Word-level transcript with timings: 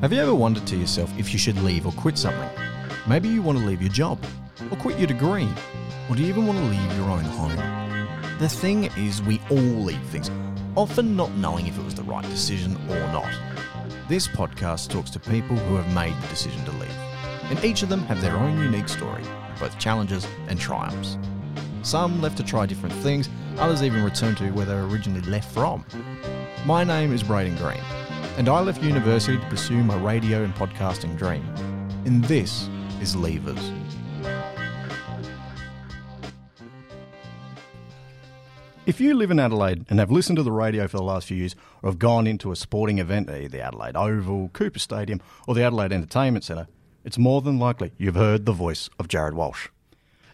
Have 0.00 0.12
you 0.12 0.20
ever 0.20 0.32
wondered 0.32 0.64
to 0.68 0.76
yourself 0.76 1.12
if 1.18 1.32
you 1.32 1.40
should 1.40 1.60
leave 1.60 1.84
or 1.84 1.90
quit 1.90 2.16
something? 2.16 2.48
Maybe 3.08 3.28
you 3.28 3.42
want 3.42 3.58
to 3.58 3.64
leave 3.64 3.82
your 3.82 3.90
job, 3.90 4.24
or 4.70 4.76
quit 4.76 4.96
your 4.96 5.08
degree, 5.08 5.48
or 6.08 6.14
do 6.14 6.22
you 6.22 6.28
even 6.28 6.46
want 6.46 6.56
to 6.60 6.64
leave 6.66 6.96
your 6.96 7.10
own 7.10 7.24
home? 7.24 7.56
The 8.38 8.48
thing 8.48 8.84
is, 8.96 9.20
we 9.20 9.40
all 9.50 9.56
leave 9.58 10.00
things, 10.04 10.30
often 10.76 11.16
not 11.16 11.32
knowing 11.32 11.66
if 11.66 11.76
it 11.76 11.84
was 11.84 11.96
the 11.96 12.04
right 12.04 12.24
decision 12.26 12.76
or 12.88 13.00
not. 13.10 13.28
This 14.08 14.28
podcast 14.28 14.88
talks 14.88 15.10
to 15.10 15.18
people 15.18 15.56
who 15.56 15.74
have 15.74 15.92
made 15.92 16.14
the 16.22 16.28
decision 16.28 16.64
to 16.66 16.72
leave, 16.72 16.96
and 17.50 17.64
each 17.64 17.82
of 17.82 17.88
them 17.88 18.04
have 18.04 18.22
their 18.22 18.36
own 18.36 18.56
unique 18.56 18.88
story, 18.88 19.24
both 19.58 19.80
challenges 19.80 20.28
and 20.46 20.60
triumphs. 20.60 21.18
Some 21.82 22.22
left 22.22 22.36
to 22.36 22.44
try 22.44 22.66
different 22.66 22.94
things, 22.96 23.28
others 23.58 23.82
even 23.82 24.04
returned 24.04 24.36
to 24.36 24.48
where 24.52 24.64
they 24.64 24.74
were 24.74 24.86
originally 24.86 25.22
left 25.22 25.52
from. 25.52 25.84
My 26.66 26.84
name 26.84 27.12
is 27.12 27.24
Braden 27.24 27.56
Green, 27.56 27.82
and 28.38 28.48
I 28.48 28.60
left 28.60 28.80
university 28.84 29.36
to 29.36 29.44
pursue 29.46 29.82
my 29.82 29.96
radio 29.96 30.44
and 30.44 30.54
podcasting 30.54 31.18
dream. 31.18 31.42
And 32.04 32.22
this 32.26 32.68
is 33.02 33.16
Leavers. 33.16 33.58
If 38.86 39.00
you 39.00 39.14
live 39.14 39.32
in 39.32 39.40
Adelaide 39.40 39.86
and 39.90 39.98
have 39.98 40.12
listened 40.12 40.36
to 40.36 40.44
the 40.44 40.52
radio 40.52 40.86
for 40.86 40.98
the 40.98 41.02
last 41.02 41.26
few 41.26 41.36
years, 41.36 41.56
or 41.82 41.90
have 41.90 41.98
gone 41.98 42.28
into 42.28 42.52
a 42.52 42.56
sporting 42.56 43.00
event 43.00 43.28
at 43.28 43.50
the 43.50 43.60
Adelaide 43.60 43.96
Oval, 43.96 44.50
Cooper 44.52 44.78
Stadium, 44.78 45.20
or 45.48 45.56
the 45.56 45.64
Adelaide 45.64 45.92
Entertainment 45.92 46.44
Centre, 46.44 46.68
it's 47.04 47.18
more 47.18 47.42
than 47.42 47.58
likely 47.58 47.90
you've 47.98 48.14
heard 48.14 48.46
the 48.46 48.52
voice 48.52 48.88
of 49.00 49.08
Jared 49.08 49.34
Walsh. 49.34 49.66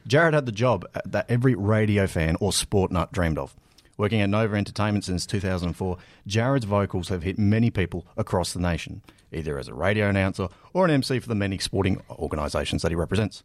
Jared 0.07 0.35
had 0.35 0.45
the 0.45 0.53
job 0.53 0.85
that 1.07 1.25
every 1.31 1.55
radio 1.55 2.07
fan 2.07 2.37
or 2.39 2.53
sport 2.53 2.93
nut 2.93 3.13
dreamed 3.13 3.39
of. 3.39 3.57
Working 3.97 4.21
at 4.21 4.29
Nova 4.29 4.57
Entertainment 4.57 5.05
since 5.05 5.25
2004, 5.27 5.97
Jared's 6.27 6.65
vocals 6.65 7.09
have 7.09 7.23
hit 7.23 7.39
many 7.39 7.71
people 7.71 8.07
across 8.17 8.53
the 8.53 8.61
nation, 8.61 9.03
either 9.33 9.59
as 9.59 9.69
a 9.69 9.75
radio 9.75 10.09
announcer 10.09 10.49
or 10.73 10.85
an 10.85 10.91
MC 10.91 11.21
for 11.21 11.29
the 11.29 11.35
many 11.35 11.59
sporting 11.59 12.03
organisations 12.11 12.83
that 12.83 12.91
he 12.91 12.97
represents. 12.97 13.45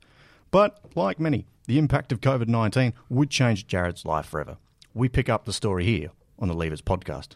But, 0.50 0.80
like 0.96 1.20
many, 1.20 1.46
the 1.68 1.78
impact 1.78 2.12
of 2.12 2.22
COVID 2.22 2.48
19 2.48 2.94
would 3.10 3.30
change 3.30 3.68
Jared's 3.68 4.06
life 4.06 4.26
forever. 4.26 4.58
We 4.96 5.08
pick 5.08 5.30
up 5.30 5.46
the 5.46 5.54
story 5.54 5.86
here 5.86 6.10
on 6.40 6.48
the 6.48 6.56
Leavers 6.56 6.82
podcast. 6.82 7.36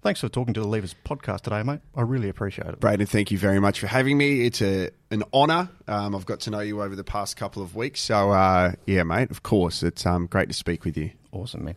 Thanks 0.00 0.20
for 0.20 0.28
talking 0.28 0.52
to 0.54 0.60
the 0.60 0.66
Leavers 0.66 0.94
podcast 1.04 1.42
today, 1.42 1.62
mate. 1.62 1.80
I 1.94 2.02
really 2.02 2.28
appreciate 2.28 2.68
it. 2.68 2.80
Braden, 2.80 3.06
thank 3.06 3.30
you 3.30 3.38
very 3.38 3.58
much 3.58 3.80
for 3.80 3.86
having 3.86 4.16
me. 4.16 4.46
It's 4.46 4.62
a 4.62 4.90
an 5.10 5.22
honour. 5.32 5.68
Um, 5.88 6.14
I've 6.14 6.26
got 6.26 6.40
to 6.40 6.50
know 6.50 6.60
you 6.60 6.82
over 6.82 6.96
the 6.96 7.04
past 7.04 7.36
couple 7.36 7.62
of 7.62 7.74
weeks. 7.74 8.00
So, 8.00 8.30
uh, 8.30 8.72
yeah, 8.86 9.02
mate, 9.02 9.30
of 9.30 9.42
course. 9.42 9.82
It's 9.82 10.04
um, 10.04 10.26
great 10.26 10.48
to 10.48 10.54
speak 10.54 10.84
with 10.84 10.96
you. 10.96 11.10
Awesome, 11.32 11.64
man. 11.64 11.76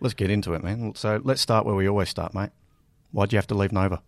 Let's 0.00 0.14
get 0.14 0.30
into 0.30 0.52
it, 0.54 0.62
man. 0.62 0.94
So 0.94 1.20
let's 1.24 1.40
start 1.40 1.64
where 1.66 1.74
we 1.74 1.88
always 1.88 2.08
start, 2.08 2.34
mate. 2.34 2.50
Why'd 3.12 3.32
you 3.32 3.38
have 3.38 3.46
to 3.48 3.54
leave 3.54 3.72
Nova? 3.72 4.02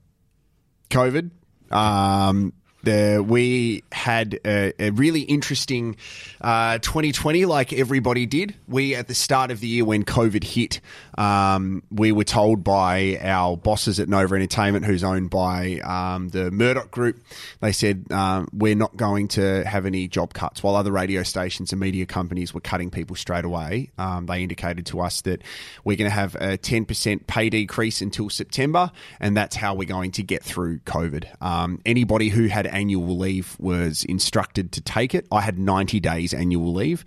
COVID. 0.91 1.31
Um, 1.71 2.53
the, 2.89 3.23
we 3.23 3.85
had 3.93 4.41
a, 4.45 4.73
a 4.79 4.91
really 4.91 5.21
interesting 5.21 5.97
uh, 6.41 6.79
2020, 6.79 7.45
like 7.45 7.73
everybody 7.73 8.25
did. 8.25 8.55
We, 8.67 8.95
at 8.95 9.09
the 9.09 9.15
start 9.15 9.51
of 9.51 9.61
the 9.61 9.67
year 9.67 9.85
when 9.85 10.05
COVID 10.05 10.43
hit, 10.43 10.81
um, 11.19 11.83
we 11.91 12.13
were 12.13 12.25
told 12.25 12.65
by 12.65 13.19
our 13.21 13.57
bosses 13.57 14.01
at 14.01 14.09
Nova 14.09 14.37
Entertainment, 14.37 14.87
who's 14.87 15.05
owned 15.05 15.29
by 15.31 15.81
um, 15.81 16.29
the 16.31 16.51
Murdoch 16.51 16.91
Group, 16.91 17.21
they 17.61 17.73
said, 17.73 18.11
um, 18.11 18.49
We're 18.53 18.77
not 18.77 18.97
going 18.97 19.29
to 19.29 19.65
have 19.65 19.85
any 19.85 20.09
job 20.09 20.33
cuts. 20.33 20.63
While 20.63 20.77
other 20.77 20.93
radio 20.93 21.23
stations 21.23 21.73
and 21.73 21.81
media 21.81 22.07
companies 22.07 22.55
were 22.55 22.61
cutting 22.61 22.91
people 22.91 23.17
straight 23.17 23.45
away, 23.45 23.91
um, 23.99 24.27
they 24.27 24.43
indicated 24.43 24.87
to 24.87 25.01
us 25.01 25.21
that 25.23 25.43
we're 25.85 25.97
going 25.97 26.11
to 26.11 26.15
have 26.15 26.35
a 26.37 26.57
10% 26.57 27.27
pay 27.27 27.51
decrease 27.51 28.01
until 28.01 28.31
September, 28.31 28.91
and 29.21 29.37
that's 29.37 29.57
how 29.57 29.75
we're 29.75 29.89
going 29.89 30.13
to 30.13 30.23
get 30.23 30.43
through 30.43 30.79
COVID. 30.81 31.27
Um, 31.43 31.81
anybody 31.85 32.29
who 32.29 32.47
had 32.47 32.67
annual 32.79 33.19
leave 33.19 33.57
was 33.59 34.05
instructed 34.05 34.73
to 34.73 34.81
take 34.81 35.15
it. 35.15 35.27
I 35.33 35.41
had 35.41 35.59
90 35.59 36.01
days 36.01 36.33
annual 36.33 36.73
leave. 36.73 37.05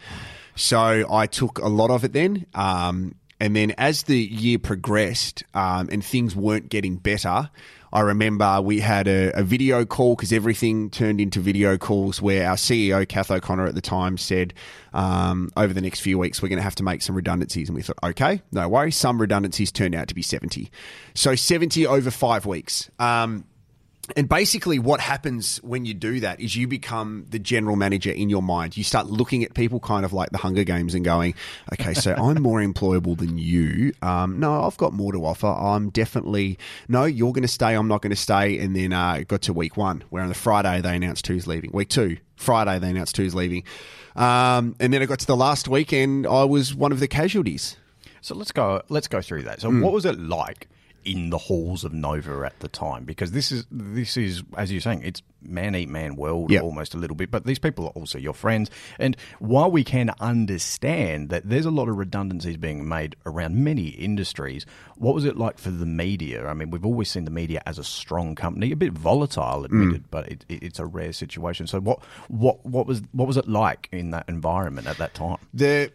So 0.55 1.05
I 1.09 1.27
took 1.27 1.59
a 1.59 1.67
lot 1.67 1.89
of 1.89 2.03
it 2.03 2.13
then. 2.13 2.45
Um, 2.53 3.15
and 3.39 3.55
then 3.55 3.73
as 3.77 4.03
the 4.03 4.19
year 4.19 4.59
progressed 4.59 5.43
um, 5.55 5.89
and 5.91 6.05
things 6.05 6.35
weren't 6.35 6.69
getting 6.69 6.97
better, 6.97 7.49
I 7.93 8.01
remember 8.01 8.61
we 8.61 8.79
had 8.79 9.07
a, 9.07 9.31
a 9.37 9.43
video 9.43 9.83
call 9.83 10.15
because 10.15 10.31
everything 10.31 10.89
turned 10.89 11.19
into 11.19 11.39
video 11.39 11.77
calls 11.77 12.21
where 12.21 12.47
our 12.47 12.55
CEO, 12.55 13.07
Kath 13.07 13.31
O'Connor, 13.31 13.65
at 13.65 13.75
the 13.75 13.81
time 13.81 14.17
said, 14.17 14.53
um, 14.93 15.49
over 15.57 15.73
the 15.73 15.81
next 15.81 16.01
few 16.01 16.17
weeks, 16.17 16.41
we're 16.41 16.49
going 16.49 16.57
to 16.57 16.63
have 16.63 16.75
to 16.75 16.83
make 16.83 17.01
some 17.01 17.15
redundancies. 17.15 17.67
And 17.67 17.75
we 17.75 17.81
thought, 17.81 17.97
okay, 18.03 18.41
no 18.51 18.69
worries. 18.69 18.95
Some 18.95 19.19
redundancies 19.19 19.71
turned 19.71 19.95
out 19.95 20.07
to 20.09 20.15
be 20.15 20.21
70. 20.21 20.69
So 21.15 21.35
70 21.35 21.87
over 21.87 22.11
five 22.11 22.45
weeks. 22.45 22.89
Um, 22.99 23.45
and 24.15 24.27
basically, 24.29 24.79
what 24.79 24.99
happens 24.99 25.57
when 25.63 25.85
you 25.85 25.93
do 25.93 26.19
that 26.21 26.39
is 26.39 26.55
you 26.55 26.67
become 26.67 27.25
the 27.29 27.39
general 27.39 27.75
manager 27.75 28.11
in 28.11 28.29
your 28.29 28.41
mind. 28.41 28.75
You 28.77 28.83
start 28.83 29.07
looking 29.07 29.43
at 29.43 29.53
people 29.53 29.79
kind 29.79 30.05
of 30.05 30.13
like 30.13 30.31
the 30.31 30.37
Hunger 30.37 30.63
Games 30.63 30.93
and 30.95 31.03
going, 31.05 31.33
okay, 31.73 31.93
so 31.93 32.13
I'm 32.13 32.41
more 32.41 32.59
employable 32.63 33.17
than 33.17 33.37
you. 33.37 33.93
Um, 34.01 34.39
no, 34.39 34.63
I've 34.63 34.77
got 34.77 34.93
more 34.93 35.11
to 35.11 35.25
offer. 35.25 35.47
I'm 35.47 35.89
definitely, 35.89 36.57
no, 36.87 37.05
you're 37.05 37.33
going 37.33 37.41
to 37.43 37.47
stay. 37.47 37.73
I'm 37.75 37.87
not 37.87 38.01
going 38.01 38.11
to 38.11 38.15
stay. 38.15 38.57
And 38.59 38.75
then 38.75 38.93
uh, 38.93 39.13
it 39.19 39.27
got 39.27 39.41
to 39.43 39.53
week 39.53 39.77
one, 39.77 40.03
where 40.09 40.23
on 40.23 40.29
the 40.29 40.35
Friday 40.35 40.81
they 40.81 40.95
announced 40.95 41.27
who's 41.27 41.47
leaving. 41.47 41.71
Week 41.73 41.89
two, 41.89 42.17
Friday 42.35 42.79
they 42.79 42.89
announced 42.89 43.17
who's 43.17 43.35
leaving. 43.35 43.63
Um, 44.15 44.75
and 44.79 44.93
then 44.93 45.01
it 45.01 45.07
got 45.07 45.19
to 45.19 45.27
the 45.27 45.35
last 45.37 45.67
week, 45.67 45.91
and 45.93 46.27
I 46.27 46.43
was 46.43 46.75
one 46.75 46.91
of 46.91 46.99
the 46.99 47.07
casualties. 47.07 47.77
So 48.21 48.35
let's 48.35 48.51
go. 48.51 48.81
Let's 48.89 49.07
go 49.07 49.21
through 49.21 49.43
that. 49.43 49.61
So, 49.61 49.69
Hmm. 49.69 49.81
what 49.81 49.93
was 49.93 50.05
it 50.05 50.19
like 50.19 50.67
in 51.03 51.29
the 51.29 51.37
halls 51.37 51.83
of 51.83 51.93
Nova 51.93 52.43
at 52.45 52.59
the 52.59 52.67
time? 52.67 53.03
Because 53.03 53.31
this 53.31 53.51
is 53.51 53.65
this 53.71 54.17
is 54.17 54.43
as 54.57 54.71
you're 54.71 54.81
saying, 54.81 55.01
it's 55.03 55.21
man 55.41 55.75
eat 55.75 55.89
man 55.89 56.15
world 56.15 56.51
Yep. 56.51 56.63
almost 56.63 56.93
a 56.93 56.97
little 56.97 57.15
bit. 57.15 57.31
But 57.31 57.45
these 57.45 57.59
people 57.59 57.85
are 57.85 57.91
also 57.91 58.17
your 58.17 58.33
friends, 58.33 58.69
and 58.99 59.15
while 59.39 59.71
we 59.71 59.83
can 59.83 60.11
understand 60.19 61.29
that 61.29 61.47
there's 61.49 61.65
a 61.65 61.71
lot 61.71 61.89
of 61.89 61.97
redundancies 61.97 62.57
being 62.57 62.87
made 62.87 63.15
around 63.25 63.55
many 63.55 63.87
industries, 63.89 64.65
what 64.97 65.15
was 65.15 65.25
it 65.25 65.37
like 65.37 65.57
for 65.57 65.71
the 65.71 65.85
media? 65.85 66.47
I 66.47 66.53
mean, 66.53 66.69
we've 66.69 66.85
always 66.85 67.09
seen 67.09 67.25
the 67.25 67.31
media 67.31 67.61
as 67.65 67.79
a 67.79 67.83
strong 67.83 68.35
company, 68.35 68.71
a 68.71 68.75
bit 68.75 68.93
volatile, 68.93 69.61
mm. 69.61 69.65
admitted, 69.65 70.11
but 70.11 70.27
it, 70.27 70.45
it, 70.49 70.63
it's 70.63 70.79
a 70.79 70.85
rare 70.85 71.13
situation. 71.13 71.67
So, 71.67 71.79
what 71.79 71.99
what 72.27 72.65
what 72.65 72.85
was 72.85 73.01
what 73.11 73.27
was 73.27 73.37
it 73.37 73.47
like 73.47 73.89
in 73.91 74.11
that 74.11 74.25
environment 74.27 74.87
at 74.87 74.97
that 74.97 75.13
time? 75.13 75.37
the 75.53 75.91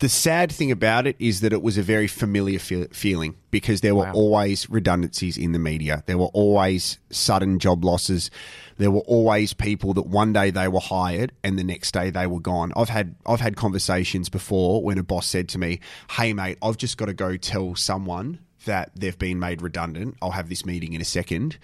the 0.00 0.08
sad 0.08 0.50
thing 0.50 0.70
about 0.72 1.06
it 1.06 1.14
is 1.18 1.40
that 1.40 1.52
it 1.52 1.62
was 1.62 1.78
a 1.78 1.82
very 1.82 2.06
familiar 2.08 2.58
fe- 2.58 2.88
feeling 2.92 3.36
because 3.50 3.80
there 3.80 3.94
were 3.94 4.04
Wow. 4.04 4.12
always 4.12 4.68
redundancies 4.68 5.36
in 5.36 5.52
the 5.52 5.58
media. 5.58 6.02
There 6.06 6.18
were 6.18 6.26
always 6.26 6.98
sudden 7.10 7.58
job 7.58 7.84
losses. 7.84 8.30
There 8.76 8.90
were 8.90 9.00
always 9.06 9.54
people 9.54 9.94
that 9.94 10.06
one 10.06 10.32
day 10.32 10.50
they 10.50 10.68
were 10.68 10.80
hired 10.80 11.32
and 11.44 11.58
the 11.58 11.64
next 11.64 11.92
day 11.92 12.10
they 12.10 12.26
were 12.26 12.40
gone. 12.40 12.72
I've 12.76 12.88
had 12.88 13.14
I've 13.26 13.40
had 13.40 13.56
conversations 13.56 14.28
before 14.28 14.82
when 14.82 14.98
a 14.98 15.02
boss 15.04 15.26
said 15.26 15.48
to 15.50 15.58
me, 15.58 15.80
"Hey 16.10 16.32
mate, 16.32 16.58
I've 16.62 16.76
just 16.76 16.96
got 16.96 17.06
to 17.06 17.14
go 17.14 17.36
tell 17.36 17.74
someone 17.76 18.38
that 18.64 18.90
they've 18.96 19.18
been 19.18 19.38
made 19.38 19.62
redundant. 19.62 20.16
I'll 20.20 20.32
have 20.32 20.48
this 20.48 20.66
meeting 20.66 20.92
in 20.92 21.00
a 21.00 21.04
second. 21.04 21.56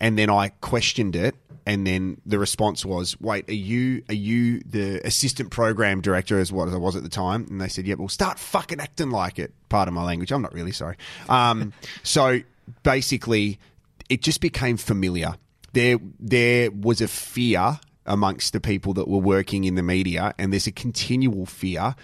And 0.00 0.18
then 0.18 0.28
I 0.28 0.50
questioned 0.60 1.16
it, 1.16 1.34
and 1.64 1.86
then 1.86 2.20
the 2.24 2.38
response 2.38 2.84
was, 2.84 3.20
"Wait, 3.20 3.48
are 3.48 3.54
you 3.54 4.02
are 4.08 4.14
you 4.14 4.60
the 4.60 5.04
assistant 5.06 5.50
program 5.50 6.00
director 6.00 6.38
as 6.38 6.52
what 6.52 6.68
as 6.68 6.74
I 6.74 6.78
was 6.78 6.96
at 6.96 7.02
the 7.02 7.08
time?" 7.08 7.46
And 7.50 7.60
they 7.60 7.68
said, 7.68 7.86
"Yeah, 7.86 7.94
well, 7.98 8.08
start 8.08 8.38
fucking 8.38 8.80
acting 8.80 9.10
like 9.10 9.38
it." 9.38 9.52
Part 9.68 9.88
of 9.88 9.94
my 9.94 10.04
language. 10.04 10.30
I'm 10.32 10.42
not 10.42 10.54
really 10.54 10.72
sorry. 10.72 10.96
Um, 11.28 11.72
so 12.02 12.40
basically, 12.82 13.58
it 14.08 14.22
just 14.22 14.40
became 14.40 14.76
familiar. 14.76 15.34
There 15.72 15.98
there 16.20 16.70
was 16.70 17.00
a 17.00 17.08
fear 17.08 17.80
amongst 18.06 18.52
the 18.52 18.60
people 18.60 18.94
that 18.94 19.08
were 19.08 19.18
working 19.18 19.64
in 19.64 19.74
the 19.74 19.82
media, 19.82 20.34
and 20.38 20.52
there's 20.52 20.66
a 20.66 20.72
continual 20.72 21.46
fear 21.46 21.96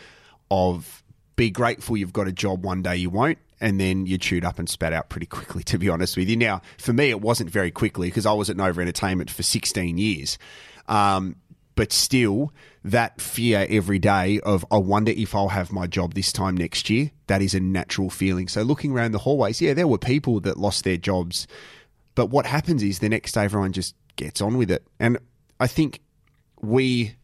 of 0.51 1.03
be 1.37 1.51
grateful 1.51 1.97
you've 1.97 2.13
got 2.13 2.29
a 2.29 2.33
job 2.33 2.65
one 2.65 2.83
day 2.83 2.97
you 2.97 3.09
won't 3.09 3.39
and 3.63 3.81
then 3.81 4.07
you're 4.07 4.19
chewed 4.19 4.45
up 4.45 4.59
and 4.59 4.69
spat 4.69 4.93
out 4.93 5.09
pretty 5.09 5.27
quickly 5.27 5.63
to 5.65 5.79
be 5.79 5.89
honest 5.89 6.17
with 6.17 6.29
you. 6.29 6.37
Now 6.37 6.61
for 6.79 6.93
me 6.93 7.09
it 7.09 7.21
wasn't 7.21 7.49
very 7.49 7.71
quickly 7.71 8.09
because 8.09 8.27
i 8.27 8.33
was 8.33 8.51
at 8.51 8.57
nova 8.57 8.81
entertainment 8.81 9.31
for 9.31 9.43
16 9.43 9.97
years. 9.97 10.39
Um, 10.89 11.37
but 11.75 11.93
still 11.93 12.53
that 12.85 13.19
fear 13.21 13.67
every 13.71 13.99
day 13.99 14.39
of 14.41 14.67
i 14.71 14.77
wonder 14.77 15.13
if 15.13 15.35
i'll 15.35 15.49
have 15.49 15.73
my 15.73 15.87
job 15.87 16.13
this 16.13 16.33
time 16.33 16.57
next 16.57 16.91
year 16.91 17.11
that 17.29 17.41
is 17.41 17.55
a 17.55 17.61
natural 17.61 18.11
feeling. 18.11 18.49
So 18.49 18.63
looking 18.63 18.93
around 18.93 19.13
the 19.13 19.19
hallways 19.19 19.61
yeah 19.63 19.73
there 19.73 19.87
were 19.87 19.99
people 19.99 20.41
that 20.41 20.59
lost 20.59 20.85
their 20.85 20.99
jobs 20.99 21.47
but 22.15 22.27
what 22.27 22.45
happens 22.45 22.83
is 22.83 22.99
the 22.99 23.09
next 23.09 23.33
day 23.33 23.45
everyone 23.45 23.73
just 23.73 23.95
gets 24.17 24.43
on 24.43 24.59
with 24.59 24.71
it. 24.71 24.87
And 25.01 25.19
i 25.61 25.67
think 25.67 26.01
we 26.61 27.15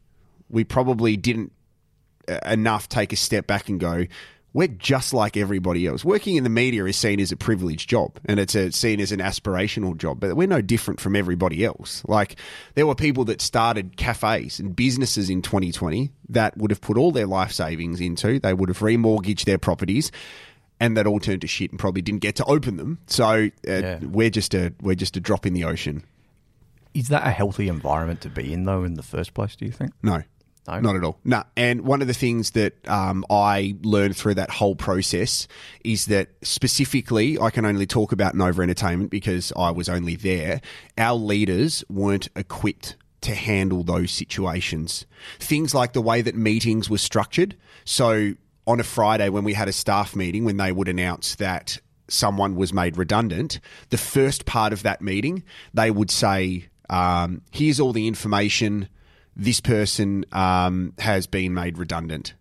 we 0.51 0.65
probably 0.65 1.17
didn't 1.17 1.53
uh, 2.29 2.39
enough 2.47 2.89
take 2.89 3.13
a 3.13 3.17
step 3.17 3.47
back 3.47 3.69
and 3.69 3.81
go, 3.81 4.07
we're 4.55 4.67
just 4.69 5.13
like 5.13 5.37
everybody 5.37 5.87
else. 5.87 6.05
Working 6.05 6.37
in 6.37 6.45
the 6.45 6.51
media 6.51 6.85
is 6.87 6.97
seen 6.97 7.21
as 7.21 7.31
a 7.33 7.37
privileged 7.37 7.89
job 7.89 8.19
and 8.25 8.41
it's 8.41 8.55
a, 8.55 8.73
seen 8.73 8.99
as 9.01 9.13
an 9.13 9.21
aspirational 9.21 9.97
job, 9.97 10.21
but 10.21 10.35
we're 10.37 10.49
no 10.49 10.63
different 10.63 11.01
from 11.01 11.15
everybody 11.15 11.65
else. 11.65 12.03
Like, 12.09 12.37
there 12.75 12.87
were 12.87 12.95
people 12.95 13.25
that 13.27 13.41
started 13.43 13.97
cafes 13.97 14.59
and 14.59 14.75
businesses 14.75 15.29
in 15.31 15.43
2020 15.43 16.11
that 16.31 16.57
would 16.57 16.71
have 16.71 16.81
put 16.81 16.97
all 16.97 17.13
their 17.13 17.27
life 17.27 17.53
savings 17.53 18.01
into, 18.01 18.41
they 18.41 18.55
would 18.55 18.69
have 18.71 18.79
remortgaged 18.79 19.45
their 19.45 19.59
properties. 19.59 20.11
And 20.81 20.97
that 20.97 21.09
all 21.09 21.19
turned 21.19 21.41
to 21.41 21.49
shit 21.49 21.71
and 21.73 21.79
probably 21.81 22.03
didn't 22.03 22.21
get 22.21 22.37
to 22.37 22.45
open 22.45 22.77
them. 22.77 22.99
So 23.09 23.25
uh, 23.27 23.49
Yeah. 23.67 23.99
we're 24.01 24.31
just 24.31 24.55
a 24.55 24.73
we're 24.81 24.95
just 24.95 25.17
a 25.17 25.21
drop 25.21 25.45
in 25.45 25.53
the 25.53 25.65
ocean. 25.65 26.05
Is 26.95 27.09
that 27.09 27.27
a 27.27 27.31
healthy 27.33 27.69
environment 27.69 28.21
to 28.23 28.29
be 28.31 28.53
in, 28.53 28.65
though, 28.65 28.85
in 28.85 28.95
the 28.95 29.03
first 29.03 29.35
place, 29.35 29.57
do 29.57 29.65
you 29.67 29.73
think? 29.73 29.91
No. 30.05 30.23
No? 30.69 30.81
Not 30.81 30.97
at 30.97 31.05
all. 31.05 31.19
No. 31.25 31.45
And 31.57 31.83
one 31.83 32.03
of 32.03 32.09
the 32.09 32.15
things 32.15 32.53
that 32.53 32.87
um, 32.89 33.25
I 33.31 33.75
learned 33.83 34.17
through 34.17 34.35
that 34.35 34.51
whole 34.51 34.77
process 34.77 35.49
is 35.85 36.07
that 36.07 36.29
specifically, 36.43 37.39
I 37.39 37.51
can 37.51 37.65
only 37.65 37.87
talk 37.87 38.13
about 38.13 38.35
Nova 38.35 38.63
Entertainment 38.63 39.11
because 39.11 39.53
I 39.57 39.71
was 39.71 39.89
only 39.89 40.17
there. 40.17 40.61
Our 40.97 41.15
leaders 41.15 41.85
weren't 41.89 42.29
equipped 42.37 42.97
to 43.23 43.35
handle 43.35 43.83
those 43.83 44.11
situations. 44.11 45.07
Things 45.39 45.75
like 45.75 45.93
the 45.93 46.03
way 46.03 46.23
that 46.23 46.37
meetings 46.37 46.89
were 46.89 46.99
structured. 46.99 47.57
So 47.85 48.35
on 48.67 48.81
a 48.81 48.85
Friday, 48.85 49.29
when 49.29 49.45
we 49.45 49.55
had 49.55 49.69
a 49.69 49.73
staff 49.73 50.15
meeting, 50.15 50.45
when 50.45 50.59
they 50.59 50.71
would 50.71 50.89
announce 50.89 51.35
that 51.37 51.79
someone 52.09 52.55
was 52.55 52.73
made 52.73 52.97
redundant, 52.97 53.61
the 53.91 53.99
first 53.99 54.47
part 54.47 54.73
of 54.73 54.83
that 54.83 55.01
meeting, 55.01 55.43
they 55.75 55.91
would 55.91 56.11
say, 56.11 56.69
um, 56.91 57.43
here's 57.51 57.81
all 57.81 57.93
the 57.93 58.07
information 58.07 58.89
this 59.39 59.61
person 59.61 60.25
um, 60.33 60.93
has 60.99 61.27
been 61.27 61.55
made 61.55 61.79
redundant. 61.79 62.35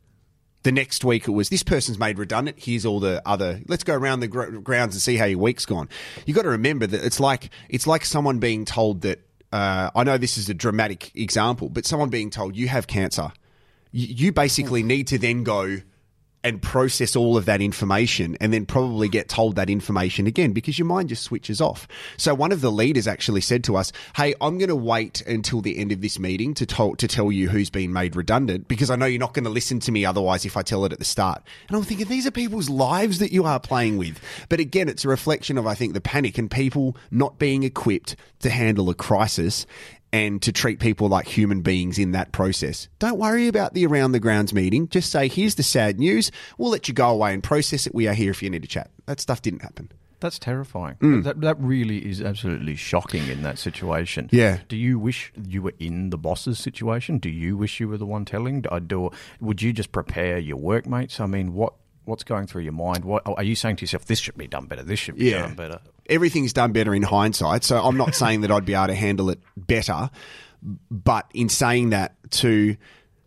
The 0.63 0.71
next 0.71 1.05
week 1.05 1.27
it 1.27 1.31
was 1.31 1.47
this 1.49 1.63
person's 1.63 1.99
made 1.99 2.17
redundant. 2.17 2.57
Here's 2.59 2.85
all 2.85 2.99
the 2.99 3.21
other. 3.25 3.61
Let's 3.67 3.83
go 3.83 3.93
around 3.93 4.19
the 4.19 4.27
gr- 4.27 4.57
grounds 4.57 4.95
and 4.95 5.01
see 5.01 5.15
how 5.15 5.25
your 5.25 5.39
week's 5.39 5.65
gone. 5.65 5.87
You 6.25 6.33
got 6.33 6.41
to 6.41 6.49
remember 6.49 6.87
that 6.87 7.05
it's 7.05 7.19
like 7.19 7.51
it's 7.69 7.87
like 7.87 8.03
someone 8.03 8.39
being 8.39 8.65
told 8.65 9.01
that. 9.01 9.21
Uh, 9.49 9.89
I 9.95 10.03
know 10.03 10.17
this 10.17 10.37
is 10.37 10.49
a 10.49 10.53
dramatic 10.53 11.15
example, 11.15 11.69
but 11.69 11.85
someone 11.85 12.09
being 12.09 12.29
told 12.29 12.57
you 12.57 12.67
have 12.67 12.85
cancer. 12.85 13.31
You, 13.93 14.07
you 14.07 14.31
basically 14.33 14.83
need 14.83 15.07
to 15.07 15.17
then 15.17 15.43
go 15.43 15.79
and 16.47 16.61
process 16.61 17.17
all 17.17 17.35
of 17.35 17.43
that 17.43 17.61
information 17.61 18.37
and 18.39 18.53
then 18.53 18.65
probably 18.65 19.09
get 19.09 19.27
told 19.27 19.57
that 19.57 19.69
information 19.69 20.27
again 20.27 20.53
because 20.53 20.79
your 20.79 20.85
mind 20.85 21.09
just 21.09 21.23
switches 21.23 21.59
off. 21.59 21.89
So 22.15 22.33
one 22.33 22.53
of 22.53 22.61
the 22.61 22.71
leaders 22.71 23.05
actually 23.05 23.41
said 23.41 23.65
to 23.65 23.75
us, 23.75 23.91
"Hey, 24.15 24.33
I'm 24.39 24.57
going 24.57 24.69
to 24.69 24.75
wait 24.75 25.21
until 25.27 25.59
the 25.59 25.77
end 25.77 25.91
of 25.91 25.99
this 25.99 26.17
meeting 26.17 26.53
to 26.53 26.65
talk 26.65 26.99
to 26.99 27.07
tell 27.07 27.33
you 27.33 27.49
who's 27.49 27.69
been 27.69 27.91
made 27.91 28.15
redundant 28.15 28.69
because 28.69 28.89
I 28.89 28.95
know 28.95 29.05
you're 29.05 29.19
not 29.19 29.33
going 29.33 29.43
to 29.43 29.49
listen 29.49 29.81
to 29.81 29.91
me 29.91 30.05
otherwise 30.05 30.45
if 30.45 30.55
I 30.55 30.61
tell 30.61 30.85
it 30.85 30.93
at 30.93 30.99
the 30.99 31.05
start." 31.05 31.43
And 31.67 31.75
I'm 31.75 31.83
thinking 31.83 32.07
these 32.07 32.25
are 32.25 32.31
people's 32.31 32.69
lives 32.69 33.19
that 33.19 33.33
you 33.33 33.43
are 33.43 33.59
playing 33.59 33.97
with. 33.97 34.21
But 34.47 34.61
again, 34.61 34.87
it's 34.87 35.03
a 35.03 35.09
reflection 35.09 35.57
of 35.57 35.67
I 35.67 35.75
think 35.75 35.93
the 35.93 36.01
panic 36.01 36.37
and 36.37 36.49
people 36.49 36.95
not 37.11 37.37
being 37.37 37.63
equipped 37.63 38.15
to 38.39 38.49
handle 38.49 38.89
a 38.89 38.95
crisis 38.95 39.65
and 40.17 40.41
to 40.41 40.51
treat 40.51 40.79
people 40.79 41.07
like 41.07 41.27
human 41.27 41.61
beings 41.61 41.99
in 41.99 42.11
that 42.11 42.31
process. 42.31 42.87
Don't 42.97 43.19
worry 43.19 43.47
about 43.47 43.73
the 43.73 43.85
around 43.85 44.13
the 44.13 44.19
grounds 44.19 44.53
meeting. 44.53 44.87
Just 44.87 45.11
say, 45.11 45.27
here's 45.27 45.55
the 45.55 45.63
sad 45.63 45.99
news. 45.99 46.31
We'll 46.57 46.71
let 46.71 46.87
you 46.87 46.93
go 46.93 47.09
away 47.09 47.33
and 47.33 47.43
process 47.43 47.85
it. 47.85 47.93
We 47.93 48.07
are 48.07 48.13
here 48.13 48.31
if 48.31 48.41
you 48.41 48.49
need 48.49 48.63
to 48.63 48.67
chat. 48.67 48.89
That 49.05 49.19
stuff 49.19 49.41
didn't 49.41 49.61
happen. 49.61 49.91
That's 50.19 50.39
terrifying. 50.39 50.95
Mm. 50.95 51.23
That 51.25 51.41
that 51.41 51.57
really 51.59 51.99
is 51.99 52.21
absolutely 52.21 52.75
shocking 52.75 53.27
in 53.27 53.43
that 53.43 53.59
situation. 53.59 54.29
Yeah. 54.31 54.61
Do 54.67 54.75
you 54.75 54.97
wish 54.97 55.31
you 55.47 55.61
were 55.61 55.75
in 55.77 56.09
the 56.09 56.17
boss's 56.17 56.57
situation? 56.57 57.19
Do 57.19 57.29
you 57.29 57.55
wish 57.55 57.79
you 57.79 57.87
were 57.87 57.99
the 57.99 58.05
one 58.07 58.25
telling? 58.25 58.61
Do, 58.61 58.79
do 58.79 59.11
would 59.39 59.61
you 59.61 59.73
just 59.73 59.91
prepare 59.91 60.39
your 60.39 60.57
workmates? 60.57 61.19
I 61.19 61.27
mean, 61.27 61.53
what 61.53 61.73
what's 62.07 62.23
going 62.23 62.47
through 62.47 62.63
your 62.63 62.73
mind? 62.73 63.05
What 63.05 63.23
are 63.25 63.43
you 63.43 63.55
saying 63.55 63.75
to 63.77 63.81
yourself? 63.83 64.05
This 64.05 64.19
should 64.19 64.37
be 64.37 64.47
done 64.47 64.65
better. 64.65 64.83
This 64.83 64.99
should 64.99 65.17
be 65.17 65.25
Yeah. 65.31 65.41
done 65.41 65.55
better. 65.55 65.79
Everything's 66.09 66.53
done 66.53 66.71
better 66.71 66.95
in 66.95 67.03
hindsight. 67.03 67.63
So 67.63 67.83
I'm 67.83 67.97
not 67.97 68.15
saying 68.15 68.41
that 68.41 68.51
I'd 68.51 68.65
be 68.65 68.73
able 68.73 68.87
to 68.87 68.95
handle 68.95 69.29
it 69.29 69.39
better, 69.57 70.09
but 70.89 71.29
in 71.33 71.49
saying 71.49 71.89
that, 71.91 72.15
to 72.31 72.75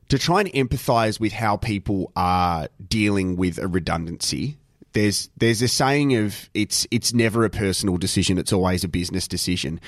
to 0.09 0.19
try 0.19 0.41
and 0.41 0.51
empathise 0.53 1.21
with 1.21 1.33
how 1.33 1.57
people 1.57 2.11
are 2.17 2.69
dealing 2.89 3.37
with 3.37 3.59
a 3.59 3.69
redundancy. 3.69 4.57
There's 4.93 5.31
there's 5.37 5.63
a 5.63 5.69
saying 5.69 6.17
of 6.17 6.49
it's 6.55 6.87
it's 6.91 7.13
never 7.15 7.45
a 7.45 7.51
personal 7.51 7.97
decision. 7.97 8.39
It's 8.39 8.53
always 8.53 8.83
a 8.83 8.89
business 8.89 9.29
decision. 9.29 9.81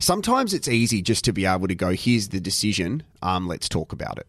Sometimes 0.00 0.54
it's 0.54 0.66
easy 0.66 1.02
just 1.02 1.24
to 1.26 1.32
be 1.32 1.44
able 1.44 1.68
to 1.68 1.74
go, 1.74 1.90
here's 1.90 2.30
the 2.30 2.40
decision. 2.40 3.02
Um, 3.22 3.46
let's 3.46 3.68
talk 3.68 3.92
about 3.92 4.18
it. 4.18 4.26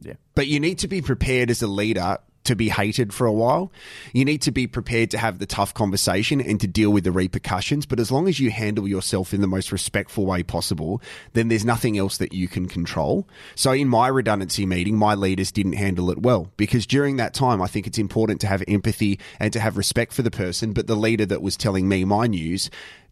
Yeah. 0.00 0.12
But 0.34 0.48
you 0.48 0.60
need 0.60 0.78
to 0.80 0.88
be 0.88 1.00
prepared 1.00 1.50
as 1.50 1.62
a 1.62 1.66
leader 1.66 2.18
to 2.44 2.54
be 2.54 2.68
hated 2.68 3.12
for 3.12 3.26
a 3.26 3.32
while. 3.32 3.72
You 4.12 4.24
need 4.24 4.42
to 4.42 4.52
be 4.52 4.66
prepared 4.66 5.10
to 5.10 5.18
have 5.18 5.38
the 5.38 5.46
tough 5.46 5.74
conversation 5.74 6.40
and 6.40 6.60
to 6.60 6.66
deal 6.66 6.90
with 6.90 7.04
the 7.04 7.12
repercussions. 7.12 7.86
But 7.86 8.00
as 8.00 8.12
long 8.12 8.28
as 8.28 8.38
you 8.38 8.50
handle 8.50 8.86
yourself 8.86 9.34
in 9.34 9.40
the 9.40 9.46
most 9.46 9.72
respectful 9.72 10.26
way 10.26 10.42
possible, 10.42 11.02
then 11.32 11.48
there's 11.48 11.64
nothing 11.64 11.98
else 11.98 12.18
that 12.18 12.32
you 12.32 12.48
can 12.48 12.68
control. 12.68 13.26
So 13.54 13.72
in 13.72 13.88
my 13.88 14.08
redundancy 14.08 14.66
meeting, 14.66 14.96
my 14.96 15.14
leaders 15.14 15.50
didn't 15.50 15.74
handle 15.74 16.10
it 16.10 16.22
well 16.22 16.50
because 16.56 16.86
during 16.86 17.16
that 17.16 17.34
time, 17.34 17.60
I 17.60 17.66
think 17.66 17.86
it's 17.86 17.98
important 17.98 18.40
to 18.42 18.46
have 18.46 18.62
empathy 18.68 19.18
and 19.40 19.52
to 19.52 19.60
have 19.60 19.76
respect 19.76 20.12
for 20.12 20.22
the 20.22 20.30
person. 20.30 20.72
But 20.72 20.86
the 20.86 20.96
leader 20.96 21.26
that 21.26 21.42
was 21.42 21.56
telling 21.56 21.88
me 21.88 22.04
my 22.04 22.26
news 22.26 22.70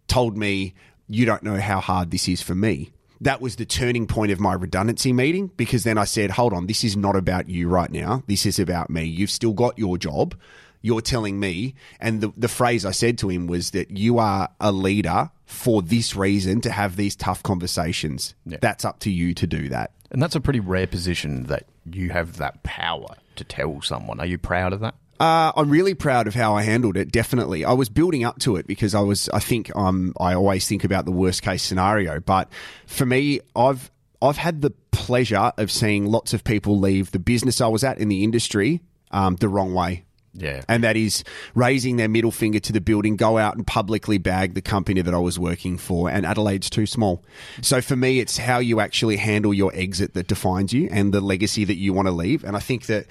told 0.09 0.37
me, 0.37 0.75
you 1.09 1.27
don't 1.27 1.43
know 1.43 1.59
how 1.59 1.81
hard 1.81 2.11
this 2.11 2.29
is 2.29 2.43
for 2.43 2.55
me 2.55 2.93
that 3.23 3.41
was 3.41 3.57
the 3.57 3.65
turning 3.65 4.07
point 4.07 4.33
of 4.33 4.41
my 4.41 4.53
redundancy 4.53 5.13
meeting 5.13 5.47
because 5.57 5.85
then 5.85 5.97
I 5.97 6.05
said, 6.05 6.33
hold 6.33 6.53
on, 6.53 6.67
this 6.67 6.83
is 6.83 6.97
not 6.97 7.15
about 7.17 7.49
you 7.49 7.69
right 7.69 7.91
now. 7.91 8.23
This 8.27 8.45
is 8.45 8.59
about 8.59 8.91
me. 8.91 9.05
You've 9.05 9.31
still 9.31 9.53
got 9.53 9.79
your 9.79 9.97
job. 9.97 10.35
You're 10.83 11.01
telling 11.01 11.39
me. 11.39 11.77
And 12.01 12.21
the, 12.21 12.33
the 12.37 12.49
phrase 12.49 12.85
I 12.85 12.91
said 12.91 13.19
to 13.19 13.29
him 13.29 13.47
was 13.47 13.71
that 13.71 13.93
you 13.93 14.19
are 14.19 14.49
a 14.61 14.73
leader 14.73 15.31
for 15.47 15.83
this 15.83 16.17
reason 16.17 16.61
to 16.63 16.73
have 16.73 16.97
these 16.97 17.15
tough 17.15 17.45
conversations. 17.45 18.35
Yeah. 18.45 18.59
That's 18.61 18.85
up 18.85 18.99
to 19.01 19.11
you 19.11 19.35
to 19.35 19.47
do 19.47 19.69
that. 19.69 19.93
And 20.11 20.21
that's 20.21 20.35
a 20.35 20.41
pretty 20.41 20.61
rare 20.61 20.89
position 20.89 21.45
that 21.45 21.67
you 21.91 22.11
have 22.11 22.39
that 22.39 22.65
power 22.65 23.07
to 23.37 23.45
tell 23.45 23.81
someone. 23.83 24.19
Are 24.19 24.27
you 24.27 24.39
proud 24.39 24.73
of 24.73 24.81
that? 24.81 24.97
Uh, 25.23 25.53
I'm 25.55 25.71
really 25.71 25.95
proud 25.95 26.27
of 26.27 26.35
how 26.35 26.57
I 26.57 26.63
handled 26.63 26.97
it. 26.97 27.13
Definitely, 27.13 27.65
I 27.65 27.75
was 27.75 27.89
building 27.89 28.25
up 28.25 28.41
to 28.41 28.57
it 28.57 28.67
because 28.67 28.93
I 28.93 29.03
was. 29.03 29.29
I 29.29 29.39
think 29.39 29.71
um, 29.77 30.15
I 30.19 30.35
always 30.35 30.67
think 30.67 30.83
about 30.83 31.05
the 31.05 31.13
worst 31.13 31.43
case 31.43 31.63
scenario, 31.63 32.19
but 32.19 32.49
for 32.87 33.07
me, 33.07 33.39
I've 33.55 33.89
I've 34.21 34.37
had 34.37 34.63
the 34.63 34.71
pleasure 34.91 35.53
of 35.57 35.71
seeing 35.71 36.07
lots 36.07 36.35
of 36.35 36.43
people 36.43 36.77
leave 36.77 37.13
the 37.13 37.21
business 37.21 37.61
I 37.61 37.69
was 37.69 37.85
at 37.85 37.99
in 37.99 38.09
the 38.09 38.25
industry 38.25 38.81
um, 39.13 39.37
the 39.37 39.49
wrong 39.49 39.75
way. 39.75 40.07
Yeah. 40.35 40.63
And 40.69 40.83
that 40.83 40.97
is 40.97 41.23
raising 41.55 41.99
their 41.99 42.09
middle 42.09 42.33
finger 42.33 42.59
to 42.59 42.73
the 42.73 42.81
building, 42.81 43.15
go 43.15 43.39
out 43.39 43.55
and 43.55 43.65
publicly 43.65 44.19
bag 44.19 44.55
the 44.55 44.63
company 44.63 45.03
that 45.03 45.15
I 45.15 45.19
was 45.19 45.39
working 45.39 45.79
for. 45.79 46.11
And 46.11 46.27
Adelaide's 46.27 46.71
too 46.71 46.87
small. 46.87 47.23
So 47.61 47.81
for 47.81 47.95
me, 47.95 48.19
it's 48.19 48.39
how 48.39 48.59
you 48.59 48.81
actually 48.81 49.19
handle 49.19 49.55
your 49.55 49.71
exit 49.75 50.15
that 50.15 50.27
defines 50.27 50.73
you 50.73 50.89
and 50.91 51.13
the 51.13 51.21
legacy 51.21 51.65
that 51.67 51.77
you 51.77 51.93
want 51.93 52.09
to 52.09 52.13
leave. 52.13 52.45
And 52.45 52.57
I 52.57 52.61
think 52.61 52.87
that 52.87 53.07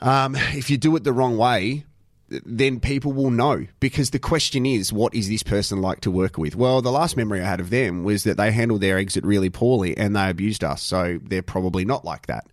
um, 0.00 0.36
if 0.54 0.70
you 0.70 0.76
do 0.76 0.94
it 0.96 1.04
the 1.04 1.12
wrong 1.12 1.36
way, 1.36 1.84
then 2.28 2.80
people 2.80 3.12
will 3.12 3.30
know 3.30 3.66
because 3.78 4.10
the 4.10 4.18
question 4.18 4.66
is, 4.66 4.92
what 4.92 5.14
is 5.14 5.28
this 5.28 5.42
person 5.42 5.80
like 5.80 6.00
to 6.00 6.10
work 6.10 6.38
with? 6.38 6.56
Well, 6.56 6.82
the 6.82 6.90
last 6.90 7.16
memory 7.16 7.40
I 7.40 7.44
had 7.44 7.60
of 7.60 7.70
them 7.70 8.02
was 8.02 8.24
that 8.24 8.36
they 8.36 8.50
handled 8.50 8.80
their 8.80 8.98
exit 8.98 9.24
really 9.24 9.50
poorly 9.50 9.96
and 9.96 10.16
they 10.16 10.28
abused 10.28 10.64
us. 10.64 10.82
So 10.82 11.20
they're 11.22 11.42
probably 11.42 11.84
not 11.84 12.04
like 12.04 12.26
that. 12.26 12.46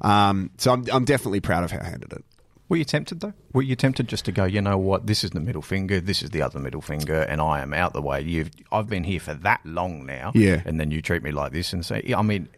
Um, 0.00 0.50
so 0.56 0.72
I'm, 0.72 0.86
I'm 0.92 1.04
definitely 1.04 1.40
proud 1.40 1.64
of 1.64 1.70
how 1.70 1.80
I 1.80 1.84
handled 1.84 2.12
it. 2.14 2.24
Were 2.68 2.76
you 2.76 2.84
tempted 2.84 3.20
though? 3.20 3.32
Were 3.54 3.62
you 3.62 3.76
tempted 3.76 4.08
just 4.08 4.26
to 4.26 4.32
go? 4.32 4.44
You 4.44 4.60
know 4.60 4.76
what? 4.76 5.06
This 5.06 5.24
is 5.24 5.30
the 5.30 5.40
middle 5.40 5.62
finger. 5.62 6.00
This 6.00 6.22
is 6.22 6.30
the 6.30 6.42
other 6.42 6.58
middle 6.58 6.82
finger, 6.82 7.22
and 7.22 7.40
I 7.40 7.60
am 7.60 7.72
out 7.72 7.94
the 7.94 8.02
way. 8.02 8.20
You've 8.20 8.50
I've 8.70 8.88
been 8.88 9.04
here 9.04 9.20
for 9.20 9.32
that 9.32 9.60
long 9.64 10.04
now. 10.04 10.32
Yeah. 10.34 10.60
And 10.66 10.78
then 10.78 10.90
you 10.90 11.00
treat 11.00 11.22
me 11.22 11.30
like 11.32 11.52
this 11.52 11.72
and 11.72 11.84
say, 11.84 12.12
I 12.14 12.20
mean, 12.20 12.48
it, 12.52 12.57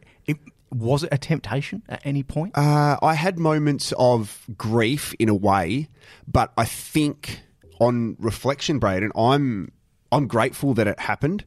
was 0.73 1.03
it 1.03 1.09
a 1.13 1.19
temptation 1.19 1.83
at 1.89 2.01
any 2.05 2.23
point? 2.23 2.57
Uh, 2.57 2.97
I 3.03 3.15
had 3.15 3.39
moments 3.39 3.93
of 3.99 4.47
grief 4.57 5.15
in 5.19 5.29
a 5.29 5.35
way, 5.35 5.89
but 6.27 6.53
I 6.57 6.65
think 6.65 7.41
on 7.81 8.17
reflection, 8.19 8.79
Braden, 8.79 9.13
I'm 9.17 9.73
I'm 10.13 10.27
grateful 10.27 10.75
that 10.75 10.87
it 10.87 10.99
happened 10.99 11.45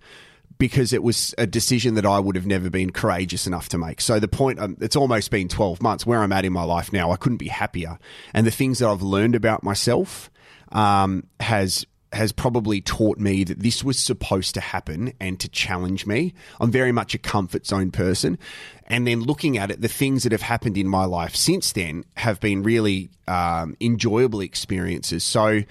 because 0.58 0.94
it 0.94 1.03
was 1.03 1.34
a 1.38 1.46
decision 1.46 1.96
that 1.96 2.06
I 2.06 2.20
would 2.20 2.36
have 2.36 2.46
never 2.46 2.70
been 2.70 2.92
courageous 2.92 3.48
enough 3.48 3.70
to 3.70 3.77
make. 3.77 4.00
So 4.00 4.20
the 4.20 4.27
point, 4.27 4.60
um, 4.60 4.77
it's 4.80 4.96
almost 4.96 5.32
been 5.32 5.48
12 5.50 5.82
months 5.82 6.06
where 6.06 6.22
I'm 6.22 6.32
at 6.32 6.46
in 6.46 6.53
my 6.53 6.63
life 6.63 6.94
now. 6.94 7.12
I 7.12 7.18
couldn't 7.18 7.38
be 7.38 7.50
happier, 7.50 7.98
and 8.34 8.48
the 8.48 8.51
things 8.51 8.80
that 8.80 8.88
I've 8.88 9.01
learned 9.01 9.36
about 9.36 9.63
myself 9.63 10.30
um, 10.72 11.27
has 11.39 11.86
has 12.13 12.32
probably 12.32 12.80
taught 12.80 13.18
me 13.18 13.44
that 13.44 13.60
this 13.60 13.84
was 13.84 14.00
supposed 14.00 14.53
to 14.53 14.62
happen 14.62 15.13
and 15.20 15.39
to 15.39 15.50
challenge 15.50 16.06
me. 16.06 16.34
I'm 16.62 16.72
very 16.72 16.92
much 16.92 17.15
a 17.15 17.18
comfort 17.18 17.65
zone 17.65 17.92
person. 17.92 18.38
And 18.87 19.07
then 19.07 19.21
looking 19.21 19.57
at 19.57 19.71
it, 19.71 19.81
the 19.81 19.87
things 19.87 20.23
that 20.23 20.31
have 20.31 20.41
happened 20.41 20.77
in 20.77 20.87
my 20.87 21.05
life 21.05 21.35
since 21.35 21.71
then 21.71 22.03
have 22.15 22.39
been 22.39 22.63
really 22.63 23.09
um, 23.27 23.77
enjoyable 23.79 24.41
experiences. 24.41 25.23
So 25.23 25.61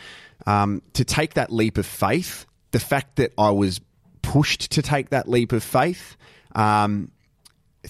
um, 0.47 0.83
to 0.95 1.05
take 1.05 1.35
that 1.35 1.53
leap 1.53 1.79
of 1.79 1.87
faith, 1.87 2.47
the 2.71 2.81
fact 2.81 3.17
that 3.17 3.33
I 3.37 3.51
was 3.51 3.81
pushed 4.23 4.73
to 4.73 4.83
take 4.83 5.11
that 5.11 5.29
leap 5.29 5.53
of 5.53 5.63
faith, 5.63 6.17
um, 6.55 7.11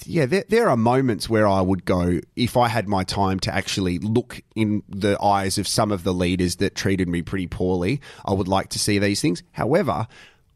yeah, 0.07 0.27
there, 0.27 0.45
there 0.49 0.71
are 0.71 0.77
moments 0.77 1.29
where 1.29 1.47
I 1.47 1.61
would 1.61 1.85
go, 1.85 2.19
if 2.35 2.57
I 2.57 2.69
had 2.69 2.89
my 2.89 3.05
time 3.05 3.39
to 3.41 3.55
actually 3.55 3.99
look 3.99 4.41
in 4.57 4.83
the 4.89 5.23
eyes 5.23 5.59
of 5.59 5.69
some 5.69 5.93
of 5.93 6.03
the 6.03 6.15
leaders 6.15 6.57
that 6.57 6.75
treated 6.75 7.09
me 7.09 7.23
pretty 7.23 7.47
poorly, 7.47 8.01
I 8.25 8.33
would 8.33 8.49
like 8.49 8.71
to 8.71 8.79
see 8.79 8.99
these 8.99 9.21
things. 9.21 9.43
However, 9.53 10.07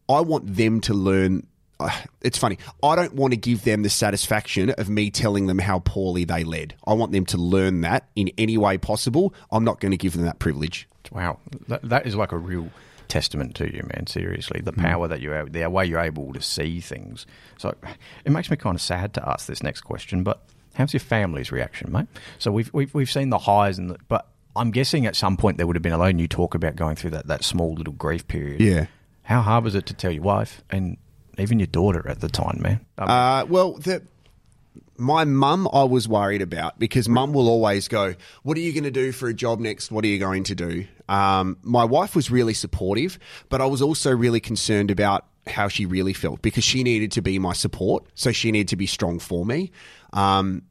I 0.08 0.20
want 0.20 0.56
them 0.56 0.80
to 0.82 0.94
learn. 0.94 1.46
It's 2.23 2.38
funny. 2.38 2.59
I 2.83 2.97
don't 2.97 3.14
want 3.14 3.35
to 3.35 3.37
give 3.37 3.62
them 3.62 3.85
the 3.85 3.88
satisfaction 3.88 4.71
of 4.71 4.88
me 4.88 5.12
telling 5.12 5.47
them 5.47 5.61
how 5.61 5.78
poorly 5.78 6.25
they 6.25 6.42
led. 6.42 6.75
I 6.85 6.95
want 6.95 7.12
them 7.12 7.25
to 7.26 7.37
learn 7.37 7.83
that 7.83 8.09
in 8.16 8.33
any 8.37 8.59
way 8.59 8.78
possible. 8.78 9.33
I'm 9.52 9.62
not 9.62 9.78
going 9.78 9.92
to 9.92 9.97
give 9.97 10.14
them 10.14 10.23
that 10.23 10.40
privilege. 10.40 10.88
Wow, 11.12 11.38
that, 11.68 11.88
that 11.88 12.04
is 12.04 12.16
like 12.16 12.33
a 12.33 12.37
real 12.37 12.68
testament 13.06 13.54
to 13.56 13.73
you, 13.73 13.83
man. 13.95 14.06
Seriously, 14.09 14.61
the 14.61 14.73
power 14.73 15.06
mm. 15.06 15.11
that 15.11 15.21
you 15.21 15.30
have, 15.30 15.52
the 15.52 15.68
way 15.71 15.87
you're 15.87 16.00
able 16.00 16.33
to 16.33 16.42
see 16.42 16.80
things. 16.80 17.26
So 17.59 17.75
it 18.25 18.33
makes 18.33 18.50
me 18.50 18.56
kind 18.56 18.75
of 18.75 18.83
sad 18.83 19.14
to 19.14 19.28
ask 19.28 19.47
this 19.47 19.62
next 19.62 19.83
question, 19.83 20.25
but 20.25 20.42
how's 20.75 20.92
your 20.92 21.00
family's 21.00 21.52
reaction, 21.52 21.92
mate? 21.92 22.09
So 22.38 22.50
we've 22.50 22.73
we've, 22.73 22.92
we've 22.92 23.11
seen 23.11 23.30
the 23.30 23.38
highs 23.38 23.78
and 23.78 23.90
the, 23.90 23.99
but 24.09 24.26
I'm 24.56 24.71
guessing 24.71 25.06
at 25.06 25.16
some 25.16 25.37
point 25.37 25.59
there 25.59 25.66
would 25.66 25.76
have 25.76 25.83
been 25.83 25.92
a 25.92 25.97
alone. 25.97 26.18
You 26.18 26.28
talk 26.28 26.54
about 26.54 26.76
going 26.76 26.97
through 26.97 27.11
that 27.11 27.28
that 27.28 27.45
small 27.45 27.75
little 27.75 27.95
grief 27.95 28.26
period. 28.26 28.61
Yeah. 28.61 28.87
How 29.23 29.42
hard 29.42 29.64
was 29.64 29.75
it 29.75 29.87
to 29.87 29.95
tell 29.95 30.12
your 30.12 30.23
wife 30.23 30.62
and 30.71 30.97
even 31.38 31.59
your 31.59 31.66
daughter 31.66 32.09
at 32.09 32.21
the 32.21 32.28
time, 32.28 32.59
man? 32.61 32.81
Mean, 32.99 33.09
Uh, 33.09 33.47
well, 33.49 33.75
the, 33.75 34.02
my 34.97 35.25
mum, 35.25 35.69
I 35.73 35.85
was 35.85 36.09
worried 36.09 36.43
about 36.43 36.78
because 36.78 37.09
mum 37.09 37.33
will 37.33 37.49
always 37.49 37.88
go, 37.88 38.14
What 38.43 38.57
are 38.57 38.61
you 38.61 38.73
going 38.73 38.85
to 38.85 38.90
do 38.90 39.12
for 39.12 39.28
a 39.28 39.35
job 39.35 39.61
next? 39.61 39.90
What 39.90 40.05
are 40.05 40.09
you 40.09 40.19
going 40.19 40.45
to 40.45 40.55
do? 40.55 40.87
Um, 41.09 41.59
my 41.62 41.85
wife 41.85 42.16
was 42.16 42.31
really 42.31 42.55
supportive, 42.55 43.19
but 43.49 43.61
I 43.61 43.66
was 43.66 43.83
also 43.83 44.11
really 44.11 44.40
concerned 44.40 44.90
about 44.90 45.26
how 45.47 45.69
she 45.69 45.87
really 45.87 46.12
felt 46.12 46.43
because 46.43 46.64
she 46.64 46.83
needed 46.83 47.12
to 47.12 47.23
be 47.23 47.38
my 47.38 47.52
support. 47.52 48.05
So 48.14 48.33
she 48.33 48.50
needed 48.50 48.69
to 48.69 48.76
be 48.76 48.87
strong 48.87 49.19
for 49.19 49.47
me. 49.47 49.71
Um, 50.12 50.62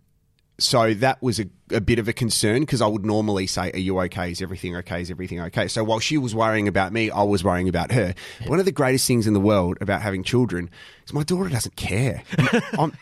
so 0.58 0.94
that 0.94 1.22
was 1.22 1.40
a, 1.40 1.46
a 1.72 1.82
bit 1.82 2.00
of 2.00 2.08
a 2.08 2.14
concern 2.14 2.62
because 2.62 2.82
I 2.82 2.88
would 2.88 3.06
normally 3.06 3.48
say, 3.48 3.72
Are 3.72 3.80
you 3.80 4.00
okay? 4.02 4.32
Is 4.32 4.42
everything 4.42 4.76
okay? 4.78 5.02
Is 5.02 5.12
everything 5.12 5.42
okay? 5.42 5.68
So 5.68 5.84
while 5.84 6.00
she 6.00 6.18
was 6.18 6.34
worrying 6.34 6.68
about 6.68 6.94
me, 6.94 7.10
I 7.10 7.24
was 7.24 7.44
worrying 7.44 7.68
about 7.68 7.92
her. 7.92 8.14
One 8.48 8.60
of 8.60 8.66
the 8.66 8.72
greatest 8.72 9.08
things 9.08 9.28
in 9.28 9.34
the 9.34 9.40
world 9.40 9.78
about 9.82 10.02
having 10.02 10.24
children 10.24 10.70
is 11.06 11.14
my 11.14 11.24
daughter 11.24 11.50
doesn't 11.50 11.76
care. 11.76 12.24
I'm, 12.80 12.94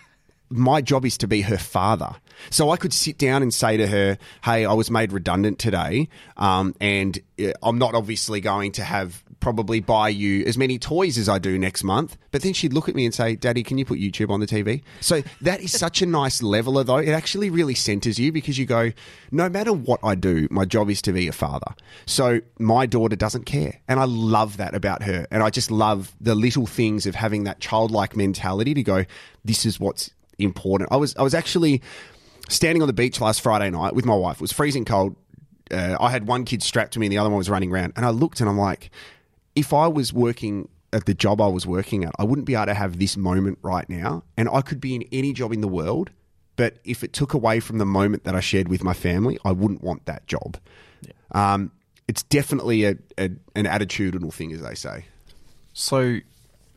my 0.50 0.82
job 0.82 1.06
is 1.06 1.18
to 1.20 1.28
be 1.28 1.42
her 1.42 1.58
father. 1.58 2.16
So 2.50 2.70
I 2.72 2.78
could 2.78 2.94
sit 2.94 3.18
down 3.18 3.42
and 3.42 3.54
say 3.54 3.78
to 3.78 3.88
her, 3.88 4.18
Hey, 4.44 4.66
I 4.66 4.74
was 4.74 4.90
made 4.90 5.12
redundant 5.12 5.60
today. 5.60 6.10
Um, 6.38 6.76
and 6.82 7.20
uh, 7.40 7.52
I'm 7.62 7.78
not 7.78 7.96
obviously 7.96 8.42
going 8.42 8.72
to 8.74 8.84
have 8.84 9.23
probably 9.44 9.82
buy 9.82 10.08
you 10.08 10.46
as 10.46 10.58
many 10.58 10.80
toys 10.80 11.18
as 11.18 11.28
I 11.28 11.38
do 11.38 11.60
next 11.60 11.84
month. 11.84 12.18
But 12.32 12.44
then 12.44 12.54
she'd 12.54 12.72
look 12.72 12.88
at 12.88 12.96
me 12.96 13.04
and 13.04 13.14
say, 13.14 13.36
Daddy, 13.36 13.62
can 13.62 13.78
you 13.78 13.84
put 13.84 14.00
YouTube 14.00 14.30
on 14.30 14.40
the 14.40 14.48
TV? 14.48 14.84
So 15.02 15.22
that 15.42 15.60
is 15.60 15.78
such 15.78 16.02
a 16.02 16.06
nice 16.06 16.42
leveler, 16.42 16.86
though. 16.86 16.98
It 16.98 17.10
actually 17.10 17.50
really 17.50 17.76
centers 17.76 18.18
you 18.18 18.32
because 18.32 18.58
you 18.58 18.66
go, 18.66 18.94
no 19.32 19.50
matter 19.50 19.74
what 19.74 20.00
I 20.02 20.16
do, 20.16 20.48
my 20.50 20.64
job 20.64 20.90
is 20.90 21.02
to 21.02 21.12
be 21.12 21.28
a 21.28 21.34
father. 21.34 21.76
So 22.06 22.40
my 22.58 22.86
daughter 22.86 23.18
doesn't 23.18 23.44
care. 23.44 23.82
And 23.90 24.00
I 24.00 24.06
love 24.06 24.56
that 24.58 24.74
about 24.74 25.04
her. 25.04 25.28
And 25.30 25.44
I 25.44 25.50
just 25.50 25.70
love 25.70 26.16
the 26.22 26.36
little 26.36 26.66
things 26.66 27.06
of 27.06 27.14
having 27.14 27.44
that 27.44 27.60
childlike 27.60 28.16
mentality 28.16 28.74
to 28.74 28.82
go, 28.82 29.04
this 29.44 29.66
is 29.66 29.78
what's 29.78 30.10
important. 30.40 30.90
I 30.90 30.96
was, 30.96 31.18
I 31.18 31.22
was 31.22 31.34
actually 31.34 31.82
standing 32.48 32.82
on 32.82 32.88
the 32.88 32.94
beach 32.94 33.20
last 33.20 33.42
Friday 33.42 33.70
night 33.70 33.94
with 33.94 34.06
my 34.06 34.16
wife. 34.16 34.38
It 34.38 34.42
was 34.42 34.54
freezing 34.54 34.86
cold. 34.86 35.18
Uh, 35.70 35.98
I 36.00 36.12
had 36.12 36.28
one 36.28 36.46
kid 36.46 36.64
strapped 36.64 36.94
to 36.94 37.00
me 37.00 37.08
and 37.08 37.12
the 37.12 37.18
other 37.18 37.30
one 37.30 37.38
was 37.38 37.50
running 37.50 37.74
around. 37.74 37.92
And 37.98 38.06
I 38.06 38.10
looked 38.10 38.40
and 38.40 38.50
I'm 38.50 38.58
like, 38.58 38.90
if 39.56 39.74
I 39.74 39.88
was 39.88 40.14
working 40.14 40.70
at 40.94 41.06
the 41.06 41.14
job 41.14 41.42
I 41.42 41.48
was 41.48 41.66
working 41.66 42.06
at, 42.06 42.14
I 42.20 42.24
wouldn't 42.24 42.46
be 42.46 42.56
able 42.56 42.68
to 42.68 42.74
have 42.74 43.00
this 43.00 43.18
moment 43.18 43.58
right 43.62 43.90
now. 43.90 44.24
And 44.38 44.48
I 44.50 44.62
could 44.62 44.80
be 44.80 44.96
in 44.96 45.04
any 45.12 45.34
job 45.34 45.52
in 45.52 45.62
the 45.62 45.68
world. 45.68 46.12
But 46.56 46.78
if 46.84 47.04
it 47.04 47.14
took 47.14 47.34
away 47.34 47.60
from 47.60 47.80
the 47.80 47.86
moment 47.86 48.26
that 48.26 48.36
I 48.36 48.40
shared 48.40 48.68
with 48.68 48.84
my 48.84 48.94
family, 48.94 49.40
I 49.44 49.52
wouldn't 49.52 49.82
want 49.82 50.06
that 50.06 50.28
job. 50.28 50.58
Um, 51.32 51.72
it's 52.08 52.22
definitely 52.24 52.86
a, 52.86 52.96
a, 53.18 53.32
an 53.56 53.66
attitudinal 53.66 54.32
thing, 54.32 54.52
as 54.52 54.62
they 54.62 54.76
say. 54.76 55.06
so, 55.74 56.20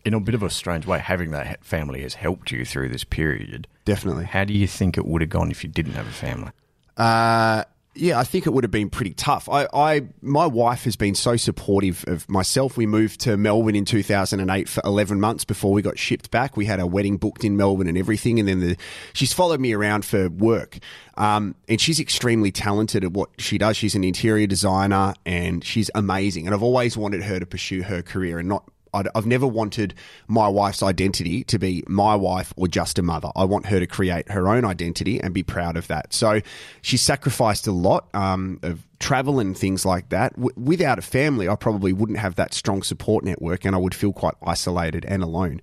in 0.05 0.15
a 0.15 0.21
bit 0.21 0.35
of 0.35 0.43
a 0.43 0.49
strange 0.49 0.87
way, 0.87 1.01
having 1.01 1.33
that 1.33 1.65
family 1.65 2.03
has 2.03 2.15
helped 2.15 2.53
you 2.53 2.65
through 2.65 2.89
this 2.89 3.05
period. 3.05 3.67
Definitely. 3.85 4.25
How 4.25 4.45
do 4.45 4.55
you 4.55 4.69
think 4.69 4.97
it 4.97 5.05
would 5.05 5.21
have 5.21 5.31
gone 5.31 5.51
if 5.51 5.65
you 5.65 5.69
didn't 5.69 5.93
have 5.93 6.07
a 6.07 6.11
family? 6.11 6.53
Uh, 6.97 7.65
yeah, 7.97 8.19
I 8.19 8.25
think 8.25 8.47
it 8.47 8.51
would 8.51 8.65
have 8.65 8.71
been 8.71 8.91
pretty 8.91 9.15
tough. 9.15 9.49
I, 9.49 9.67
I, 9.73 10.03
my 10.21 10.47
wife 10.47 10.85
has 10.85 10.97
been 10.97 11.15
so 11.15 11.37
supportive 11.37 12.05
of 12.07 12.29
myself. 12.29 12.77
We 12.77 12.87
moved 12.87 13.21
to 13.21 13.37
Melbourne 13.37 13.75
in 13.75 13.85
2008 13.85 14.69
for 14.69 14.83
11 14.85 15.21
months 15.21 15.45
before 15.45 15.73
we 15.73 15.83
got 15.83 15.99
shipped 15.99 16.31
back. 16.31 16.57
We 16.57 16.67
had 16.67 16.81
a 16.81 16.87
wedding 16.87 17.17
booked 17.17 17.45
in 17.45 17.57
Melbourne 17.57 17.89
and 17.89 17.99
everything, 17.99 18.39
and 18.39 18.49
then 18.49 18.61
the, 18.61 18.77
she's 19.13 19.33
followed 19.33 19.61
me 19.61 19.73
around 19.73 20.05
for 20.05 20.29
work. 20.29 20.79
Um, 21.17 21.55
and 21.69 21.81
she's 21.81 21.99
extremely 21.99 22.53
talented 22.53 23.05
at 23.05 23.13
what 23.13 23.31
she 23.39 23.59
does. 23.59 23.77
She's 23.77 23.95
an 23.95 24.05
interior 24.05 24.47
designer, 24.47 25.15
and 25.25 25.65
she's 25.65 25.91
amazing. 25.95 26.47
And 26.47 26.55
I've 26.55 26.63
always 26.63 26.97
wanted 26.97 27.23
her 27.23 27.41
to 27.41 27.47
pursue 27.47 27.83
her 27.83 28.03
career 28.03 28.39
and 28.39 28.49
not 28.49 28.71
I'd, 28.97 29.09
I've 29.15 29.27
never 29.27 29.47
wanted 29.47 29.95
my 30.27 30.49
wife's 30.49 30.83
identity 30.83 31.45
to 31.45 31.59
be 31.59 31.85
my 31.87 32.15
wife 32.15 32.53
or 32.57 32.69
just 32.69 32.99
a 32.99 33.03
mother. 33.03 33.31
I 33.37 33.45
want 33.45 33.67
her 33.67 33.79
to 33.79 33.87
create 33.87 34.31
her 34.31 34.49
own 34.49 34.65
identity 34.65 35.21
and 35.21 35.33
be 35.33 35.43
proud 35.43 35.77
of 35.77 35.87
that. 35.89 36.13
So 36.13 36.41
she 36.83 36.97
sacrificed 36.97 37.67
a 37.67 37.73
lot 37.73 38.09
um, 38.15 38.59
of 38.63 38.87
travel 38.99 39.39
and 39.39 39.57
things 39.57 39.85
like 39.85 40.09
that. 40.09 40.35
W- 40.35 40.55
without 40.57 40.99
a 40.99 41.03
family, 41.03 41.49
I 41.49 41.57
probably 41.57 41.93
wouldn't 41.93 42.19
have 42.19 42.37
that 42.37 42.55
strong 42.55 42.83
support 42.83 43.25
network 43.25 43.65
and 43.65 43.75
I 43.75 43.79
would 43.79 43.95
feel 43.95 44.13
quite 44.13 44.35
isolated 44.43 45.05
and 45.07 45.23
alone. 45.23 45.61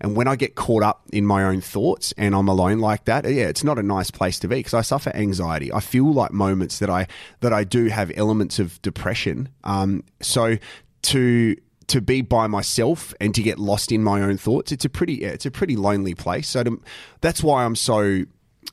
And 0.00 0.14
when 0.14 0.28
I 0.28 0.36
get 0.36 0.54
caught 0.54 0.82
up 0.82 1.02
in 1.12 1.24
my 1.24 1.44
own 1.44 1.60
thoughts 1.60 2.12
and 2.18 2.34
I'm 2.34 2.48
alone 2.48 2.80
like 2.80 3.04
that, 3.06 3.24
yeah, 3.24 3.48
it's 3.48 3.64
not 3.64 3.78
a 3.78 3.82
nice 3.82 4.10
place 4.10 4.38
to 4.40 4.48
be 4.48 4.56
because 4.56 4.74
I 4.74 4.82
suffer 4.82 5.10
anxiety. 5.14 5.72
I 5.72 5.80
feel 5.80 6.12
like 6.12 6.32
moments 6.32 6.78
that 6.80 6.90
I 6.90 7.06
that 7.40 7.52
I 7.52 7.64
do 7.64 7.86
have 7.86 8.12
elements 8.14 8.58
of 8.58 8.80
depression. 8.82 9.48
Um, 9.64 10.04
so 10.20 10.58
to 11.02 11.56
to 11.88 12.00
be 12.00 12.20
by 12.20 12.46
myself 12.46 13.14
and 13.20 13.34
to 13.34 13.42
get 13.42 13.58
lost 13.58 13.92
in 13.92 14.02
my 14.02 14.20
own 14.20 14.36
thoughts, 14.36 14.72
it's 14.72 14.84
a 14.84 14.88
pretty 14.88 15.14
yeah, 15.14 15.28
it's 15.28 15.46
a 15.46 15.50
pretty 15.50 15.76
lonely 15.76 16.14
place. 16.14 16.48
So 16.48 16.64
to, 16.64 16.80
that's 17.20 17.42
why 17.42 17.64
I'm 17.64 17.76
so 17.76 18.22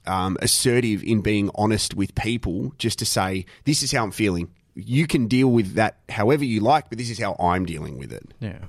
um, 0.05 0.37
assertive 0.41 1.03
in 1.03 1.21
being 1.21 1.49
honest 1.55 1.95
with 1.95 2.15
people, 2.15 2.73
just 2.77 2.99
to 2.99 3.05
say 3.05 3.45
this 3.65 3.83
is 3.83 3.91
how 3.91 4.03
I'm 4.03 4.11
feeling. 4.11 4.49
You 4.75 5.05
can 5.05 5.27
deal 5.27 5.49
with 5.49 5.75
that 5.75 5.97
however 6.09 6.43
you 6.43 6.59
like, 6.59 6.89
but 6.89 6.97
this 6.97 7.09
is 7.09 7.19
how 7.19 7.35
I'm 7.39 7.65
dealing 7.65 7.99
with 7.99 8.11
it. 8.11 8.33
Yeah. 8.39 8.59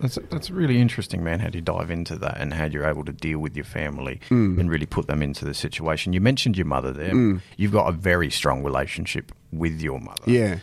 That's 0.00 0.18
that's 0.30 0.50
really 0.50 0.80
interesting, 0.80 1.22
man. 1.22 1.40
How 1.40 1.48
do 1.50 1.58
you 1.58 1.62
dive 1.62 1.90
into 1.90 2.16
that 2.16 2.38
and 2.40 2.54
how 2.54 2.64
you're 2.64 2.86
able 2.86 3.04
to 3.04 3.12
deal 3.12 3.38
with 3.38 3.54
your 3.54 3.66
family 3.66 4.18
and 4.30 4.70
really 4.70 4.86
put 4.86 5.06
them 5.08 5.22
into 5.22 5.44
the 5.44 5.52
situation? 5.52 6.14
You 6.14 6.22
mentioned 6.22 6.56
your 6.56 6.66
mother 6.66 6.90
there. 6.90 7.14
You've 7.56 7.72
got 7.72 7.86
a 7.88 7.92
very 7.92 8.30
strong 8.30 8.64
relationship 8.64 9.30
with 9.52 9.80
your 9.80 10.00
mother. 10.00 10.22
Yeah. 10.26 10.58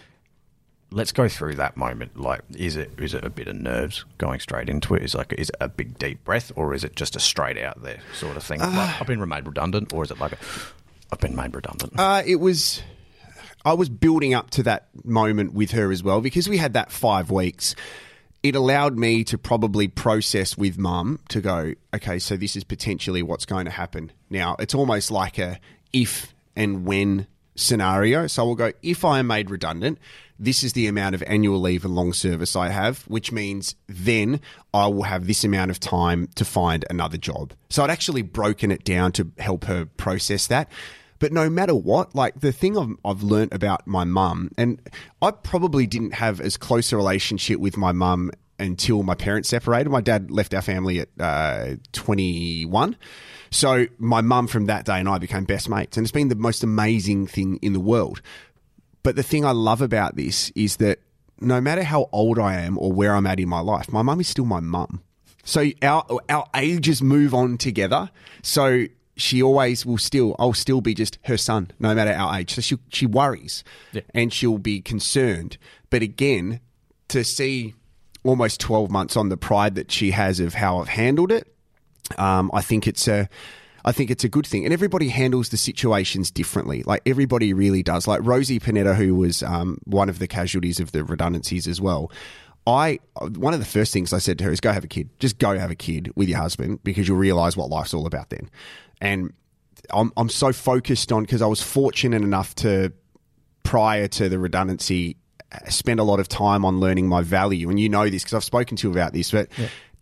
Let's 0.96 1.12
go 1.12 1.28
through 1.28 1.56
that 1.56 1.76
moment. 1.76 2.18
Like, 2.18 2.42
is 2.56 2.78
it 2.78 2.92
is 2.98 3.14
it 3.14 3.26
a 3.26 3.30
bit 3.30 3.50
of 3.50 3.58
nerves 3.58 4.06
going 4.18 4.40
straight 4.40 4.70
into 4.70 4.96
it? 4.96 5.04
Is 5.04 5.14
like 5.14 5.34
is 5.34 5.50
it 5.50 5.56
a 5.60 5.68
big 5.68 6.00
deep 6.00 6.24
breath 6.24 6.54
or 6.56 6.74
is 6.74 6.86
it 6.86 6.96
just 6.96 7.18
a 7.18 7.20
straight 7.20 7.58
out 7.58 7.84
there 7.84 8.00
sort 8.14 8.38
of 8.38 8.44
thing? 8.44 8.60
like, 8.62 9.02
I've 9.02 9.06
been 9.06 9.28
made 9.28 9.46
redundant, 9.46 9.94
or 9.94 10.04
is 10.04 10.12
it 10.12 10.20
like 10.20 10.32
a 10.32 10.38
I've 11.12 11.20
been 11.20 11.36
made 11.36 11.54
redundant? 11.54 11.94
Uh, 12.00 12.24
it 12.26 12.38
was. 12.38 12.82
I 13.66 13.74
was 13.74 13.90
building 13.90 14.34
up 14.34 14.52
to 14.52 14.64
that 14.64 14.88
moment 15.04 15.54
with 15.54 15.72
her 15.72 15.92
as 15.92 16.02
well 16.02 16.22
because 16.22 16.48
we 16.48 16.58
had 16.58 16.74
that 16.74 16.92
five 16.92 17.30
weeks. 17.30 17.76
It 18.42 18.56
allowed 18.56 18.96
me 18.96 19.24
to 19.26 19.40
probably 19.40 19.88
process 19.88 20.56
with 20.56 20.78
mum 20.78 21.20
to 21.30 21.42
go, 21.42 21.74
okay, 21.96 22.20
so 22.20 22.38
this 22.38 22.56
is 22.56 22.64
potentially 22.64 23.24
what's 23.24 23.46
going 23.46 23.66
to 23.66 23.72
happen. 23.72 24.12
Now, 24.30 24.56
it's 24.60 24.76
almost 24.76 25.10
like 25.10 25.40
a 25.40 25.60
if 25.92 26.36
and 26.56 26.86
when 26.86 27.26
scenario. 27.56 28.28
So 28.28 28.46
we'll 28.46 28.56
go, 28.56 28.72
if 28.84 29.04
I 29.04 29.20
am 29.20 29.28
made 29.28 29.50
redundant, 29.50 29.98
this 30.38 30.64
is 30.64 30.74
the 30.74 30.88
amount 30.88 31.16
of 31.16 31.24
annual 31.28 31.60
leave 31.60 31.86
and 31.86 31.96
long 31.96 32.14
service 32.14 32.56
I 32.56 32.70
have, 32.70 33.04
which 33.04 33.32
means 33.32 33.76
then 33.88 34.42
I 34.74 34.88
will 34.88 35.04
have 35.04 35.28
this 35.28 35.44
amount 35.44 35.72
of 35.72 35.80
time 35.80 36.28
to 36.36 36.46
find 36.46 36.86
another 36.90 37.18
job. 37.18 37.54
So 37.70 37.84
I'd 37.84 37.90
actually 37.90 38.22
broken 38.22 38.72
it 38.72 38.84
down 38.84 39.12
to 39.14 39.32
help 39.38 39.66
her 39.66 39.86
process 39.86 40.48
that. 40.48 40.70
But 41.20 41.32
no 41.32 41.50
matter 41.50 41.74
what, 41.74 42.14
like 42.14 42.42
the 42.42 42.52
thing 42.52 42.78
I've, 42.78 42.96
I've 43.06 43.24
learnt 43.24 43.54
about 43.54 43.88
my 43.88 44.04
mum, 44.04 44.52
and 44.58 44.82
I 45.22 45.32
probably 45.32 45.88
didn't 45.88 46.14
have 46.14 46.42
as 46.42 46.58
close 46.58 46.92
a 46.92 46.98
relationship 46.98 47.60
with 47.60 47.78
my 47.78 47.94
mum 47.94 48.32
until 48.60 49.04
my 49.04 49.16
parents 49.16 49.50
separated. 49.50 49.90
My 49.90 50.02
dad 50.02 50.32
left 50.32 50.54
our 50.54 50.62
family 50.62 51.00
at 51.00 51.10
uh, 51.20 51.76
21. 51.94 52.96
So 53.52 53.88
my 53.98 54.22
mum 54.22 54.48
from 54.48 54.66
that 54.66 54.86
day 54.86 55.00
and 55.00 55.10
I 55.10 55.18
became 55.18 55.46
best 55.46 55.70
mates. 55.70 55.98
And 55.98 56.06
it's 56.06 56.12
been 56.12 56.30
the 56.30 56.36
most 56.36 56.64
amazing 56.64 57.28
thing 57.28 57.58
in 57.62 57.74
the 57.74 57.80
world. 57.80 58.22
But 59.06 59.16
the 59.16 59.24
thing 59.24 59.46
I 59.46 59.52
love 59.52 59.82
about 59.84 60.16
this 60.16 60.52
is 60.56 60.78
that 60.78 60.98
no 61.40 61.62
matter 61.62 61.84
how 61.84 62.10
old 62.12 62.40
I 62.40 62.56
am 62.62 62.76
or 62.80 62.92
where 62.92 63.16
I'm 63.16 63.28
at 63.28 63.40
in 63.40 63.48
my 63.48 63.60
life, 63.60 63.92
my 63.92 64.02
mum 64.02 64.20
is 64.20 64.28
still 64.28 64.46
my 64.46 64.60
mum. 64.60 65.04
So 65.44 65.70
our 65.84 66.04
our 66.28 66.48
ages 66.56 67.04
move 67.04 67.36
on 67.36 67.60
together. 67.60 68.10
So 68.42 68.86
she 69.16 69.44
always 69.44 69.86
will 69.86 70.00
still 70.00 70.36
I'll 70.40 70.54
still 70.54 70.82
be 70.82 70.96
just 70.96 71.20
her 71.26 71.38
son, 71.38 71.70
no 71.80 71.94
matter 71.94 72.12
our 72.14 72.40
age. 72.40 72.56
So 72.56 72.62
she 72.62 72.78
she 72.90 73.06
worries 73.06 73.64
Yeah. 73.94 74.02
and 74.16 74.34
she'll 74.34 74.58
be 74.58 74.82
concerned. 74.82 75.58
But 75.92 76.02
again, 76.02 76.60
to 77.10 77.24
see 77.24 77.76
almost 78.24 78.60
twelve 78.60 78.90
months 78.90 79.16
on 79.16 79.30
the 79.30 79.38
pride 79.38 79.76
that 79.76 79.92
she 79.92 80.12
has 80.12 80.40
of 80.40 80.56
how 80.56 80.80
I've 80.80 80.88
handled 80.88 81.32
it, 81.32 81.46
um, 82.18 82.50
I 82.56 82.62
think 82.62 82.88
it's 82.88 83.08
a, 83.08 83.30
I 83.86 83.92
think 83.92 84.10
it's 84.10 84.24
a 84.24 84.30
good 84.30 84.48
thing. 84.48 84.66
And 84.66 84.74
everybody 84.74 85.10
handles 85.10 85.50
the 85.50 85.58
situations 85.58 86.32
differently. 86.32 86.82
Like 86.84 87.04
everybody 87.06 87.54
really 87.54 87.84
does. 87.84 88.08
Like 88.08 88.20
Rosie 88.24 88.60
Panetta, 88.60 88.96
who 88.96 89.14
was 89.16 89.44
um, 89.44 89.78
one 89.86 90.10
of 90.10 90.18
the 90.18 90.28
casualties 90.28 90.80
of 90.80 90.92
the 90.92 91.04
redundancies 91.04 91.68
as 91.68 91.80
well. 91.80 92.12
I 92.68 93.00
one 93.22 93.54
of 93.54 93.60
the 93.60 93.66
first 93.66 93.94
things 93.94 94.12
I 94.12 94.18
said 94.18 94.40
to 94.40 94.46
her 94.46 94.52
is 94.52 94.60
go 94.60 94.74
have 94.74 94.84
a 94.84 94.88
kid. 94.88 95.10
Just 95.20 95.38
go 95.38 95.58
have 95.58 95.70
a 95.70 95.76
kid 95.76 96.12
with 96.16 96.28
your 96.28 96.40
husband 96.40 96.84
because 96.84 97.08
you'll 97.08 97.18
realize 97.18 97.56
what 97.56 97.70
life's 97.70 97.94
all 97.94 98.08
about 98.08 98.32
then. 98.32 98.50
And 99.00 99.34
I'm 99.92 100.12
I'm 100.18 100.30
so 100.30 100.52
focused 100.52 101.12
on 101.12 101.22
because 101.22 101.44
I 101.44 101.48
was 101.48 101.62
fortunate 101.62 102.24
enough 102.24 102.56
to 102.56 102.92
prior 103.62 104.08
to 104.08 104.30
the 104.30 104.40
redundancy 104.40 105.18
spend 105.70 106.00
a 106.00 106.04
lot 106.04 106.20
of 106.20 106.28
time 106.28 106.66
on 106.66 106.80
learning 106.80 107.08
my 107.08 107.22
value. 107.22 107.70
And 107.70 107.80
you 107.80 107.90
know 107.90 108.10
this 108.10 108.24
because 108.24 108.34
I've 108.34 108.44
spoken 108.44 108.78
to 108.78 108.88
you 108.88 108.92
about 108.92 109.14
this, 109.14 109.32
but 109.32 109.48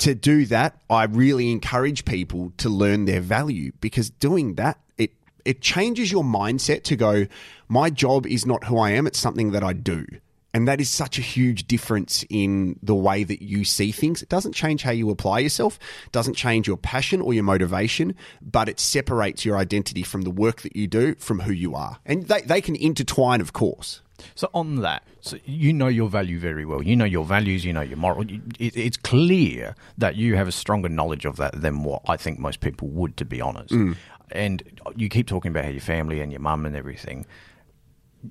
to 0.04 0.14
do 0.14 0.46
that, 0.48 0.78
I 0.90 1.06
really 1.06 1.50
encourage 1.50 2.04
people 2.04 2.52
to 2.58 2.68
learn 2.68 3.06
their 3.06 3.22
value 3.22 3.72
because 3.80 4.10
doing 4.10 4.56
that, 4.56 4.78
it, 4.98 5.12
it 5.46 5.62
changes 5.62 6.12
your 6.12 6.26
mindset 6.26 6.84
to 6.84 6.98
go, 6.98 7.26
my 7.70 7.90
job 7.90 8.28
is 8.28 8.46
not 8.46 8.66
who 8.66 8.78
I 8.78 8.92
am. 8.92 9.08
It's 9.08 9.18
something 9.18 9.54
that 9.54 9.64
I 9.64 9.72
do. 9.72 10.06
And 10.54 10.68
that 10.68 10.82
is 10.82 10.90
such 10.90 11.18
a 11.18 11.22
huge 11.22 11.68
difference 11.68 12.26
in 12.30 12.78
the 12.84 12.94
way 12.94 13.24
that 13.24 13.42
you 13.42 13.64
see 13.64 13.94
things. 13.94 14.22
It 14.22 14.28
doesn't 14.28 14.52
change 14.52 14.84
how 14.84 14.92
you 14.92 15.10
apply 15.10 15.40
yourself, 15.40 15.80
doesn't 16.12 16.36
change 16.36 16.68
your 16.68 16.78
passion 16.78 17.22
or 17.22 17.34
your 17.34 17.44
motivation, 17.44 18.14
but 18.42 18.68
it 18.68 18.82
separates 18.82 19.46
your 19.46 19.56
identity 19.56 20.04
from 20.04 20.24
the 20.24 20.32
work 20.32 20.64
that 20.64 20.76
you 20.76 20.86
do 20.86 21.16
from 21.16 21.40
who 21.40 21.54
you 21.54 21.76
are. 21.76 22.00
And 22.06 22.28
they, 22.28 22.42
they 22.42 22.60
can 22.60 22.76
intertwine, 22.76 23.40
of 23.40 23.54
course. 23.54 24.02
So 24.36 24.50
on 24.54 24.78
that, 24.78 25.04
so 25.22 25.38
you 25.46 25.74
know 25.74 25.88
your 25.88 26.10
value 26.10 26.40
very 26.40 26.66
well. 26.66 26.82
You 26.82 26.96
know 26.96 27.06
your 27.06 27.26
values. 27.26 27.66
You 27.66 27.74
know 27.74 27.82
your 27.82 27.98
moral. 27.98 28.26
It, 28.60 28.78
it's 28.78 28.98
clear 28.98 29.76
that 29.98 30.16
you 30.16 30.36
have 30.36 30.48
a 30.48 30.52
stronger 30.52 30.90
knowledge 30.90 31.26
of 31.26 31.38
that 31.38 31.60
than 31.60 31.84
what 31.84 32.02
I 32.08 32.18
think 32.18 32.40
most 32.40 32.60
people 32.60 32.88
would, 32.90 33.18
to 33.18 33.26
be 33.26 33.42
honest. 33.42 33.74
Mm. 33.74 33.96
And 34.32 34.82
you 34.96 35.10
keep 35.10 35.28
talking 35.28 35.52
about 35.52 35.66
how 35.66 35.72
your 35.72 35.82
family 35.82 36.22
and 36.22 36.32
your 36.32 36.42
mum 36.42 36.66
and 36.66 36.76
everything. 36.76 37.26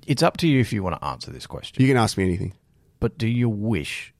It's 0.07 0.23
up 0.23 0.37
to 0.37 0.47
you 0.47 0.59
if 0.59 0.73
you 0.73 0.83
want 0.83 0.99
to 0.99 1.05
answer 1.05 1.31
this 1.31 1.45
question. 1.45 1.81
You 1.81 1.87
can 1.87 1.97
ask 1.97 2.17
me 2.17 2.23
anything. 2.23 2.53
But 2.99 3.17
do 3.17 3.27
you 3.27 3.49
wish 3.49 4.13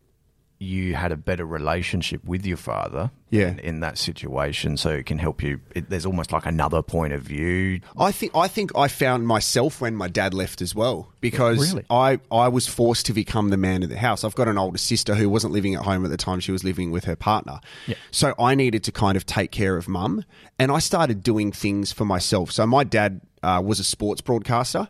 you 0.60 0.96
had 0.96 1.12
a 1.12 1.17
better 1.17 1.46
relationship 1.46 2.24
with 2.25 2.46
your 2.46 2.58
father 2.58 3.12
Yeah. 3.34 3.48
in, 3.50 3.60
in 3.60 3.80
that 3.80 3.98
situation 3.98 4.78
so 4.78 4.92
it 4.92 5.08
can 5.08 5.18
help 5.18 5.42
you? 5.42 5.60
It, 5.75 5.90
there's 5.90 6.06
almost 6.06 6.32
like 6.32 6.46
another 6.46 6.84
point 6.84 7.13
of 7.13 7.22
view. 7.24 7.80
I 7.98 8.12
think 8.12 8.36
I 8.36 8.48
think 8.48 8.72
I 8.78 8.88
found 8.88 9.25
myself 9.28 9.82
when 9.82 9.96
my 9.96 10.08
dad 10.08 10.34
left 10.36 10.62
as 10.62 10.75
well 10.75 11.12
because 11.20 11.74
Really? 11.74 11.84
I 11.90 12.20
I 12.32 12.48
was 12.50 12.68
forced 12.68 13.08
to 13.08 13.13
become 13.13 13.50
the 13.50 13.58
man 13.58 13.82
of 13.82 13.90
the 13.90 13.98
house. 13.98 14.24
I've 14.24 14.36
got 14.36 14.48
an 14.48 14.60
older 14.60 14.78
sister 14.78 15.16
who 15.16 15.30
wasn't 15.30 15.52
living 15.52 15.74
at 15.74 15.82
home 15.84 16.06
at 16.06 16.12
the 16.12 16.18
time; 16.18 16.40
she 16.42 16.52
was 16.52 16.63
living 16.63 16.92
with 16.92 17.06
her 17.06 17.16
partner. 17.16 17.60
Yeah. 17.88 17.96
So 18.12 18.36
I 18.38 18.54
needed 18.54 18.84
to 18.84 18.92
kind 18.92 19.18
of 19.18 19.25
take 19.25 19.50
care 19.52 19.78
of 19.78 19.88
mum, 19.88 20.24
and 20.60 20.72
I 20.72 20.78
started 20.80 21.24
doing 21.24 21.52
things 21.52 21.92
for 21.92 22.06
myself. 22.06 22.52
So 22.52 22.68
my 22.68 22.84
dad 22.84 23.22
uh, 23.42 23.62
was 23.66 23.80
a 23.80 23.84
sports 23.84 24.22
broadcaster, 24.22 24.88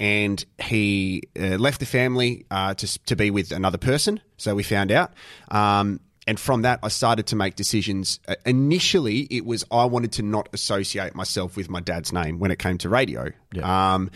and 0.00 0.42
he 0.58 1.22
uh, 1.38 1.56
left 1.58 1.78
the 1.80 1.86
family 1.86 2.46
uh, 2.50 2.72
to 2.74 2.98
to 3.04 3.16
be 3.16 3.30
with 3.30 3.52
another 3.52 3.78
person. 3.78 4.20
So 4.38 4.54
we 4.54 4.62
found 4.62 4.90
out. 4.90 5.12
Um, 5.50 6.00
and 6.26 6.38
from 6.38 6.62
that, 6.62 6.78
I 6.82 6.88
started 6.88 7.26
to 7.28 7.36
make 7.36 7.56
decisions. 7.56 8.20
Uh, 8.28 8.36
initially, 8.46 9.20
it 9.30 9.44
was 9.44 9.64
I 9.70 9.84
wanted 9.84 10.12
to 10.12 10.22
not 10.22 10.48
associate 10.52 11.14
myself 11.14 11.56
with 11.56 11.68
my 11.68 11.80
dad's 11.80 12.12
name 12.12 12.38
when 12.38 12.50
it 12.50 12.58
came 12.58 12.78
to 12.78 12.88
radio. 12.88 13.30
Um, 13.64 14.10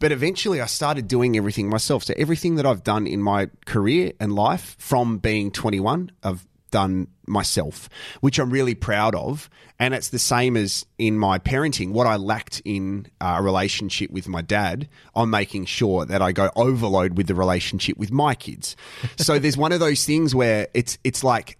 but 0.00 0.10
eventually, 0.10 0.60
I 0.60 0.66
started 0.66 1.06
doing 1.06 1.36
everything 1.36 1.68
myself. 1.68 2.04
So 2.04 2.14
everything 2.16 2.56
that 2.56 2.66
I've 2.66 2.82
done 2.82 3.06
in 3.06 3.22
my 3.22 3.48
career 3.66 4.12
and 4.18 4.34
life 4.34 4.76
from 4.78 5.18
being 5.18 5.50
21, 5.50 6.10
I've 6.22 6.44
done 6.74 7.06
myself, 7.28 7.88
which 8.20 8.40
I'm 8.40 8.50
really 8.50 8.74
proud 8.74 9.14
of. 9.14 9.48
And 9.78 9.94
it's 9.94 10.08
the 10.08 10.18
same 10.18 10.56
as 10.56 10.84
in 10.98 11.16
my 11.20 11.38
parenting. 11.38 11.92
What 11.92 12.08
I 12.08 12.16
lacked 12.16 12.60
in 12.64 13.06
uh, 13.20 13.36
a 13.38 13.42
relationship 13.42 14.10
with 14.10 14.26
my 14.26 14.42
dad, 14.42 14.88
I'm 15.14 15.30
making 15.30 15.66
sure 15.66 16.04
that 16.04 16.20
I 16.20 16.32
go 16.32 16.50
overload 16.56 17.16
with 17.16 17.28
the 17.28 17.34
relationship 17.36 17.96
with 17.96 18.10
my 18.10 18.34
kids. 18.34 18.74
so 19.16 19.38
there's 19.42 19.56
one 19.56 19.70
of 19.70 19.78
those 19.78 20.04
things 20.04 20.34
where 20.34 20.66
it's 20.74 20.98
it's 21.04 21.22
like 21.22 21.58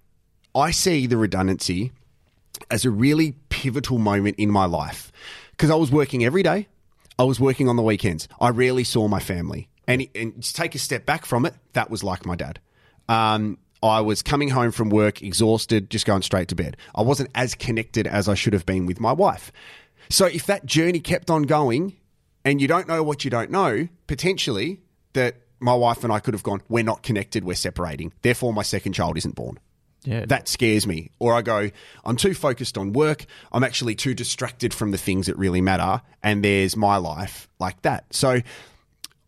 I 0.52 0.72
see 0.72 1.06
the 1.06 1.16
redundancy 1.16 1.92
as 2.72 2.84
a 2.84 2.90
really 2.90 3.36
pivotal 3.50 3.98
moment 3.98 4.34
in 4.36 4.50
my 4.50 4.64
life 4.64 5.12
because 5.52 5.70
I 5.70 5.76
was 5.76 5.92
working 5.92 6.24
every 6.24 6.42
day. 6.42 6.66
I 7.20 7.22
was 7.22 7.38
working 7.38 7.68
on 7.68 7.76
the 7.76 7.84
weekends. 7.84 8.26
I 8.40 8.48
rarely 8.48 8.82
saw 8.82 9.06
my 9.06 9.20
family. 9.20 9.68
And, 9.86 10.08
and 10.16 10.42
to 10.42 10.52
take 10.52 10.74
a 10.74 10.78
step 10.80 11.06
back 11.06 11.24
from 11.24 11.46
it, 11.46 11.54
that 11.74 11.88
was 11.88 12.02
like 12.02 12.26
my 12.26 12.34
dad. 12.34 12.58
Um, 13.08 13.58
I 13.84 14.00
was 14.00 14.22
coming 14.22 14.48
home 14.48 14.72
from 14.72 14.88
work 14.88 15.22
exhausted, 15.22 15.90
just 15.90 16.06
going 16.06 16.22
straight 16.22 16.48
to 16.48 16.54
bed. 16.54 16.76
I 16.94 17.02
wasn't 17.02 17.30
as 17.34 17.54
connected 17.54 18.06
as 18.06 18.28
I 18.28 18.34
should 18.34 18.52
have 18.52 18.64
been 18.64 18.86
with 18.86 19.00
my 19.00 19.12
wife. 19.12 19.52
So 20.08 20.26
if 20.26 20.46
that 20.46 20.64
journey 20.66 21.00
kept 21.00 21.30
on 21.30 21.42
going 21.42 21.94
and 22.44 22.60
you 22.60 22.68
don't 22.68 22.88
know 22.88 23.02
what 23.02 23.24
you 23.24 23.30
don't 23.30 23.50
know, 23.50 23.88
potentially 24.06 24.80
that 25.12 25.36
my 25.60 25.74
wife 25.74 26.02
and 26.02 26.12
I 26.12 26.18
could 26.18 26.34
have 26.34 26.42
gone, 26.42 26.62
we're 26.68 26.84
not 26.84 27.02
connected, 27.02 27.44
we're 27.44 27.54
separating. 27.54 28.12
Therefore, 28.22 28.52
my 28.52 28.62
second 28.62 28.92
child 28.94 29.16
isn't 29.16 29.34
born. 29.34 29.58
Yeah. 30.04 30.26
That 30.26 30.48
scares 30.48 30.86
me. 30.86 31.10
Or 31.18 31.32
I 31.32 31.42
go, 31.42 31.70
I'm 32.04 32.16
too 32.16 32.34
focused 32.34 32.76
on 32.76 32.92
work. 32.92 33.24
I'm 33.52 33.64
actually 33.64 33.94
too 33.94 34.14
distracted 34.14 34.74
from 34.74 34.90
the 34.90 34.98
things 34.98 35.26
that 35.26 35.38
really 35.38 35.62
matter. 35.62 36.02
And 36.22 36.44
there's 36.44 36.76
my 36.76 36.96
life 36.98 37.48
like 37.58 37.80
that. 37.82 38.04
So 38.14 38.40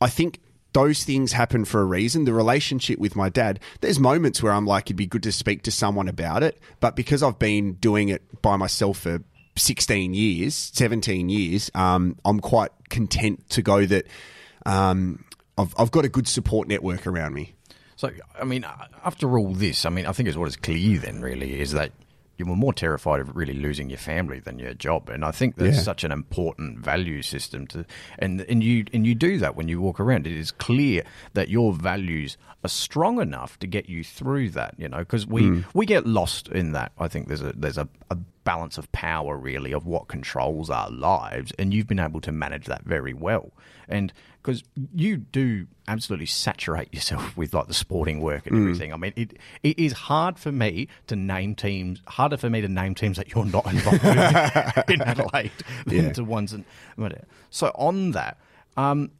I 0.01 0.09
think 0.09 0.41
those 0.77 1.05
things 1.05 1.33
happen 1.33 1.65
for 1.65 1.81
a 1.81 1.87
reason. 1.87 2.27
The 2.27 2.35
relationship 2.35 2.99
with 2.99 3.17
my 3.17 3.31
dad, 3.31 3.61
there's 3.81 3.99
moments 3.99 4.43
where 4.43 4.53
I'm 4.53 4.67
like, 4.67 4.89
it'd 4.89 4.97
be 4.97 5.07
good 5.07 5.23
to 5.23 5.33
speak 5.33 5.63
to 5.63 5.71
someone 5.71 6.07
about 6.07 6.43
it. 6.43 6.61
But 6.81 6.95
because 6.95 7.23
I've 7.23 7.39
been 7.39 7.73
doing 7.75 8.11
it 8.11 8.43
by 8.43 8.57
myself 8.57 8.99
for 8.99 9.23
16 9.57 10.13
years, 10.13 10.55
17 10.55 11.31
years, 11.31 11.71
um, 11.75 12.19
I'm 12.27 12.41
quite 12.41 12.73
content 12.91 13.49
to 13.51 13.63
go 13.63 13.87
that 13.87 14.07
um, 14.67 15.25
I've, 15.57 15.75
I've 15.79 15.91
got 15.91 16.05
a 16.05 16.11
good 16.11 16.29
support 16.29 16.69
network 16.69 17.07
around 17.07 17.33
me. 17.33 17.55
So, 17.97 18.11
I 18.39 18.45
mean, 18.45 18.67
after 19.03 19.39
all 19.39 19.55
this, 19.55 19.87
I 19.87 19.89
mean, 19.89 20.05
I 20.05 20.13
think 20.13 20.29
is 20.29 20.37
what 20.37 20.47
is 20.47 20.57
clear 20.57 20.99
then 20.99 21.23
really 21.23 21.59
is 21.59 21.73
that 21.73 21.93
you 22.39 22.47
were 22.47 22.57
more 22.57 22.73
terrified 22.73 23.21
of 23.21 23.35
really 23.35 23.55
losing 23.55 23.91
your 23.91 23.99
family 23.99 24.41
than 24.41 24.59
your 24.59 24.75
job, 24.75 25.09
and 25.09 25.25
I 25.25 25.31
think 25.31 25.57
that's 25.57 25.77
Yeah. 25.77 25.83
such 25.83 26.05
an 26.05 26.13
important 26.13 26.79
value 26.79 27.23
system 27.23 27.67
to, 27.69 27.85
and 28.19 28.41
and 28.43 28.63
you 28.63 28.85
and 28.93 29.07
you 29.07 29.15
do 29.15 29.39
that 29.39 29.57
when 29.57 29.69
you 29.69 29.81
walk 29.81 30.01
around. 30.01 30.27
It 30.27 30.37
is 30.37 30.51
clear 30.51 31.03
that 31.35 31.49
your 31.49 31.73
values 31.73 32.37
are 32.65 32.69
strong 32.69 33.21
enough 33.21 33.59
to 33.61 33.67
get 33.67 33.89
you 33.89 34.05
through 34.05 34.51
that, 34.51 34.75
you 34.79 34.89
know, 34.89 34.99
because 34.99 35.27
we 35.27 35.43
hmm. 35.43 35.61
we 35.75 35.87
get 35.87 36.07
lost 36.07 36.49
in 36.49 36.73
that. 36.73 36.93
I 36.99 37.09
think 37.09 37.29
there's 37.29 37.43
a 37.43 37.53
there's 37.57 37.79
a, 37.79 37.89
a 38.11 38.19
balance 38.47 38.79
of 38.79 38.91
power 38.93 39.37
really 39.37 39.73
of 39.73 39.85
what 39.85 40.09
controls 40.09 40.71
our 40.71 40.89
lives, 40.91 41.53
and 41.59 41.75
you've 41.75 41.87
been 41.87 41.99
able 41.99 42.23
to 42.23 42.33
manage 42.33 42.65
that 42.67 42.85
very 42.85 43.13
well, 43.13 43.53
and 43.89 44.13
because 44.43 44.63
you 44.95 45.17
do 45.17 45.67
absolutely 45.89 46.25
saturate 46.27 46.95
yourself 46.95 47.37
with 47.41 47.53
like 47.53 47.67
the 47.67 47.75
sporting 47.75 48.21
work 48.21 48.47
and 48.47 48.57
everything. 48.57 48.93
I 48.93 48.97
mean, 48.97 49.13
it 49.17 49.35
it 49.63 49.79
is 49.79 49.93
hard 49.93 50.39
for 50.39 50.53
me 50.53 50.89
to 51.09 51.17
name 51.17 51.55
teams, 51.55 52.01
harder 52.07 52.37
for 52.37 52.49
me 52.49 52.61
to 52.63 52.69
name 52.69 52.95
teams 52.95 53.17
that 53.19 53.35
you're 53.35 53.45
not 53.45 53.67
involved 53.73 54.03
with 54.05 54.91
in 54.91 55.03
Adelaide 55.03 55.51
than 55.85 56.05
Yeah. 56.07 56.13
to 56.13 56.25
ones 56.25 56.53
and 56.55 56.65
so 57.51 57.73
on 57.75 58.13
that. 58.13 58.39
Um, 58.77 59.11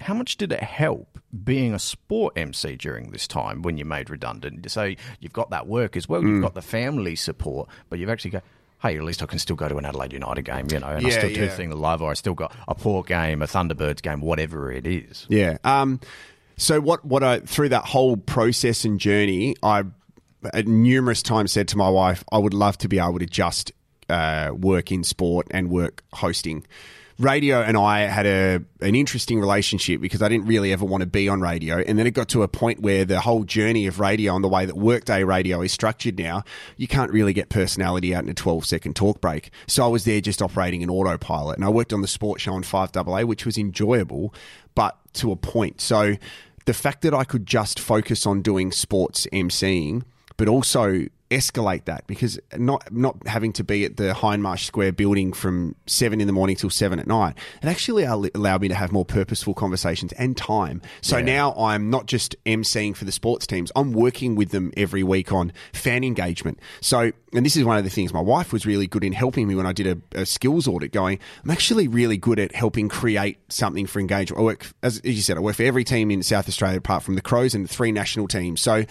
how 0.00 0.14
much 0.14 0.38
did 0.38 0.50
it 0.50 0.62
help 0.62 1.18
being 1.44 1.74
a 1.74 1.78
sport 1.78 2.32
MC 2.38 2.76
during 2.76 3.10
this 3.10 3.28
time 3.28 3.60
when 3.60 3.76
you 3.76 3.84
made 3.84 4.08
redundant? 4.08 4.70
So 4.70 4.94
you've 5.20 5.32
got 5.34 5.50
that 5.50 5.66
work 5.66 5.94
as 5.94 6.08
well, 6.08 6.22
you've 6.24 6.40
got 6.42 6.54
the 6.54 6.62
family 6.62 7.16
support, 7.16 7.68
but 7.90 7.98
you've 7.98 8.08
actually 8.08 8.30
got. 8.30 8.44
Hey, 8.82 8.96
at 8.96 9.04
least 9.04 9.22
I 9.22 9.26
can 9.26 9.38
still 9.38 9.56
go 9.56 9.68
to 9.68 9.76
an 9.76 9.84
Adelaide 9.84 10.12
United 10.12 10.42
game, 10.42 10.68
you 10.70 10.78
know, 10.78 10.86
and 10.86 11.06
I 11.06 11.10
Yeah, 11.10 11.18
still 11.18 11.34
do 11.34 11.48
things 11.48 11.74
live, 11.74 12.00
or 12.00 12.10
I 12.10 12.14
still 12.14 12.34
got 12.34 12.54
a 12.66 12.74
Port 12.74 13.06
game, 13.06 13.42
a 13.42 13.46
Thunderbirds 13.46 14.00
game, 14.02 14.20
whatever 14.20 14.72
it 14.72 14.86
is. 14.86 15.26
Yeah. 15.28 15.58
Um, 15.64 16.00
so 16.56 16.80
what 16.80 17.04
what 17.04 17.22
I 17.22 17.40
through 17.40 17.70
that 17.70 17.84
whole 17.84 18.16
process 18.16 18.84
and 18.84 18.98
journey, 19.00 19.56
I 19.62 19.84
numerous 20.64 21.22
times 21.22 21.52
said 21.52 21.68
to 21.68 21.76
my 21.76 21.88
wife, 21.88 22.24
I 22.32 22.38
would 22.38 22.54
love 22.54 22.78
to 22.78 22.88
be 22.88 22.98
able 22.98 23.18
to 23.18 23.26
just 23.26 23.72
uh, 24.08 24.50
work 24.54 24.90
in 24.90 25.04
sport 25.04 25.46
and 25.50 25.70
work 25.70 26.02
hosting. 26.12 26.66
Radio 27.20 27.60
and 27.60 27.76
I 27.76 28.00
had 28.00 28.26
a 28.26 28.64
an 28.80 28.94
interesting 28.94 29.38
relationship 29.40 30.00
because 30.00 30.22
I 30.22 30.28
didn't 30.28 30.46
really 30.46 30.72
ever 30.72 30.84
want 30.84 31.02
to 31.02 31.06
be 31.06 31.28
on 31.28 31.40
radio, 31.40 31.78
and 31.78 31.98
then 31.98 32.06
it 32.06 32.12
got 32.12 32.28
to 32.30 32.42
a 32.42 32.48
point 32.48 32.80
where 32.80 33.04
the 33.04 33.20
whole 33.20 33.44
journey 33.44 33.86
of 33.86 34.00
radio 34.00 34.34
and 34.34 34.42
the 34.42 34.48
way 34.48 34.64
that 34.64 34.76
workday 34.76 35.22
radio 35.22 35.60
is 35.60 35.70
structured 35.70 36.18
now, 36.18 36.44
you 36.76 36.88
can't 36.88 37.12
really 37.12 37.34
get 37.34 37.50
personality 37.50 38.14
out 38.14 38.24
in 38.24 38.30
a 38.30 38.34
twelve 38.34 38.64
second 38.64 38.96
talk 38.96 39.20
break. 39.20 39.50
So 39.66 39.84
I 39.84 39.88
was 39.88 40.04
there 40.04 40.20
just 40.20 40.40
operating 40.40 40.82
an 40.82 40.88
autopilot, 40.88 41.56
and 41.56 41.64
I 41.64 41.68
worked 41.68 41.92
on 41.92 42.00
the 42.00 42.08
sports 42.08 42.42
show 42.42 42.54
on 42.54 42.62
Five 42.62 42.96
AA, 42.96 43.22
which 43.22 43.44
was 43.44 43.58
enjoyable, 43.58 44.34
but 44.74 44.96
to 45.14 45.30
a 45.30 45.36
point. 45.36 45.80
So 45.80 46.16
the 46.64 46.74
fact 46.74 47.02
that 47.02 47.12
I 47.12 47.24
could 47.24 47.46
just 47.46 47.78
focus 47.78 48.26
on 48.26 48.42
doing 48.42 48.72
sports 48.72 49.26
emceeing, 49.32 50.04
but 50.36 50.48
also 50.48 51.06
escalate 51.30 51.84
that 51.84 52.06
because 52.06 52.38
not 52.56 52.92
not 52.92 53.26
having 53.26 53.52
to 53.54 53.64
be 53.64 53.84
at 53.84 53.96
the 53.96 54.12
Hindmarsh 54.12 54.64
Square 54.64 54.92
building 54.92 55.32
from 55.32 55.76
seven 55.86 56.20
in 56.20 56.26
the 56.26 56.32
morning 56.32 56.56
till 56.56 56.70
seven 56.70 56.98
at 56.98 57.06
night, 57.06 57.36
it 57.62 57.68
actually 57.68 58.04
allowed 58.04 58.60
me 58.60 58.68
to 58.68 58.74
have 58.74 58.92
more 58.92 59.04
purposeful 59.04 59.54
conversations 59.54 60.12
and 60.12 60.36
time. 60.36 60.82
So 61.00 61.20
now 61.20 61.54
I'm 61.54 61.90
not 61.90 62.06
just 62.06 62.34
emceeing 62.44 62.96
for 62.96 63.04
the 63.04 63.12
sports 63.12 63.46
teams; 63.46 63.70
I'm 63.76 63.92
working 63.92 64.34
with 64.34 64.50
them 64.50 64.72
every 64.76 65.02
week 65.02 65.32
on 65.32 65.52
fan 65.72 66.04
engagement. 66.04 66.58
So, 66.80 67.12
and 67.32 67.46
this 67.46 67.56
is 67.56 67.64
one 67.64 67.78
of 67.78 67.84
the 67.84 67.90
things 67.90 68.12
my 68.12 68.20
wife 68.20 68.52
was 68.52 68.66
really 68.66 68.86
good 68.86 69.04
in 69.04 69.12
helping 69.12 69.46
me 69.46 69.54
when 69.54 69.66
I 69.66 69.72
did 69.72 69.86
a, 69.86 70.20
a 70.20 70.26
skills 70.26 70.66
audit. 70.66 70.92
Going, 70.92 71.20
I'm 71.44 71.50
actually 71.50 71.86
really 71.86 72.16
good 72.16 72.38
at 72.40 72.54
helping 72.54 72.88
create 72.88 73.38
something 73.52 73.86
for 73.86 74.00
engagement. 74.00 74.40
I 74.40 74.42
work, 74.42 74.66
as, 74.82 74.98
as 74.98 75.14
you 75.14 75.22
said, 75.22 75.36
I 75.36 75.40
work 75.40 75.56
for 75.56 75.62
every 75.62 75.84
team 75.84 76.10
in 76.10 76.22
South 76.22 76.48
Australia 76.48 76.78
apart 76.78 77.04
from 77.04 77.14
the 77.14 77.22
Crows 77.22 77.54
and 77.54 77.70
three 77.70 77.92
national 77.92 78.26
teams. 78.26 78.60
So 78.60 78.84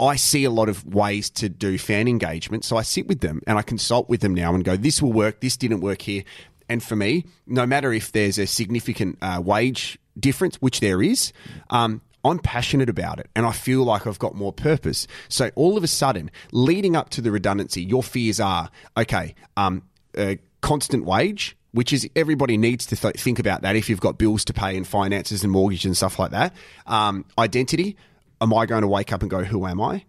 I 0.00 0.16
see 0.16 0.44
a 0.44 0.50
lot 0.50 0.68
of 0.68 0.84
ways 0.86 1.30
to 1.30 1.48
do 1.48 1.78
fan 1.78 2.08
engagement. 2.08 2.64
So 2.64 2.76
I 2.76 2.82
sit 2.82 3.06
with 3.06 3.20
them 3.20 3.40
and 3.46 3.58
I 3.58 3.62
consult 3.62 4.08
with 4.08 4.20
them 4.20 4.34
now 4.34 4.54
and 4.54 4.64
go, 4.64 4.76
this 4.76 5.00
will 5.00 5.12
work, 5.12 5.40
this 5.40 5.56
didn't 5.56 5.80
work 5.80 6.02
here. 6.02 6.24
And 6.68 6.82
for 6.82 6.96
me, 6.96 7.24
no 7.46 7.66
matter 7.66 7.92
if 7.92 8.12
there's 8.12 8.38
a 8.38 8.46
significant 8.46 9.18
uh, 9.22 9.40
wage 9.44 9.98
difference, 10.18 10.56
which 10.56 10.80
there 10.80 11.02
is, 11.02 11.32
um, 11.70 12.00
I'm 12.24 12.38
passionate 12.38 12.88
about 12.88 13.20
it 13.20 13.28
and 13.36 13.44
I 13.44 13.52
feel 13.52 13.84
like 13.84 14.06
I've 14.06 14.18
got 14.18 14.34
more 14.34 14.52
purpose. 14.52 15.06
So 15.28 15.50
all 15.54 15.76
of 15.76 15.84
a 15.84 15.88
sudden, 15.88 16.30
leading 16.52 16.96
up 16.96 17.10
to 17.10 17.20
the 17.20 17.30
redundancy, 17.30 17.82
your 17.82 18.02
fears 18.02 18.40
are 18.40 18.70
okay, 18.96 19.34
um, 19.56 19.82
constant 20.62 21.04
wage, 21.04 21.56
which 21.72 21.92
is 21.92 22.08
everybody 22.16 22.56
needs 22.56 22.86
to 22.86 22.96
th- 22.96 23.16
think 23.16 23.38
about 23.38 23.62
that 23.62 23.76
if 23.76 23.90
you've 23.90 24.00
got 24.00 24.16
bills 24.16 24.44
to 24.46 24.54
pay 24.54 24.76
and 24.76 24.86
finances 24.86 25.42
and 25.42 25.52
mortgage 25.52 25.84
and 25.84 25.96
stuff 25.96 26.18
like 26.18 26.30
that. 26.30 26.54
Um, 26.86 27.26
identity, 27.38 27.96
am 28.44 28.54
I 28.54 28.66
going 28.66 28.82
to 28.82 28.88
wake 28.88 29.12
up 29.12 29.22
and 29.22 29.30
go, 29.30 29.42
who 29.42 29.66
am 29.66 29.80
I? 29.80 30.04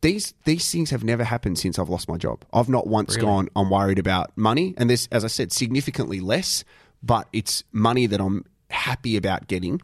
These 0.00 0.34
these 0.44 0.70
things 0.70 0.90
have 0.90 1.02
never 1.02 1.24
happened 1.24 1.58
since 1.58 1.78
I've 1.78 1.88
lost 1.88 2.08
my 2.08 2.16
job. 2.18 2.44
I've 2.52 2.68
not 2.68 2.86
once 2.86 3.16
gone, 3.16 3.48
I'm 3.56 3.70
worried 3.70 3.98
about 3.98 4.36
money, 4.36 4.74
and 4.76 4.88
this, 4.88 5.08
as 5.10 5.24
I 5.24 5.28
said, 5.28 5.50
significantly 5.50 6.20
less, 6.20 6.62
but 7.02 7.28
it's 7.32 7.64
money 7.72 8.06
that 8.06 8.20
I'm 8.20 8.44
happy 8.70 9.16
about 9.16 9.48
getting. 9.48 9.80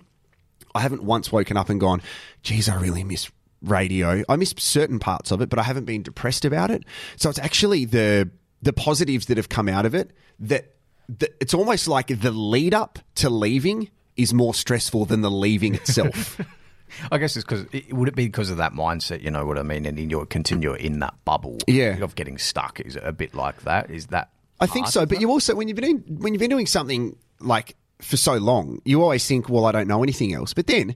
I 0.72 0.80
haven't 0.80 1.02
once 1.02 1.32
woken 1.32 1.56
up 1.56 1.68
and 1.68 1.80
gone, 1.80 2.00
geez, 2.42 2.68
I 2.68 2.76
really 2.80 3.02
miss 3.02 3.28
radio. 3.62 4.22
I 4.28 4.36
miss 4.36 4.54
certain 4.58 5.00
parts 5.00 5.32
of 5.32 5.40
it, 5.40 5.48
but 5.48 5.58
I 5.58 5.62
haven't 5.62 5.84
been 5.84 6.02
depressed 6.02 6.44
about 6.44 6.70
it. 6.70 6.84
So 7.16 7.28
it's 7.28 7.38
actually 7.38 7.84
the 7.84 8.30
the 8.62 8.72
positives 8.72 9.26
that 9.26 9.36
have 9.36 9.48
come 9.48 9.68
out 9.68 9.84
of 9.84 9.94
it 9.94 10.10
that, 10.38 10.74
that 11.08 11.36
it's 11.38 11.52
almost 11.52 11.86
like 11.86 12.06
the 12.06 12.30
lead 12.30 12.72
up 12.72 12.98
to 13.16 13.28
leaving 13.28 13.90
is 14.16 14.32
more 14.32 14.54
stressful 14.54 15.04
than 15.04 15.20
the 15.20 15.30
leaving 15.30 15.74
itself. 15.74 16.40
I 17.10 17.18
guess 17.18 17.36
it's 17.36 17.44
because 17.44 17.66
it, 17.72 17.92
would 17.92 18.08
it 18.08 18.14
be 18.14 18.26
because 18.26 18.50
of 18.50 18.56
that 18.58 18.72
mindset? 18.72 19.22
You 19.22 19.30
know 19.30 19.44
what 19.46 19.58
I 19.58 19.62
mean? 19.62 19.86
And 19.86 19.98
in 19.98 20.10
your 20.10 20.26
continue 20.26 20.74
in 20.74 20.98
that 21.00 21.14
bubble, 21.24 21.58
Yeah. 21.66 21.98
of 22.02 22.14
getting 22.14 22.38
stuck. 22.38 22.80
Is 22.80 22.96
it 22.96 23.02
a 23.04 23.12
bit 23.12 23.34
like 23.34 23.62
that? 23.62 23.90
Is 23.90 24.06
that? 24.08 24.30
I 24.60 24.66
think 24.66 24.86
so, 24.86 25.00
but 25.00 25.10
that? 25.10 25.20
you 25.20 25.30
also 25.30 25.54
when 25.54 25.68
you've 25.68 25.76
been 25.76 25.84
in, 25.84 25.98
when 26.18 26.32
you've 26.32 26.40
been 26.40 26.50
doing 26.50 26.66
something 26.66 27.16
like 27.40 27.76
for 28.00 28.16
so 28.16 28.34
long, 28.36 28.80
you 28.84 29.02
always 29.02 29.26
think, 29.26 29.48
well, 29.48 29.66
I 29.66 29.72
don't 29.72 29.88
know 29.88 30.02
anything 30.02 30.34
else. 30.34 30.54
But 30.54 30.66
then 30.66 30.94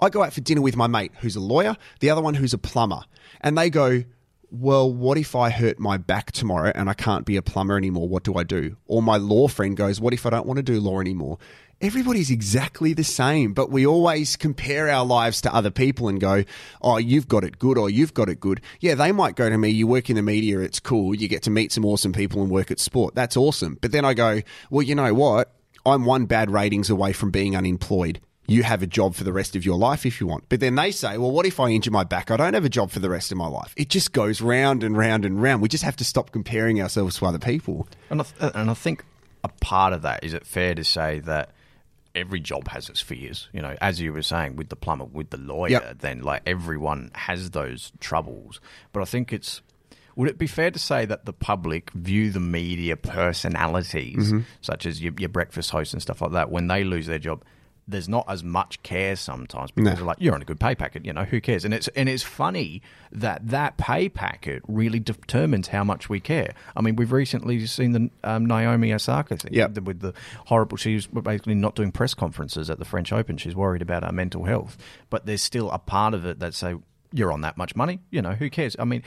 I 0.00 0.10
go 0.10 0.22
out 0.22 0.32
for 0.32 0.40
dinner 0.40 0.60
with 0.60 0.76
my 0.76 0.86
mate 0.86 1.12
who's 1.20 1.36
a 1.36 1.40
lawyer, 1.40 1.76
the 2.00 2.10
other 2.10 2.22
one 2.22 2.34
who's 2.34 2.54
a 2.54 2.58
plumber, 2.58 3.00
and 3.40 3.56
they 3.56 3.70
go, 3.70 4.04
well, 4.50 4.90
what 4.90 5.18
if 5.18 5.36
I 5.36 5.50
hurt 5.50 5.78
my 5.78 5.98
back 5.98 6.32
tomorrow 6.32 6.72
and 6.74 6.88
I 6.88 6.94
can't 6.94 7.26
be 7.26 7.36
a 7.36 7.42
plumber 7.42 7.76
anymore? 7.76 8.08
What 8.08 8.22
do 8.24 8.34
I 8.36 8.44
do? 8.44 8.76
Or 8.86 9.02
my 9.02 9.16
law 9.18 9.46
friend 9.48 9.76
goes, 9.76 10.00
what 10.00 10.14
if 10.14 10.24
I 10.24 10.30
don't 10.30 10.46
want 10.46 10.56
to 10.56 10.62
do 10.62 10.80
law 10.80 11.00
anymore? 11.00 11.38
Everybody's 11.80 12.30
exactly 12.32 12.92
the 12.92 13.04
same, 13.04 13.52
but 13.52 13.70
we 13.70 13.86
always 13.86 14.34
compare 14.34 14.88
our 14.88 15.04
lives 15.04 15.40
to 15.42 15.54
other 15.54 15.70
people 15.70 16.08
and 16.08 16.20
go, 16.20 16.42
oh, 16.82 16.96
you've 16.96 17.28
got 17.28 17.44
it 17.44 17.60
good 17.60 17.78
or 17.78 17.88
you've 17.88 18.14
got 18.14 18.28
it 18.28 18.40
good. 18.40 18.60
Yeah, 18.80 18.96
they 18.96 19.12
might 19.12 19.36
go 19.36 19.48
to 19.48 19.56
me, 19.56 19.68
you 19.68 19.86
work 19.86 20.10
in 20.10 20.16
the 20.16 20.22
media, 20.22 20.58
it's 20.58 20.80
cool. 20.80 21.14
You 21.14 21.28
get 21.28 21.44
to 21.44 21.50
meet 21.50 21.70
some 21.70 21.84
awesome 21.84 22.12
people 22.12 22.42
and 22.42 22.50
work 22.50 22.72
at 22.72 22.80
sport. 22.80 23.14
That's 23.14 23.36
awesome. 23.36 23.78
But 23.80 23.92
then 23.92 24.04
I 24.04 24.14
go, 24.14 24.42
well, 24.70 24.82
you 24.82 24.96
know 24.96 25.14
what? 25.14 25.54
I'm 25.86 26.04
one 26.04 26.26
bad 26.26 26.50
ratings 26.50 26.90
away 26.90 27.12
from 27.12 27.30
being 27.30 27.56
unemployed. 27.56 28.20
You 28.48 28.64
have 28.64 28.82
a 28.82 28.86
job 28.86 29.14
for 29.14 29.22
the 29.22 29.32
rest 29.32 29.54
of 29.54 29.64
your 29.64 29.78
life 29.78 30.04
if 30.04 30.20
you 30.20 30.26
want. 30.26 30.48
But 30.48 30.58
then 30.58 30.74
they 30.74 30.90
say, 30.90 31.16
well, 31.16 31.30
what 31.30 31.46
if 31.46 31.60
I 31.60 31.68
injure 31.68 31.92
my 31.92 32.02
back? 32.02 32.32
I 32.32 32.36
don't 32.36 32.54
have 32.54 32.64
a 32.64 32.70
job 32.70 32.90
for 32.90 32.98
the 32.98 33.10
rest 33.10 33.30
of 33.30 33.38
my 33.38 33.46
life. 33.46 33.72
It 33.76 33.88
just 33.88 34.12
goes 34.12 34.40
round 34.40 34.82
and 34.82 34.96
round 34.96 35.24
and 35.24 35.40
round. 35.40 35.62
We 35.62 35.68
just 35.68 35.84
have 35.84 35.96
to 35.96 36.04
stop 36.04 36.32
comparing 36.32 36.82
ourselves 36.82 37.18
to 37.18 37.26
other 37.26 37.38
people. 37.38 37.86
And 38.10 38.20
I, 38.20 38.24
th- 38.24 38.52
and 38.56 38.68
I 38.68 38.74
think 38.74 39.04
a 39.44 39.48
part 39.60 39.92
of 39.92 40.02
that 40.02 40.24
is 40.24 40.32
it 40.34 40.44
fair 40.44 40.74
to 40.74 40.82
say 40.82 41.20
that 41.20 41.52
every 42.18 42.40
job 42.40 42.68
has 42.68 42.88
its 42.90 43.00
fears. 43.00 43.48
You 43.52 43.62
know, 43.62 43.76
as 43.80 44.00
you 44.00 44.12
were 44.12 44.22
saying 44.22 44.56
with 44.56 44.68
the 44.68 44.76
plumber, 44.76 45.04
with 45.06 45.30
the 45.30 45.38
lawyer, 45.38 45.70
Yep. 45.70 45.98
then 46.00 46.22
like 46.22 46.42
everyone 46.46 47.10
has 47.14 47.50
those 47.50 47.92
troubles. 48.00 48.60
But 48.92 49.00
I 49.02 49.04
think 49.06 49.32
it's 49.32 49.62
would 50.16 50.28
it 50.28 50.36
be 50.36 50.48
fair 50.48 50.72
to 50.72 50.78
say 50.80 51.06
that 51.06 51.26
the 51.26 51.32
public 51.32 51.92
view 51.92 52.32
the 52.32 52.40
media 52.40 52.96
personalities, 52.96 54.32
mm-hmm. 54.32 54.40
such 54.60 54.84
as 54.84 55.00
your, 55.00 55.12
your 55.16 55.28
breakfast 55.28 55.70
hosts 55.70 55.92
and 55.92 56.02
stuff 56.02 56.20
like 56.20 56.32
that, 56.32 56.50
when 56.50 56.66
they 56.66 56.84
lose 56.84 57.06
their 57.06 57.20
job? 57.20 57.44
There's 57.88 58.08
not 58.08 58.26
as 58.28 58.44
much 58.44 58.82
care 58.82 59.16
sometimes 59.16 59.70
because 59.70 59.90
No. 59.90 59.94
they're 59.96 60.04
like 60.04 60.18
you're 60.20 60.34
on 60.34 60.42
a 60.42 60.44
good 60.44 60.60
pay 60.60 60.74
packet, 60.74 61.06
you 61.06 61.12
know 61.12 61.24
who 61.24 61.40
cares? 61.40 61.64
And 61.64 61.72
it's 61.72 61.88
and 61.88 62.08
it's 62.08 62.22
funny 62.22 62.82
that 63.12 63.48
that 63.48 63.78
pay 63.78 64.08
packet 64.10 64.62
really 64.68 65.00
determines 65.00 65.68
how 65.68 65.82
much 65.84 66.08
we 66.10 66.20
care. 66.20 66.52
I 66.76 66.82
mean, 66.82 66.96
we've 66.96 67.12
recently 67.12 67.66
seen 67.66 67.92
the 67.92 68.10
um, 68.22 68.44
Naomi 68.46 68.92
Osaka 68.92 69.36
thing 69.38 69.54
Yep. 69.54 69.78
with 69.80 70.00
the 70.00 70.12
horrible. 70.46 70.76
She's 70.76 71.06
basically 71.06 71.54
not 71.54 71.74
doing 71.74 71.90
press 71.90 72.12
conferences 72.14 72.68
at 72.68 72.78
the 72.78 72.84
French 72.84 73.12
Open. 73.12 73.38
She's 73.38 73.56
worried 73.56 73.80
about 73.82 74.04
her 74.04 74.12
mental 74.12 74.44
health, 74.44 74.76
but 75.08 75.24
there's 75.26 75.42
still 75.42 75.70
a 75.70 75.78
part 75.78 76.12
of 76.12 76.26
it 76.26 76.40
that 76.40 76.54
say 76.54 76.74
you're 77.12 77.32
on 77.32 77.40
that 77.40 77.56
much 77.56 77.74
money. 77.74 78.00
You 78.10 78.20
know 78.20 78.32
who 78.32 78.50
cares? 78.50 78.76
I 78.78 78.84
mean. 78.84 79.02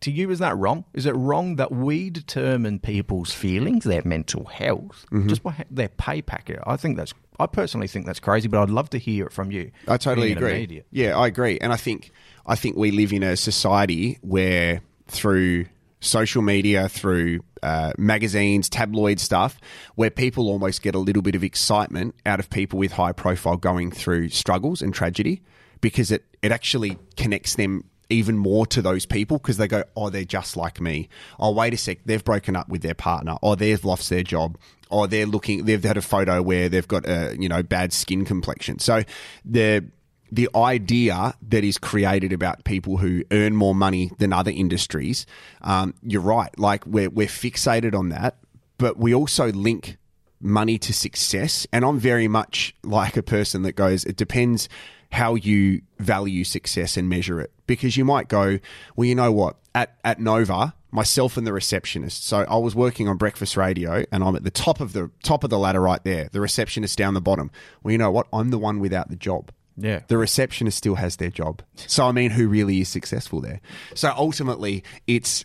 To 0.00 0.10
you, 0.10 0.32
is 0.32 0.40
that 0.40 0.56
wrong? 0.58 0.84
Is 0.94 1.06
it 1.06 1.12
wrong 1.14 1.54
that 1.56 1.70
we 1.70 2.10
determine 2.10 2.80
people's 2.80 3.32
feelings, 3.32 3.84
their 3.84 4.02
mental 4.04 4.46
health, 4.46 5.06
Mm-hmm. 5.12 5.28
just 5.28 5.44
by 5.44 5.64
their 5.70 5.90
pay 5.90 6.20
packet? 6.22 6.58
I 6.66 6.76
think 6.76 6.96
that's. 6.96 7.14
I 7.38 7.46
personally 7.46 7.88
think 7.88 8.06
that's 8.06 8.20
crazy, 8.20 8.48
but 8.48 8.62
I'd 8.62 8.70
love 8.70 8.90
to 8.90 8.98
hear 8.98 9.26
it 9.26 9.32
from 9.32 9.50
you. 9.50 9.70
I 9.88 9.96
totally 9.96 10.34
being 10.34 10.38
in 10.38 10.42
the 10.44 10.50
agree. 10.50 10.82
Yeah, 10.90 11.18
I 11.18 11.26
agree, 11.26 11.58
and 11.60 11.72
I 11.72 11.76
think 11.76 12.10
I 12.46 12.56
think 12.56 12.76
we 12.76 12.90
live 12.90 13.12
in 13.12 13.22
a 13.22 13.36
society 13.36 14.18
where 14.22 14.82
through 15.08 15.66
social 16.00 16.42
media, 16.42 16.88
through 16.88 17.40
uh, 17.62 17.92
magazines, 17.96 18.68
tabloid 18.68 19.20
stuff, 19.20 19.58
where 19.94 20.10
people 20.10 20.48
almost 20.48 20.82
get 20.82 20.94
a 20.94 20.98
little 20.98 21.22
bit 21.22 21.34
of 21.34 21.44
excitement 21.44 22.14
out 22.26 22.40
of 22.40 22.50
people 22.50 22.78
with 22.78 22.92
high 22.92 23.12
profile 23.12 23.56
going 23.56 23.90
through 23.90 24.28
struggles 24.28 24.82
and 24.82 24.92
tragedy 24.92 25.42
because 25.80 26.10
it 26.10 26.24
it 26.42 26.52
actually 26.52 26.98
connects 27.16 27.54
them 27.54 27.84
even 28.12 28.38
more 28.38 28.66
to 28.66 28.82
those 28.82 29.06
people 29.06 29.38
because 29.38 29.56
they 29.56 29.68
go, 29.68 29.84
oh, 29.96 30.10
they're 30.10 30.24
just 30.24 30.56
like 30.56 30.80
me. 30.80 31.08
Oh, 31.38 31.52
wait 31.52 31.74
a 31.74 31.76
sec, 31.76 31.98
they've 32.04 32.24
broken 32.24 32.56
up 32.56 32.68
with 32.68 32.82
their 32.82 32.94
partner. 32.94 33.36
Oh, 33.42 33.54
they've 33.54 33.84
lost 33.84 34.10
their 34.10 34.22
job. 34.22 34.58
Or 34.90 35.08
they're 35.08 35.26
looking, 35.26 35.64
they've 35.64 35.82
had 35.82 35.96
a 35.96 36.02
photo 36.02 36.42
where 36.42 36.68
they've 36.68 36.86
got 36.86 37.08
a 37.08 37.34
you 37.38 37.48
know 37.48 37.62
bad 37.62 37.94
skin 37.94 38.24
complexion. 38.26 38.78
So 38.78 39.04
the 39.44 39.84
the 40.30 40.48
idea 40.54 41.34
that 41.48 41.64
is 41.64 41.78
created 41.78 42.32
about 42.32 42.64
people 42.64 42.98
who 42.98 43.22
earn 43.30 43.56
more 43.56 43.74
money 43.74 44.10
than 44.18 44.32
other 44.32 44.50
industries, 44.50 45.26
um, 45.62 45.94
you're 46.02 46.20
right. 46.20 46.56
Like 46.58 46.86
we're 46.86 47.08
we're 47.08 47.26
fixated 47.26 47.94
on 47.94 48.10
that, 48.10 48.36
but 48.76 48.98
we 48.98 49.14
also 49.14 49.50
link 49.52 49.96
money 50.42 50.76
to 50.76 50.92
success. 50.92 51.66
And 51.72 51.84
I'm 51.84 51.98
very 51.98 52.28
much 52.28 52.74
like 52.82 53.16
a 53.16 53.22
person 53.22 53.62
that 53.62 53.72
goes, 53.72 54.04
it 54.04 54.16
depends 54.16 54.68
how 55.12 55.34
you 55.34 55.82
value 55.98 56.42
success 56.42 56.96
and 56.96 57.08
measure 57.08 57.40
it. 57.40 57.52
Because 57.66 57.96
you 57.96 58.04
might 58.04 58.28
go, 58.28 58.58
well, 58.96 59.06
you 59.06 59.14
know 59.14 59.30
what? 59.30 59.56
At, 59.74 59.96
at 60.04 60.18
Nova, 60.18 60.74
myself 60.90 61.36
and 61.36 61.46
the 61.46 61.52
receptionist. 61.52 62.24
So 62.26 62.38
I 62.48 62.56
was 62.56 62.74
working 62.74 63.08
on 63.08 63.18
breakfast 63.18 63.56
radio 63.56 64.04
and 64.10 64.24
I'm 64.24 64.34
at 64.34 64.42
the 64.42 64.50
top 64.50 64.80
of 64.80 64.94
the 64.94 65.10
top 65.22 65.44
of 65.44 65.50
the 65.50 65.58
ladder 65.58 65.80
right 65.80 66.02
there. 66.02 66.28
The 66.32 66.40
receptionist 66.40 66.98
down 66.98 67.14
the 67.14 67.20
bottom. 67.20 67.50
Well, 67.82 67.92
you 67.92 67.98
know 67.98 68.10
what? 68.10 68.26
I'm 68.32 68.50
the 68.50 68.58
one 68.58 68.80
without 68.80 69.10
the 69.10 69.16
job. 69.16 69.52
Yeah. 69.76 70.00
The 70.08 70.18
receptionist 70.18 70.78
still 70.78 70.96
has 70.96 71.16
their 71.16 71.30
job. 71.30 71.62
So 71.76 72.06
I 72.06 72.12
mean, 72.12 72.30
who 72.30 72.48
really 72.48 72.80
is 72.80 72.88
successful 72.88 73.40
there? 73.40 73.60
So 73.94 74.12
ultimately, 74.16 74.82
it's 75.06 75.44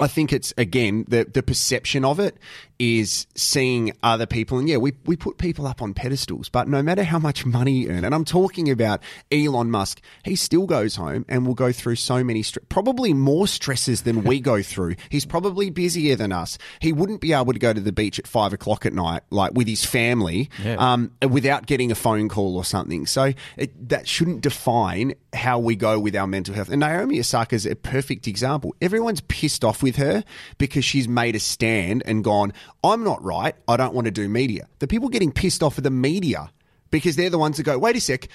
I 0.00 0.06
think 0.06 0.32
it's 0.32 0.52
again 0.56 1.04
the 1.08 1.24
the 1.24 1.42
perception 1.42 2.04
of 2.04 2.20
it 2.20 2.36
is 2.78 3.26
seeing 3.34 3.92
other 4.02 4.26
people, 4.26 4.58
and 4.58 4.68
yeah, 4.68 4.76
we 4.76 4.92
we 5.04 5.16
put 5.16 5.36
people 5.38 5.66
up 5.66 5.82
on 5.82 5.94
pedestals, 5.94 6.48
but 6.48 6.68
no 6.68 6.82
matter 6.82 7.02
how 7.02 7.18
much 7.18 7.44
money 7.44 7.72
you 7.72 7.88
earn, 7.90 8.04
and 8.04 8.14
I'm 8.14 8.24
talking 8.24 8.70
about 8.70 9.02
Elon 9.32 9.70
Musk, 9.70 10.00
he 10.22 10.36
still 10.36 10.66
goes 10.66 10.94
home 10.96 11.24
and 11.28 11.46
will 11.46 11.54
go 11.54 11.72
through 11.72 11.96
so 11.96 12.22
many, 12.22 12.42
str- 12.42 12.60
probably 12.68 13.12
more 13.12 13.48
stresses 13.48 14.02
than 14.02 14.22
we 14.22 14.38
go 14.40 14.62
through. 14.62 14.94
He's 15.08 15.24
probably 15.24 15.70
busier 15.70 16.14
than 16.14 16.30
us. 16.32 16.56
He 16.80 16.92
wouldn't 16.92 17.20
be 17.20 17.32
able 17.32 17.52
to 17.52 17.58
go 17.58 17.72
to 17.72 17.80
the 17.80 17.92
beach 17.92 18.18
at 18.18 18.26
five 18.28 18.52
o'clock 18.52 18.86
at 18.86 18.92
night, 18.92 19.22
like 19.30 19.52
with 19.54 19.66
his 19.66 19.84
family, 19.84 20.48
Yeah. 20.62 20.76
um, 20.78 21.10
without 21.28 21.66
getting 21.66 21.90
a 21.90 21.96
phone 21.96 22.28
call 22.28 22.56
or 22.56 22.64
something. 22.64 23.06
So 23.06 23.32
it, 23.56 23.88
that 23.88 24.06
shouldn't 24.06 24.42
define 24.42 25.14
how 25.32 25.58
we 25.58 25.74
go 25.74 25.98
with 25.98 26.14
our 26.14 26.26
mental 26.26 26.54
health. 26.54 26.68
And 26.68 26.80
Naomi 26.80 27.18
Osaka 27.18 27.56
is 27.56 27.66
a 27.66 27.74
perfect 27.74 28.26
example. 28.28 28.74
Everyone's 28.80 29.20
pissed 29.22 29.64
off 29.64 29.82
with 29.82 29.96
her 29.96 30.22
because 30.58 30.84
she's 30.84 31.08
made 31.08 31.34
a 31.34 31.40
stand 31.40 32.02
and 32.06 32.22
gone, 32.22 32.52
I'm 32.82 33.04
not 33.04 33.22
right. 33.22 33.54
I 33.66 33.76
don't 33.76 33.94
want 33.94 34.06
to 34.06 34.10
do 34.10 34.28
media. 34.28 34.68
The 34.78 34.86
people 34.86 35.08
getting 35.08 35.32
pissed 35.32 35.62
off 35.62 35.78
are 35.78 35.82
the 35.82 35.90
media 35.90 36.50
because 36.90 37.16
they're 37.16 37.30
the 37.30 37.38
ones 37.38 37.56
that 37.56 37.64
go, 37.64 37.78
wait 37.78 37.96
a 37.96 38.00
sec. 38.00 38.28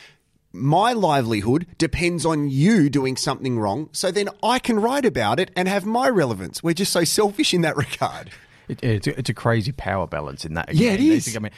My 0.56 0.94
livelihood 0.94 1.66
depends 1.80 2.28
on 2.28 2.48
you 2.48 2.88
doing 2.88 3.18
something 3.18 3.58
wrong, 3.58 3.90
so 3.92 4.12
then 4.12 4.30
I 4.44 4.60
can 4.60 4.80
write 4.80 5.04
about 5.04 5.40
it 5.40 5.50
and 5.56 5.68
have 5.68 5.84
my 5.84 6.08
relevance. 6.10 6.62
We're 6.62 6.76
just 6.76 6.94
so 6.94 7.04
selfish 7.04 7.56
in 7.56 7.62
that 7.62 7.76
regard. 7.76 8.30
It, 8.68 8.84
it's, 8.84 9.08
a, 9.08 9.18
it's 9.18 9.30
a 9.30 9.34
crazy 9.34 9.72
power 9.72 10.06
balance 10.06 10.46
in 10.46 10.54
that. 10.54 10.74
Yeah, 10.74 10.92
it 10.92 11.00
again. 11.00 11.12
Is. 11.12 11.36
I 11.36 11.40
mean, 11.40 11.52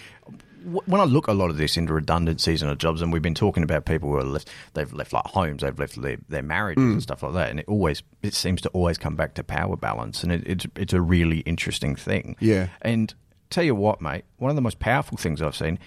when 0.65 0.99
I 0.99 1.03
look 1.05 1.27
a 1.27 1.33
lot 1.33 1.49
of 1.49 1.57
this 1.57 1.77
into 1.77 1.93
redundancies 1.93 2.61
and 2.61 2.77
jobs, 2.79 3.01
and 3.01 3.13
we've 3.13 3.21
been 3.21 3.35
talking 3.35 3.63
about 3.63 3.85
people 3.85 4.09
who 4.09 4.17
are 4.17 4.23
left, 4.23 4.49
they've 4.73 4.91
left 4.93 5.13
like 5.13 5.25
homes, 5.25 5.61
they've 5.61 5.77
left 5.77 6.01
their, 6.01 6.17
their 6.29 6.41
marriages 6.43 6.83
Mm. 6.83 6.91
and 6.93 7.03
stuff 7.03 7.23
like 7.23 7.33
that, 7.33 7.49
and 7.51 7.59
it 7.59 7.65
always 7.67 8.03
it 8.23 8.33
seems 8.33 8.61
to 8.61 8.69
always 8.69 8.97
come 8.97 9.15
back 9.15 9.33
to 9.35 9.43
power 9.43 9.75
balance, 9.77 10.23
and 10.23 10.31
it, 10.31 10.43
it's 10.45 10.65
it's 10.75 10.93
a 10.93 11.01
really 11.01 11.39
interesting 11.39 11.95
thing. 11.95 12.35
Yeah. 12.39 12.67
and 12.81 13.13
tell 13.49 13.63
you 13.63 13.75
what, 13.75 14.01
mate, 14.01 14.25
one 14.37 14.49
of 14.49 14.55
the 14.55 14.61
most 14.61 14.79
powerful 14.79 15.17
things 15.17 15.41
I've 15.41 15.55
seen 15.55 15.77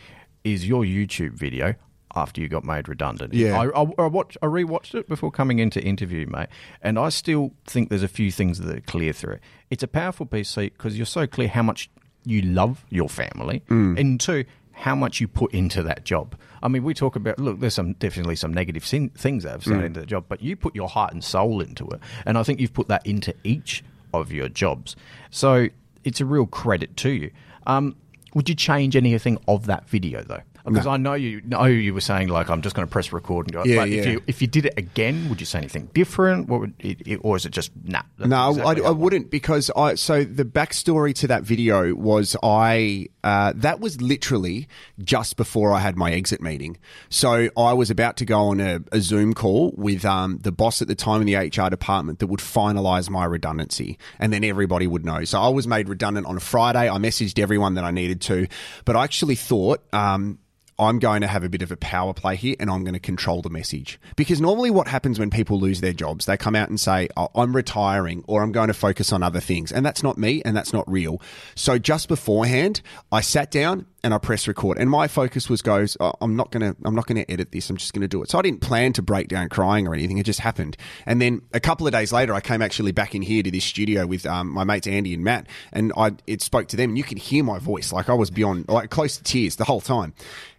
is 0.44 0.66
your 0.68 0.84
YouTube 0.84 1.32
video. 1.32 1.74
After 2.16 2.40
you 2.40 2.48
got 2.48 2.64
made 2.64 2.88
redundant, 2.88 3.34
Yeah. 3.34 3.60
I, 3.60 3.66
I, 3.82 3.86
I 3.98 4.06
watched, 4.06 4.38
I 4.40 4.46
rewatched 4.46 4.94
it 4.94 5.08
before 5.08 5.30
coming 5.30 5.58
into 5.58 5.78
interview, 5.84 6.26
mate, 6.26 6.48
and 6.82 6.98
I 6.98 7.10
still 7.10 7.52
think 7.66 7.90
there's 7.90 8.02
a 8.02 8.08
few 8.08 8.32
things 8.32 8.58
that 8.60 8.74
are 8.76 8.80
clear 8.80 9.12
through 9.12 9.34
it. 9.34 9.40
It's 9.70 9.82
a 9.82 9.86
powerful 9.88 10.24
piece 10.24 10.54
because 10.54 10.96
you're 10.96 11.04
so 11.06 11.26
clear 11.26 11.48
how 11.48 11.62
much 11.62 11.90
you 12.24 12.40
love 12.40 12.86
your 12.88 13.10
family, 13.10 13.62
Mm. 13.68 14.00
and 14.00 14.18
two, 14.18 14.46
how 14.78 14.94
much 14.94 15.20
you 15.20 15.28
put 15.28 15.52
into 15.52 15.82
that 15.82 16.04
job. 16.04 16.36
I 16.62 16.68
mean, 16.68 16.82
we 16.84 16.94
talk 16.94 17.16
about 17.16 17.38
look. 17.38 17.60
There's 17.60 17.74
some 17.74 17.94
definitely 17.94 18.36
some 18.36 18.52
negative 18.54 18.86
sin- 18.86 19.10
things 19.10 19.42
that 19.44 19.50
have 19.52 19.62
Mm. 19.62 19.84
into 19.84 20.00
the 20.00 20.06
job, 20.06 20.24
but 20.28 20.40
you 20.42 20.56
put 20.56 20.74
your 20.74 20.88
heart 20.88 21.12
and 21.12 21.22
soul 21.22 21.60
into 21.60 21.86
it, 21.88 22.00
and 22.26 22.38
I 22.38 22.42
think 22.42 22.60
you've 22.60 22.72
put 22.74 22.88
that 22.88 23.06
into 23.06 23.34
each 23.44 23.82
of 24.14 24.32
your 24.32 24.48
jobs. 24.48 24.96
So 25.30 25.68
it's 26.04 26.20
a 26.20 26.24
real 26.24 26.46
credit 26.46 26.96
to 26.98 27.10
you. 27.10 27.30
Um, 27.66 27.94
would 28.34 28.48
you 28.48 28.54
change 28.54 28.94
anything 28.96 29.38
of 29.48 29.66
that 29.66 29.88
video 29.88 30.22
though? 30.22 30.42
Because 30.68 30.86
I 30.86 30.96
know 30.96 31.14
you 31.14 31.40
know 31.44 31.64
you 31.64 31.94
were 31.94 32.00
saying 32.00 32.28
like 32.28 32.48
I'm 32.50 32.62
just 32.62 32.76
going 32.76 32.86
to 32.86 32.90
press 32.92 33.12
record 33.12 33.46
and 33.46 33.52
go. 33.52 33.64
Yeah, 33.64 33.76
but 33.82 33.88
if 33.88 34.06
you 34.06 34.22
if 34.26 34.40
you 34.42 34.48
did 34.48 34.66
it 34.66 34.74
again, 34.76 35.28
would 35.28 35.40
you 35.40 35.46
say 35.46 35.58
anything 35.58 35.90
different? 35.94 36.48
What 36.48 36.60
would 36.60 36.74
it, 36.78 37.00
it- 37.06 37.20
or 37.22 37.36
is 37.36 37.46
it 37.46 37.50
just 37.50 37.70
nah? 37.84 38.02
No, 38.18 38.50
exactly 38.50 38.84
I, 38.84 38.88
I 38.88 38.90
wouldn't 38.90 39.30
because 39.30 39.70
I. 39.76 39.94
So 39.94 40.24
the 40.24 40.44
backstory 40.44 41.14
to 41.16 41.26
that 41.28 41.42
video 41.42 41.94
was 41.94 42.36
I. 42.42 43.08
Uh, 43.24 43.52
that 43.56 43.80
was 43.80 44.00
literally 44.00 44.68
just 45.04 45.36
before 45.36 45.72
I 45.72 45.80
had 45.80 45.96
my 45.96 46.10
exit 46.12 46.40
meeting. 46.40 46.78
So 47.10 47.50
I 47.58 47.72
was 47.74 47.90
about 47.90 48.16
to 48.18 48.24
go 48.24 48.38
on 48.48 48.60
a, 48.60 48.80
a 48.92 49.00
Zoom 49.00 49.34
call 49.34 49.72
with 49.76 50.04
um, 50.04 50.38
the 50.42 50.52
boss 50.52 50.80
at 50.80 50.88
the 50.88 50.94
time 50.94 51.20
in 51.20 51.26
the 51.26 51.34
HR 51.34 51.68
department 51.68 52.20
that 52.20 52.28
would 52.28 52.40
finalise 52.40 53.10
my 53.10 53.24
redundancy, 53.26 53.98
and 54.18 54.32
then 54.32 54.44
everybody 54.44 54.86
would 54.86 55.04
know. 55.04 55.24
So 55.24 55.40
I 55.40 55.48
was 55.48 55.66
made 55.66 55.88
redundant 55.88 56.26
on 56.26 56.36
a 56.36 56.40
Friday. 56.40 56.88
I 56.88 56.96
messaged 56.98 57.38
everyone 57.38 57.74
that 57.74 57.84
I 57.84 57.90
needed 57.90 58.20
to, 58.22 58.46
but 58.84 58.96
I 58.96 59.04
actually 59.04 59.34
thought. 59.34 59.82
Um, 59.92 60.38
I'm 60.78 61.00
going 61.00 61.22
to 61.22 61.26
have 61.26 61.42
a 61.42 61.48
bit 61.48 61.62
of 61.62 61.72
a 61.72 61.76
power 61.76 62.14
play 62.14 62.36
here 62.36 62.54
and 62.60 62.70
I'm 62.70 62.84
going 62.84 62.94
to 62.94 63.00
control 63.00 63.42
the 63.42 63.50
message. 63.50 63.98
Because 64.14 64.40
normally 64.40 64.70
what 64.70 64.86
happens 64.86 65.18
when 65.18 65.28
people 65.28 65.58
lose 65.58 65.80
their 65.80 65.92
jobs, 65.92 66.26
they 66.26 66.36
come 66.36 66.54
out 66.54 66.68
and 66.68 66.78
say, 66.78 67.08
oh, 67.16 67.28
I'm 67.34 67.54
retiring 67.54 68.24
or 68.28 68.42
I'm 68.42 68.52
going 68.52 68.68
to 68.68 68.74
focus 68.74 69.12
on 69.12 69.22
other 69.24 69.40
things. 69.40 69.72
And 69.72 69.84
that's 69.84 70.04
not 70.04 70.18
me 70.18 70.40
and 70.44 70.56
that's 70.56 70.72
not 70.72 70.88
real. 70.88 71.20
So 71.56 71.78
just 71.78 72.06
beforehand, 72.06 72.80
I 73.10 73.22
sat 73.22 73.50
down 73.50 73.86
and 74.04 74.14
I 74.14 74.18
pressed 74.18 74.46
record 74.46 74.78
and 74.78 74.88
my 74.88 75.08
focus 75.08 75.50
was 75.50 75.62
goes, 75.62 75.96
oh, 75.98 76.12
I'm 76.20 76.36
not 76.36 76.52
going 76.52 76.72
to, 76.72 76.80
I'm 76.84 76.94
not 76.94 77.08
going 77.08 77.24
to 77.24 77.28
edit 77.28 77.50
this. 77.50 77.68
I'm 77.68 77.76
just 77.76 77.92
going 77.92 78.02
to 78.02 78.08
do 78.08 78.22
it. 78.22 78.30
So 78.30 78.38
I 78.38 78.42
didn't 78.42 78.60
plan 78.60 78.92
to 78.92 79.02
break 79.02 79.26
down 79.26 79.48
crying 79.48 79.88
or 79.88 79.94
anything. 79.94 80.18
It 80.18 80.26
just 80.26 80.38
happened. 80.40 80.76
And 81.06 81.20
then 81.20 81.42
a 81.52 81.58
couple 81.58 81.88
of 81.88 81.92
days 81.92 82.12
later, 82.12 82.34
I 82.34 82.40
came 82.40 82.62
actually 82.62 82.92
back 82.92 83.16
in 83.16 83.22
here 83.22 83.42
to 83.42 83.50
this 83.50 83.64
studio 83.64 84.06
with 84.06 84.26
um, 84.26 84.48
my 84.48 84.62
mates 84.62 84.86
Andy 84.86 85.12
and 85.12 85.24
Matt 85.24 85.48
and 85.72 85.92
I, 85.96 86.12
it 86.28 86.40
spoke 86.40 86.68
to 86.68 86.76
them 86.76 86.90
and 86.90 86.98
you 86.98 87.02
could 87.02 87.18
hear 87.18 87.42
my 87.42 87.58
voice. 87.58 87.92
Like 87.92 88.08
I 88.08 88.14
was 88.14 88.30
beyond, 88.30 88.68
like 88.68 88.90
close 88.90 89.16
to 89.16 89.24
tears 89.24 89.56
the 89.56 89.64
whole 89.64 89.80
time. 89.80 90.14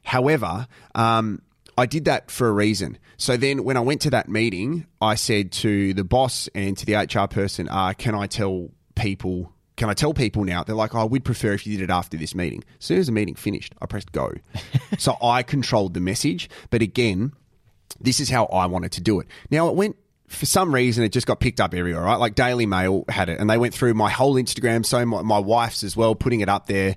However, 0.10 0.68
um, 0.96 1.40
I 1.78 1.86
did 1.86 2.06
that 2.06 2.32
for 2.32 2.48
a 2.48 2.52
reason. 2.52 2.98
So 3.18 3.38
then 3.38 3.64
when 3.64 3.78
I 3.78 3.82
went 3.82 4.02
to 4.02 4.10
that 4.10 4.28
meeting, 4.28 4.88
I 5.00 5.14
said 5.14 5.52
to 5.64 5.94
the 5.94 6.04
boss 6.04 6.50
and 6.56 6.76
to 6.78 6.86
the 6.86 6.96
HR 6.96 7.28
person, 7.28 7.70
uh, 7.70 7.94
can 7.94 8.16
I 8.16 8.26
tell 8.26 8.72
people 8.96 9.54
can 9.76 9.90
I 9.90 9.94
tell 9.94 10.14
people 10.14 10.44
now? 10.44 10.64
They're 10.64 10.76
like, 10.76 10.94
oh, 10.94 11.06
we'd 11.06 11.24
prefer 11.24 11.54
if 11.54 11.66
you 11.66 11.78
did 11.78 11.86
it 11.86 11.90
after 11.90 12.18
this 12.18 12.36
meeting. 12.36 12.66
As 12.80 12.86
soon 12.86 12.98
as 12.98 13.06
the 13.06 13.14
meeting 13.14 13.36
finished, 13.36 13.74
I 13.82 13.86
pressed 13.86 14.12
go. 14.12 14.34
so 14.98 15.16
I 15.22 15.42
controlled 15.42 15.94
the 15.94 16.02
message. 16.02 16.50
But 16.70 16.82
again, 16.82 17.32
this 18.02 18.20
is 18.20 18.30
how 18.30 18.48
I 18.48 18.66
wanted 18.66 18.92
to 18.94 19.02
do 19.02 19.22
it. 19.22 19.28
Now 19.52 19.70
it 19.70 19.76
went 19.76 19.96
for 20.28 20.46
some 20.46 20.74
reason 20.74 21.04
it 21.04 21.14
just 21.14 21.28
got 21.28 21.40
picked 21.40 21.62
up 21.62 21.74
everywhere, 21.74 22.02
right? 22.02 22.18
Like 22.18 22.36
Daily 22.36 22.66
Mail 22.66 23.06
had 23.08 23.30
it, 23.30 23.40
and 23.40 23.50
they 23.50 23.58
went 23.58 23.74
through 23.74 23.94
my 23.94 24.10
whole 24.10 24.36
Instagram, 24.36 24.86
so 24.86 25.06
my, 25.06 25.22
my 25.22 25.40
wife's 25.40 25.84
as 25.84 25.96
well, 25.96 26.16
putting 26.16 26.42
it 26.42 26.50
up 26.50 26.66
there. 26.66 26.96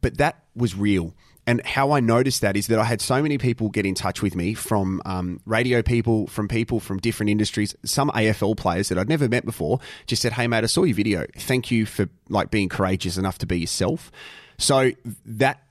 But 0.00 0.18
that 0.18 0.42
was 0.54 0.76
real. 0.76 1.14
And 1.52 1.60
how 1.66 1.92
I 1.92 2.00
noticed 2.00 2.40
that 2.40 2.56
is 2.56 2.68
that 2.68 2.78
I 2.78 2.84
had 2.84 3.02
so 3.02 3.20
many 3.20 3.36
people 3.36 3.68
get 3.68 3.84
in 3.84 3.94
touch 3.94 4.22
with 4.22 4.34
me 4.34 4.54
from 4.54 5.02
um, 5.04 5.38
radio 5.44 5.82
people, 5.82 6.26
from 6.26 6.48
people 6.48 6.80
from 6.80 6.96
different 6.96 7.28
industries, 7.28 7.76
some 7.84 8.08
AFL 8.08 8.56
players 8.56 8.88
that 8.88 8.96
I'd 8.96 9.10
never 9.10 9.28
met 9.28 9.44
before, 9.44 9.78
just 10.06 10.22
said, 10.22 10.32
"Hey, 10.32 10.46
mate, 10.46 10.64
I 10.64 10.66
saw 10.66 10.84
your 10.84 10.96
video. 10.96 11.26
Thank 11.36 11.70
you 11.70 11.84
for 11.84 12.08
like 12.30 12.50
being 12.50 12.70
courageous 12.70 13.18
enough 13.18 13.36
to 13.36 13.46
be 13.46 13.60
yourself." 13.60 14.10
So 14.56 14.92
that 15.26 15.62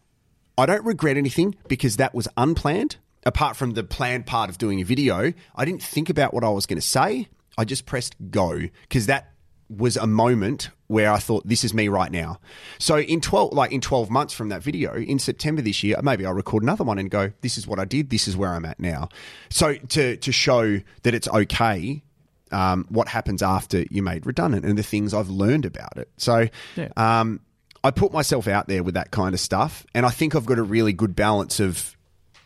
I 0.56 0.68
don't 0.68 0.86
regret 0.86 1.18
anything 1.18 1.56
because 1.68 1.98
that 1.98 2.14
was 2.14 2.28
unplanned. 2.38 2.98
Apart 3.26 3.58
from 3.58 3.72
the 3.72 3.84
planned 3.84 4.28
part 4.28 4.52
of 4.52 4.60
doing 4.60 4.82
a 4.82 4.86
video, 4.86 5.34
I 5.56 5.66
didn't 5.66 5.82
think 5.82 6.12
about 6.12 6.32
what 6.32 6.44
I 6.44 6.50
was 6.50 6.68
going 6.68 6.80
to 6.80 6.88
say. 6.88 7.28
I 7.58 7.66
just 7.66 7.88
pressed 7.88 8.16
go 8.30 8.68
because 8.84 9.08
that 9.08 9.31
was 9.78 9.96
a 9.98 10.06
moment 10.08 10.70
where 10.88 11.12
I 11.12 11.18
thought 11.20 11.48
this 11.48 11.64
is 11.64 11.74
me 11.74 11.88
right 11.88 12.12
now. 12.12 12.40
So 12.78 13.00
in 13.00 13.22
12 13.22 13.54
like 13.54 13.72
in 13.72 13.80
12 13.82 14.10
months 14.10 14.34
from 14.34 14.50
that 14.50 14.62
video 14.62 14.94
in 14.96 15.18
September 15.20 15.62
this 15.62 15.82
year 15.84 15.96
maybe 16.04 16.26
I'll 16.26 16.34
record 16.34 16.64
another 16.64 16.84
one 16.84 17.00
and 17.00 17.10
go 17.10 17.32
this 17.42 17.58
is 17.58 17.66
what 17.66 17.80
I 17.80 17.86
did 17.86 18.10
this 18.10 18.28
is 18.28 18.36
where 18.36 18.50
I'm 18.52 18.66
at 18.66 18.80
now. 18.80 19.08
So 19.50 19.76
to 19.76 20.18
to 20.18 20.32
show 20.32 20.80
that 21.04 21.14
it's 21.14 21.28
okay 21.30 22.04
um, 22.52 22.86
what 22.90 23.08
happens 23.08 23.42
after 23.42 23.86
you're 23.90 24.04
made 24.04 24.26
redundant 24.26 24.66
and 24.66 24.78
the 24.78 24.84
things 24.84 25.14
I've 25.14 25.30
learned 25.30 25.66
about 25.66 25.98
it. 25.98 26.10
So 26.18 26.50
Yeah. 26.76 26.90
um, 26.98 27.40
I 27.84 27.92
put 27.92 28.12
myself 28.12 28.48
out 28.48 28.68
there 28.68 28.84
with 28.84 28.96
that 28.96 29.12
kind 29.12 29.34
of 29.34 29.40
stuff 29.40 29.86
and 29.96 30.06
I 30.06 30.10
think 30.10 30.36
I've 30.36 30.46
got 30.46 30.60
a 30.60 30.64
really 30.64 30.92
good 30.94 31.16
balance 31.16 31.60
of 31.62 31.96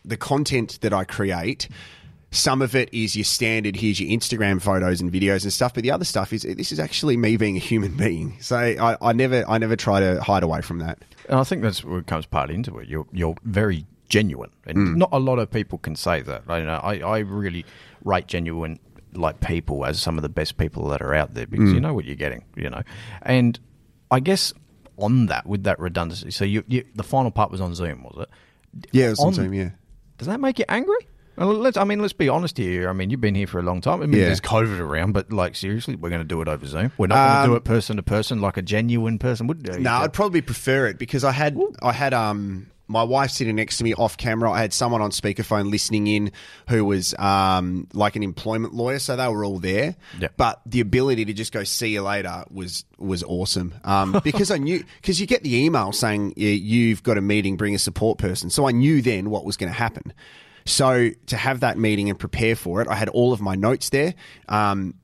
the 0.05 0.15
content 0.17 0.77
that 0.81 0.93
I 0.93 1.03
create 1.05 1.67
some 2.31 2.61
of 2.61 2.75
it 2.75 2.93
is 2.93 3.15
your 3.15 3.23
standard 3.23 3.75
here's 3.75 3.99
your 3.99 4.09
instagram 4.09 4.61
photos 4.61 4.99
and 4.99 5.11
videos 5.11 5.43
and 5.43 5.53
stuff 5.53 5.73
but 5.73 5.83
the 5.83 5.91
other 5.91 6.05
stuff 6.05 6.33
is 6.33 6.41
this 6.41 6.71
is 6.71 6.79
actually 6.79 7.15
me 7.15 7.37
being 7.37 7.55
a 7.55 7.59
human 7.59 7.95
being 7.95 8.35
so 8.41 8.57
i, 8.57 8.97
I 9.01 9.13
never 9.13 9.45
i 9.47 9.57
never 9.57 9.75
try 9.75 9.99
to 9.99 10.21
hide 10.21 10.43
away 10.43 10.61
from 10.61 10.79
that 10.79 10.99
And 11.29 11.39
I 11.39 11.43
think 11.43 11.61
that's 11.61 11.83
what 11.83 12.05
comes 12.07 12.25
part 12.25 12.49
into 12.49 12.77
it. 12.77 12.87
You're 12.87 13.07
you're 13.11 13.35
very 13.43 13.85
genuine, 14.09 14.51
and 14.65 14.77
mm. 14.77 14.95
not 14.95 15.09
a 15.11 15.19
lot 15.19 15.39
of 15.39 15.49
people 15.49 15.79
can 15.79 15.95
say 15.95 16.21
that. 16.21 16.43
I 16.47 16.61
know 16.61 16.79
I, 16.83 16.99
I 16.99 17.17
really 17.19 17.65
rate 18.03 18.27
genuine 18.27 18.79
like 19.13 19.39
people 19.39 19.85
as 19.85 19.99
some 20.01 20.17
of 20.17 20.21
the 20.21 20.29
best 20.29 20.57
people 20.57 20.87
that 20.89 21.01
are 21.01 21.13
out 21.13 21.33
there 21.33 21.47
because 21.47 21.71
you 21.71 21.79
mm. 21.79 21.83
know 21.83 21.93
what 21.93 22.05
you're 22.05 22.15
getting, 22.15 22.43
you 22.55 22.69
know. 22.69 22.83
And 23.21 23.59
I 24.11 24.19
guess 24.19 24.53
on 24.97 25.27
that 25.27 25.47
with 25.47 25.63
that 25.63 25.79
redundancy, 25.79 26.31
so 26.31 26.45
you, 26.45 26.63
you 26.67 26.85
the 26.93 27.03
final 27.03 27.31
part 27.31 27.49
was 27.49 27.61
on 27.61 27.73
Zoom, 27.73 28.03
was 28.03 28.27
it? 28.27 28.29
yeah 28.91 29.07
it 29.07 29.09
was 29.11 29.19
on 29.19 29.27
On- 29.27 29.33
Zoom, 29.33 29.53
yeah 29.53 29.69
Does 30.17 30.27
that 30.27 30.39
make 30.39 30.59
you 30.59 30.65
angry? 30.67 31.07
Well, 31.37 31.53
let's. 31.53 31.77
I 31.77 31.83
mean, 31.83 31.99
let's 31.99 32.13
be 32.13 32.29
honest 32.29 32.57
here. 32.57 32.89
I 32.89 32.93
mean, 32.93 33.09
you've 33.09 33.21
been 33.21 33.35
here 33.35 33.47
for 33.47 33.59
a 33.59 33.63
long 33.63 33.81
time. 33.81 34.01
I 34.01 34.05
mean, 34.05 34.19
Yeah. 34.19 34.27
there's 34.27 34.41
COVID 34.41 34.79
around, 34.79 35.11
but 35.13 35.31
like 35.31 35.55
seriously, 35.55 35.95
we're 35.95 36.09
going 36.09 36.21
to 36.21 36.27
do 36.27 36.41
it 36.41 36.47
over 36.47 36.65
Zoom. 36.65 36.91
We're 36.97 37.07
not 37.07 37.15
going 37.15 37.41
to 37.41 37.47
do 37.47 37.51
Um, 37.53 37.57
it 37.57 37.63
person 37.63 37.97
to 37.97 38.03
person 38.03 38.41
like 38.41 38.57
a 38.57 38.61
genuine 38.61 39.19
person 39.19 39.47
would 39.47 39.61
do. 39.63 39.79
No, 39.79 39.91
I'd 39.91 40.13
probably 40.13 40.41
prefer 40.41 40.87
it 40.87 40.97
because 40.97 41.23
I 41.23 41.31
had 41.31 41.57
I 41.81 41.91
had 41.91 42.13
um 42.13 42.67
my 42.87 43.01
wife 43.01 43.31
sitting 43.31 43.55
next 43.55 43.79
to 43.79 43.83
me 43.83 43.95
off 43.95 44.15
camera. 44.15 44.51
I 44.51 44.59
had 44.61 44.71
someone 44.71 45.01
on 45.01 45.09
speakerphone 45.09 45.71
listening 45.71 46.05
in 46.05 46.31
who 46.69 46.85
was 46.85 47.15
um 47.17 47.87
like 47.93 48.15
an 48.15 48.23
employment 48.23 48.73
lawyer, 48.73 48.99
so 48.99 49.15
they 49.15 49.27
were 49.27 49.43
all 49.43 49.59
there. 49.59 49.95
Yeah. 50.19 50.27
But 50.37 50.61
the 50.65 50.79
ability 50.81 51.25
to 51.25 51.33
just 51.33 51.51
go 51.51 51.63
see 51.63 51.89
you 51.89 52.01
later 52.03 52.45
was 52.51 52.85
was 52.97 53.23
awesome. 53.23 53.73
Um, 53.83 54.19
because 54.23 54.51
I 54.51 54.57
knew 54.57 54.83
because 55.01 55.19
you 55.19 55.25
get 55.27 55.43
the 55.43 55.55
email 55.65 55.91
saying 55.91 56.33
"Yeah, 56.37 56.51
you've 56.51 57.03
got 57.03 57.17
a 57.17 57.21
meeting, 57.21 57.57
bring 57.57 57.75
a 57.75 57.79
support 57.79 58.19
person. 58.19 58.49
So 58.51 58.67
I 58.67 58.71
knew 58.71 59.01
then 59.01 59.29
what 59.31 59.43
was 59.45 59.57
going 59.57 59.71
to 59.71 59.77
happen. 59.77 60.13
So 60.65 61.11
to 61.27 61.37
have 61.37 61.59
that 61.59 61.77
meeting 61.77 62.09
and 62.09 62.17
prepare 62.17 62.55
for 62.55 62.81
it, 62.81 62.87
I 62.87 62.95
had 62.95 63.09
all 63.09 63.33
of 63.33 63.41
my 63.41 63.55
notes 63.55 63.89
there. 63.89 64.15
Um, 64.49 64.95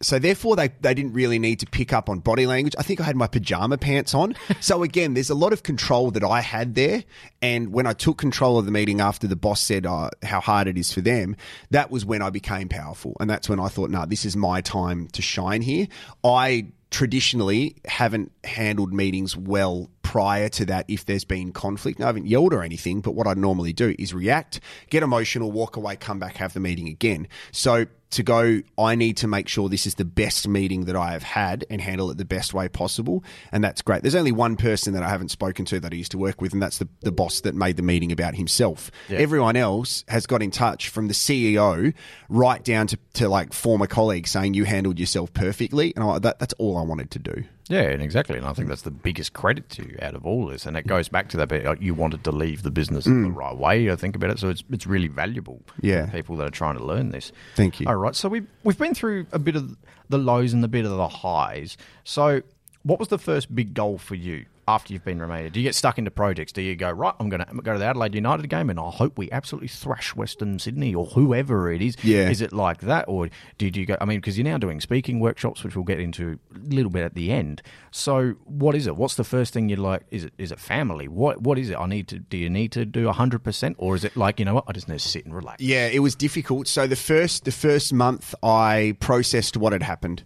so 0.00 0.18
therefore, 0.20 0.54
they, 0.54 0.68
they 0.80 0.94
didn't 0.94 1.12
really 1.12 1.40
need 1.40 1.58
to 1.60 1.66
pick 1.66 1.92
up 1.92 2.08
on 2.08 2.20
body 2.20 2.46
language. 2.46 2.74
I 2.78 2.82
think 2.82 3.00
I 3.00 3.04
had 3.04 3.16
my 3.16 3.26
pajama 3.26 3.78
pants 3.78 4.14
on. 4.14 4.34
So 4.60 4.82
again, 4.82 5.14
there's 5.14 5.30
a 5.30 5.34
lot 5.34 5.52
of 5.52 5.62
control 5.62 6.10
that 6.10 6.24
I 6.24 6.40
had 6.40 6.74
there. 6.74 7.04
And 7.40 7.72
when 7.72 7.86
I 7.86 7.92
took 7.92 8.18
control 8.18 8.58
of 8.58 8.66
the 8.66 8.72
meeting 8.72 9.00
after 9.00 9.26
the 9.26 9.36
boss 9.36 9.60
said 9.60 9.86
uh, 9.86 10.10
how 10.22 10.40
hard 10.40 10.66
it 10.66 10.76
is 10.76 10.92
for 10.92 11.00
them, 11.00 11.36
that 11.70 11.90
was 11.90 12.04
when 12.04 12.22
I 12.22 12.30
became 12.30 12.68
powerful. 12.68 13.16
And 13.20 13.30
that's 13.30 13.48
when 13.48 13.60
I 13.60 13.68
thought, 13.68 13.90
no, 13.90 14.04
this 14.04 14.24
is 14.24 14.36
my 14.36 14.60
time 14.60 15.08
to 15.08 15.22
shine 15.22 15.62
here. 15.62 15.86
I 16.24 16.66
traditionally 16.90 17.76
haven't 17.86 18.32
handled 18.44 18.92
meetings 18.92 19.36
well 19.36 19.90
prior 20.02 20.48
to 20.48 20.64
that 20.64 20.86
if 20.88 21.04
there's 21.04 21.24
been 21.24 21.52
conflict. 21.52 21.98
Now, 21.98 22.06
I 22.06 22.08
haven't 22.08 22.26
yelled 22.26 22.54
or 22.54 22.62
anything, 22.62 23.02
but 23.02 23.12
what 23.12 23.26
I 23.26 23.34
normally 23.34 23.74
do 23.74 23.94
is 23.98 24.14
react, 24.14 24.60
get 24.88 25.02
emotional, 25.02 25.52
walk 25.52 25.76
away, 25.76 25.96
come 25.96 26.18
back, 26.18 26.36
have 26.36 26.54
the 26.54 26.60
meeting 26.60 26.88
again. 26.88 27.28
So 27.52 27.86
to 28.10 28.22
go, 28.22 28.62
I 28.78 28.94
need 28.94 29.18
to 29.18 29.28
make 29.28 29.48
sure 29.48 29.68
this 29.68 29.86
is 29.86 29.96
the 29.96 30.04
best 30.04 30.48
meeting 30.48 30.86
that 30.86 30.96
I 30.96 31.12
have 31.12 31.22
had 31.22 31.66
and 31.68 31.80
handle 31.80 32.10
it 32.10 32.16
the 32.16 32.24
best 32.24 32.54
way 32.54 32.68
possible. 32.68 33.22
And 33.52 33.62
that's 33.62 33.82
great. 33.82 34.00
There's 34.00 34.14
only 34.14 34.32
one 34.32 34.56
person 34.56 34.94
that 34.94 35.02
I 35.02 35.10
haven't 35.10 35.28
spoken 35.28 35.66
to 35.66 35.80
that 35.80 35.92
I 35.92 35.96
used 35.96 36.12
to 36.12 36.18
work 36.18 36.40
with, 36.40 36.54
and 36.54 36.62
that's 36.62 36.78
the, 36.78 36.88
the 37.02 37.12
boss 37.12 37.40
that 37.42 37.54
made 37.54 37.76
the 37.76 37.82
meeting 37.82 38.10
about 38.10 38.34
himself. 38.34 38.90
Everyone 39.18 39.56
else 39.56 40.04
has 40.08 40.26
got 40.26 40.42
in 40.42 40.50
touch 40.50 40.88
from 40.88 41.08
the 41.08 41.14
CEO 41.14 41.92
right 42.30 42.64
down 42.64 42.86
to, 42.86 42.98
to 43.14 43.28
like 43.28 43.52
former 43.52 43.86
colleagues 43.86 44.30
saying 44.30 44.54
you 44.54 44.64
handled 44.64 44.98
yourself 44.98 45.30
perfectly. 45.34 45.92
And 45.94 46.02
I, 46.02 46.18
that, 46.20 46.38
that's 46.38 46.54
all 46.54 46.77
I 46.78 46.82
wanted 46.82 47.10
to 47.10 47.18
do. 47.18 47.44
Yeah, 47.68 47.82
and 47.82 48.02
exactly. 48.02 48.38
And 48.38 48.46
I 48.46 48.52
think 48.54 48.68
that's 48.68 48.82
the 48.82 48.90
biggest 48.90 49.34
credit 49.34 49.68
to 49.70 49.82
you 49.82 49.98
out 50.00 50.14
of 50.14 50.24
all 50.24 50.46
this. 50.46 50.64
And 50.64 50.76
it 50.76 50.84
mm. 50.84 50.88
goes 50.88 51.08
back 51.08 51.28
to 51.30 51.36
that 51.36 51.48
bit, 51.48 51.64
like, 51.64 51.82
you 51.82 51.94
wanted 51.94 52.24
to 52.24 52.32
leave 52.32 52.62
the 52.62 52.70
business 52.70 53.06
in 53.06 53.22
the 53.22 53.28
mm. 53.28 53.36
right 53.36 53.56
way. 53.56 53.90
I 53.90 53.96
think 53.96 54.16
about 54.16 54.30
it. 54.30 54.38
So 54.38 54.48
it's, 54.48 54.64
it's 54.70 54.86
really 54.86 55.08
valuable 55.08 55.60
Yeah. 55.82 56.06
for 56.06 56.12
people 56.12 56.36
that 56.36 56.46
are 56.46 56.50
trying 56.50 56.78
to 56.78 56.84
learn 56.84 57.10
this. 57.10 57.32
Thank 57.56 57.80
you. 57.80 57.86
All 57.86 57.96
right. 57.96 58.16
So 58.16 58.28
we've, 58.28 58.46
we've 58.64 58.78
been 58.78 58.94
through 58.94 59.26
a 59.32 59.38
bit 59.38 59.56
of 59.56 59.76
the 60.08 60.18
lows 60.18 60.54
and 60.54 60.64
a 60.64 60.68
bit 60.68 60.86
of 60.86 60.92
the 60.92 61.08
highs. 61.08 61.76
So 62.04 62.42
what 62.84 62.98
was 62.98 63.08
the 63.08 63.18
first 63.18 63.54
big 63.54 63.74
goal 63.74 63.98
for 63.98 64.14
you 64.14 64.46
after 64.68 64.92
you've 64.92 65.04
been 65.04 65.18
remediated? 65.18 65.52
Do 65.52 65.60
you 65.60 65.64
get 65.64 65.74
stuck 65.74 65.98
into 65.98 66.10
projects? 66.10 66.52
Do 66.52 66.60
you 66.60 66.76
go 66.76 66.90
right? 66.90 67.14
I'm 67.18 67.30
going 67.30 67.44
to 67.44 67.62
go 67.62 67.72
to 67.72 67.78
the 67.78 67.86
Adelaide 67.86 68.14
United 68.14 68.48
game, 68.48 68.68
and 68.68 68.78
I 68.78 68.90
hope 68.90 69.16
we 69.16 69.30
absolutely 69.32 69.68
thrash 69.68 70.14
Western 70.14 70.58
Sydney 70.58 70.94
or 70.94 71.06
whoever 71.06 71.72
it 71.72 71.80
is. 71.80 71.96
Yeah. 72.04 72.28
Is 72.28 72.42
it 72.42 72.52
like 72.52 72.82
that, 72.82 73.06
or 73.08 73.30
did 73.56 73.76
you 73.76 73.86
go? 73.86 73.96
I 74.00 74.04
mean, 74.04 74.20
because 74.20 74.36
you're 74.36 74.44
now 74.44 74.58
doing 74.58 74.80
speaking 74.80 75.20
workshops, 75.20 75.64
which 75.64 75.74
we'll 75.74 75.86
get 75.86 75.98
into 75.98 76.38
a 76.54 76.58
little 76.58 76.90
bit 76.90 77.02
at 77.02 77.14
the 77.14 77.32
end. 77.32 77.62
So, 77.90 78.34
what 78.44 78.74
is 78.74 78.86
it? 78.86 78.96
What's 78.96 79.14
the 79.14 79.24
first 79.24 79.54
thing 79.54 79.70
you're 79.70 79.78
like? 79.78 80.02
Is 80.10 80.24
it 80.24 80.34
is 80.36 80.52
it 80.52 80.60
family? 80.60 81.08
What 81.08 81.40
what 81.40 81.58
is 81.58 81.70
it? 81.70 81.76
I 81.76 81.86
need 81.86 82.06
to. 82.08 82.18
Do 82.18 82.36
you 82.36 82.50
need 82.50 82.72
to 82.72 82.84
do 82.84 83.08
hundred 83.10 83.42
percent, 83.42 83.76
or 83.78 83.96
is 83.96 84.04
it 84.04 84.16
like 84.16 84.38
you 84.38 84.44
know 84.44 84.54
what? 84.54 84.64
I 84.68 84.72
just 84.72 84.88
need 84.88 85.00
to 85.00 85.08
sit 85.08 85.24
and 85.24 85.34
relax. 85.34 85.62
Yeah, 85.62 85.86
it 85.86 86.00
was 86.00 86.14
difficult. 86.14 86.68
So 86.68 86.86
the 86.86 86.96
first 86.96 87.44
the 87.44 87.52
first 87.52 87.92
month 87.92 88.34
I 88.42 88.96
processed 89.00 89.56
what 89.56 89.72
had 89.72 89.82
happened. 89.82 90.24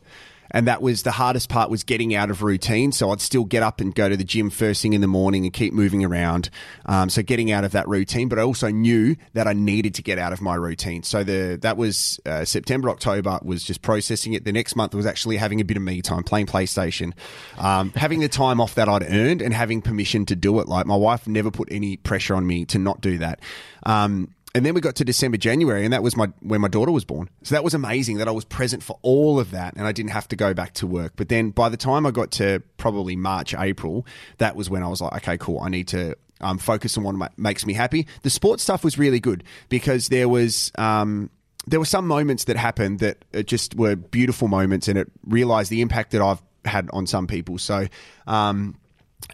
And 0.53 0.69
that 0.69 0.83
was 0.83 1.03
the 1.03 1.11
hardest 1.11 1.49
part 1.49 1.71
was 1.71 1.83
getting 1.83 2.15
out 2.15 2.31
of 2.31 2.43
routine. 2.43 2.93
So 2.93 3.11
I'd 3.11 3.21
still 3.21 3.45
get 3.45 3.63
up 3.63 3.81
and 3.81 3.95
go 3.95 4.09
to 4.09 4.17
the 4.17 4.25
gym 4.25 4.51
first 4.51 4.83
thing 4.83 4.93
in 4.93 5.01
the 5.01 5.07
morning 5.07 5.45
and 5.45 5.53
keep 5.53 5.73
moving 5.73 6.05
around. 6.05 6.51
Um, 6.87 7.11
so 7.11 7.23
getting 7.23 7.51
out 7.51 7.65
of 7.65 7.73
that 7.73 7.89
routine, 7.89 8.29
but 8.29 8.39
I 8.39 8.43
also 8.43 8.69
knew 8.69 9.17
that 9.33 9.47
I 9.47 9.53
needed 9.53 9.95
to 9.95 10.03
get 10.03 10.19
out 10.19 10.33
of 10.33 10.41
my 10.41 10.55
routine. 10.55 11.03
So 11.03 11.25
the 11.25 11.59
that 11.63 11.77
was 11.77 12.21
uh, 12.27 12.45
September, 12.45 12.91
October 12.91 13.39
was 13.43 13.65
just 13.65 13.83
processing 13.83 14.35
it. 14.35 14.45
The 14.45 14.53
next 14.53 14.77
month 14.77 14.95
was 14.95 15.07
actually 15.07 15.39
having 15.39 15.61
a 15.61 15.65
bit 15.65 15.77
of 15.77 15.83
me 15.83 16.03
time, 16.03 16.23
playing 16.23 16.47
PlayStation, 16.47 17.13
um, 17.59 17.91
having 17.97 18.21
the 18.21 18.29
time 18.29 18.61
off 18.61 18.75
that 18.77 18.89
I'd 18.89 19.03
earned, 19.03 19.43
and 19.43 19.55
having 19.55 19.83
permission 19.83 20.27
to 20.27 20.37
do 20.37 20.61
it. 20.61 20.69
Like 20.69 20.87
my 20.87 20.97
wife 20.97 21.27
never 21.27 21.51
put 21.51 21.69
any 21.71 21.97
pressure 21.97 22.35
on 22.35 22.47
me 22.47 22.65
to 22.67 22.79
not 22.79 23.01
do 23.01 23.19
that. 23.19 23.41
Um, 23.85 24.35
and 24.55 24.67
then 24.67 24.75
we 24.75 24.81
got 24.81 24.97
to 24.97 25.05
December, 25.05 25.39
January, 25.39 25.85
and 25.85 25.93
that 25.93 26.03
was 26.03 26.17
my 26.17 26.27
when 26.41 26.61
my 26.61 26.69
daughter 26.69 26.93
was 26.93 27.05
born. 27.05 27.31
So 27.43 27.55
that 27.55 27.65
was 27.65 27.73
amazing 27.75 28.19
that 28.19 28.29
I 28.29 28.33
was 28.33 28.45
present 28.45 28.83
for 28.83 28.99
all 29.03 29.41
of 29.41 29.51
that, 29.53 29.75
and 29.77 29.87
I 29.87 29.93
didn't 29.93 30.11
have 30.11 30.29
to 30.29 30.37
go 30.37 30.53
back 30.53 30.75
to 30.75 30.87
work. 30.87 31.15
But 31.17 31.29
then 31.29 31.51
by 31.51 31.69
the 31.69 31.77
time 31.77 32.05
I 32.05 32.11
got 32.11 32.33
to 32.33 32.63
probably 32.77 33.17
March, 33.17 33.55
April, 33.55 34.07
that 34.39 34.55
was 34.55 34.69
when 34.69 34.83
I 34.83 34.89
was 34.89 35.01
like, 35.01 35.15
okay, 35.15 35.39
cool, 35.39 35.61
I 35.61 35.69
need 35.69 35.89
to 35.89 36.17
um, 36.43 36.59
focus 36.59 36.99
on 36.99 37.05
what 37.05 37.39
makes 37.39 37.65
me 37.65 37.73
happy. 37.73 38.07
The 38.23 38.31
sports 38.31 38.63
stuff 38.63 38.85
was 38.85 38.99
really 38.99 39.21
good 39.21 39.45
because 39.69 40.09
there 40.09 40.29
was. 40.29 40.71
Um, 40.77 41.31
there 41.65 41.79
were 41.79 41.87
some 41.87 42.09
moments 42.09 42.45
that 42.45 42.57
happened 42.57 42.99
that 42.99 43.25
just 43.47 43.77
were 43.77 43.95
beautiful 43.95 44.49
moments, 44.49 44.89
and 44.89 44.99
it 44.99 45.11
realised 45.25 45.71
the 45.71 45.81
impact 45.81 46.11
that 46.11 46.21
I've 46.21 46.43
had 46.65 46.91
on 46.93 47.07
some 47.07 47.29
people. 47.29 47.57
So, 47.59 47.87
um, 48.27 48.77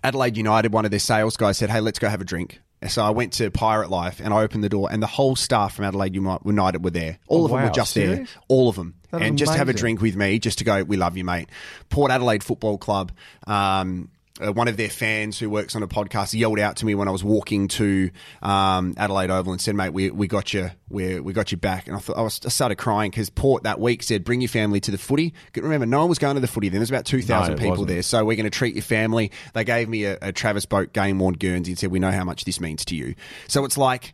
Adelaide 0.05 0.37
United, 0.37 0.71
one 0.71 0.85
of 0.85 0.91
their 0.91 1.01
sales 1.01 1.39
guys 1.39 1.57
said, 1.57 1.71
"Hey, 1.71 1.81
let's 1.81 1.99
go 1.99 2.07
have 2.07 2.21
a 2.21 2.27
drink." 2.27 2.61
So 2.87 3.03
I 3.03 3.11
went 3.11 3.33
to 3.35 3.51
Pirate 3.51 3.91
Life 3.91 4.21
and 4.23 4.33
I 4.33 4.43
opened 4.43 4.63
the 4.63 4.69
door, 4.69 4.89
and 4.91 5.03
the 5.03 5.07
whole 5.09 5.35
staff 5.35 5.75
from 5.75 5.85
Adelaide 5.85 6.15
United 6.15 6.85
were 6.85 6.91
there. 6.91 7.19
All 7.27 7.43
Oh, 7.43 7.45
of 7.47 7.51
them 7.51 7.61
wow. 7.61 7.67
were 7.67 7.73
just 7.73 7.93
Serious? 7.93 8.19
there, 8.19 8.27
all 8.47 8.69
of 8.69 8.77
them, 8.77 8.95
That 9.11 9.23
and 9.23 9.37
just 9.37 9.55
have 9.55 9.69
a 9.69 9.73
drink 9.73 10.01
with 10.01 10.15
me, 10.15 10.39
just 10.39 10.59
to 10.59 10.65
go. 10.65 10.85
We 10.85 10.97
love 10.97 11.17
you, 11.17 11.25
mate. 11.25 11.49
Port 11.91 12.13
Adelaide 12.13 12.45
Football 12.45 12.79
Club. 12.79 13.11
Um, 13.49 14.11
uh, 14.41 14.53
one 14.53 14.69
of 14.69 14.77
their 14.77 14.89
fans 14.89 15.39
who 15.39 15.51
works 15.51 15.75
on 15.75 15.83
a 15.83 15.89
podcast 15.89 16.39
yelled 16.39 16.59
out 16.59 16.77
to 16.77 16.87
me 16.87 16.95
when 16.95 17.09
I 17.09 17.11
was 17.11 17.25
walking 17.25 17.69
to 17.69 18.11
um, 18.43 18.95
Adelaide 18.97 19.31
Oval 19.31 19.53
and 19.53 19.61
said, 19.61 19.75
"Mate, 19.75 19.93
we, 19.93 20.11
we 20.11 20.27
got 20.27 20.53
you, 20.53 20.71
we 20.89 21.21
we 21.21 21.33
got 21.33 21.51
you 21.53 21.59
back." 21.59 21.87
And 21.87 21.97
I 21.97 21.99
thought 22.01 22.17
I, 22.17 22.23
was, 22.23 22.41
I 22.45 22.49
started 22.49 22.77
crying 22.77 23.11
because 23.11 23.31
Port 23.31 23.65
that 23.65 23.81
week 23.81 24.03
said, 24.03 24.25
"Bring 24.25 24.41
your 24.41 24.49
family 24.49 24.81
to 24.81 24.91
the 24.91 24.99
footy." 24.99 25.35
Remember, 25.57 25.87
no 25.87 26.01
one 26.01 26.09
was 26.09 26.19
going 26.19 26.35
to 26.35 26.41
the 26.41 26.47
footy 26.47 26.69
then. 26.69 26.81
There's 26.81 26.91
about 26.91 27.05
two 27.05 27.23
thousand 27.23 27.55
it 27.55 27.59
people 27.59 27.71
wasn't. 27.71 27.89
there, 27.89 28.03
so 28.03 28.25
we're 28.25 28.37
going 28.37 28.45
to 28.45 28.51
treat 28.51 28.75
your 28.75 28.83
family. 28.83 29.31
They 29.55 29.65
gave 29.65 29.89
me 29.89 30.05
a, 30.05 30.19
a 30.23 30.33
Travis 30.33 30.67
Boak 30.67 30.93
game 30.93 31.19
worn 31.19 31.35
Guernsey 31.35 31.73
and 31.73 31.79
said, 31.79 31.91
"We 31.91 31.99
know 31.99 32.13
how 32.13 32.25
much 32.25 32.45
this 32.45 32.61
means 32.61 32.85
to 32.87 32.97
you." 32.97 33.15
So 33.49 33.65
it's 33.65 33.79
like 33.79 34.13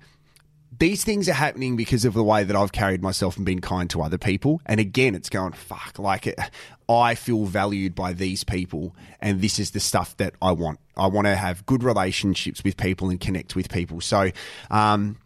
these 0.79 1.05
things 1.05 1.29
are 1.29 1.35
happening 1.35 1.77
because 1.77 2.05
of 2.05 2.15
the 2.15 2.25
way 2.25 2.45
that 2.45 2.57
I've 2.57 2.73
carried 2.73 3.03
myself 3.03 3.37
and 3.37 3.45
been 3.45 3.61
kind 3.61 3.89
to 3.91 4.03
other 4.03 4.19
people. 4.19 4.61
And 4.67 4.81
again, 4.81 5.15
it's 5.15 5.29
going, 5.29 5.53
fuck, 5.53 5.99
like 5.99 6.35
I 6.89 7.15
feel 7.15 7.45
valued 7.45 7.95
by 7.95 8.13
these 8.13 8.45
people. 8.45 8.95
And 9.21 9.41
this 9.41 9.59
is 9.59 9.73
the 9.73 9.81
stuff 9.81 10.17
that 10.19 10.35
I 10.41 10.53
want. 10.53 10.81
I 10.97 11.07
want 11.07 11.27
to 11.27 11.37
have 11.37 11.67
good 11.67 11.83
relationships 11.83 12.63
with 12.65 12.77
people 12.77 13.11
and 13.11 13.21
connect 13.21 13.57
with 13.57 13.71
people. 13.71 14.01
So, 14.01 14.31
um, 14.71 15.17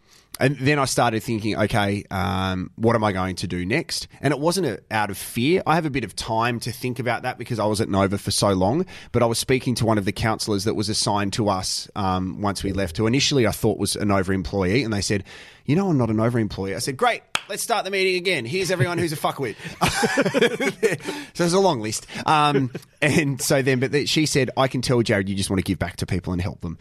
and 0.41 0.57
then 0.59 0.79
I 0.79 0.85
started 0.85 1.23
thinking, 1.23 1.57
okay, 1.57 2.05
um, 2.11 2.71
what 2.77 2.95
am 2.95 3.03
I 3.03 3.13
going 3.13 3.37
to 3.37 3.47
do 3.47 3.65
next? 3.65 4.09
And 4.21 4.33
it 4.33 4.39
wasn't 4.39 4.67
a, 4.67 4.81
out 4.91 5.11
of 5.11 5.19
fear. 5.19 5.63
I 5.67 5.75
have 5.75 5.87
a 5.87 5.91
bit 5.91 6.05
of 6.05 6.15
time 6.15 6.61
to 6.61 6.73
think 6.73 6.99
about 6.99 7.23
that 7.23 7.39
because 7.39 7.59
I 7.59 7.67
was 7.67 7.81
at 7.81 7.89
Nova 7.89 8.19
for 8.19 8.31
so 8.31 8.53
long. 8.53 8.87
But 9.13 9.23
I 9.23 9.27
was 9.27 9.39
speaking 9.39 9.75
to 9.77 9.87
one 9.87 9.99
of 9.99 10.05
the 10.05 10.13
counsellors 10.13 10.65
that 10.65 10.75
was 10.75 10.89
assigned 10.89 11.33
to 11.35 11.49
us 11.49 11.89
um, 11.97 12.41
once 12.41 12.63
we 12.63 12.73
left, 12.73 12.97
who 12.97 13.07
initially 13.07 13.47
I 13.47 13.53
thought 13.53 13.79
was 13.79 13.97
a 13.97 14.05
Nova 14.05 14.33
employee, 14.33 14.85
and 14.85 14.93
they 14.93 15.01
said, 15.01 15.25
"You 15.67 15.77
know, 15.77 15.89
I'm 15.89 15.99
not 15.99 16.11
a 16.11 16.15
Nova 16.15 16.39
employee." 16.39 16.75
I 16.75 16.79
said, 16.79 16.97
"Great." 16.97 17.23
Let's 17.49 17.63
start 17.63 17.87
the 17.87 17.91
meeting 17.91 18.17
again. 18.17 18.45
Here's 18.45 18.71
everyone 18.71 18.99
who's 18.99 19.15
a 19.15 19.17
fuckwit. 19.17 19.57
so 21.33 21.45
there's 21.45 21.55
a 21.55 21.59
long 21.59 21.81
list. 21.81 22.07
Um, 22.27 22.71
and 23.01 23.41
so 23.41 23.63
then, 23.63 23.81
but 23.81 24.07
she 24.07 24.27
said, 24.27 24.51
I 24.55 24.69
can 24.69 24.83
tell 24.83 25.01
Jared, 25.01 25.31
you 25.31 25.35
just 25.35 25.49
want 25.49 25.59
to 25.59 25.65
give 25.65 25.79
back 25.79 25.97
to 25.97 26.07
people 26.07 26.35
and 26.35 26.43
help 26.43 26.61
them. 26.61 26.77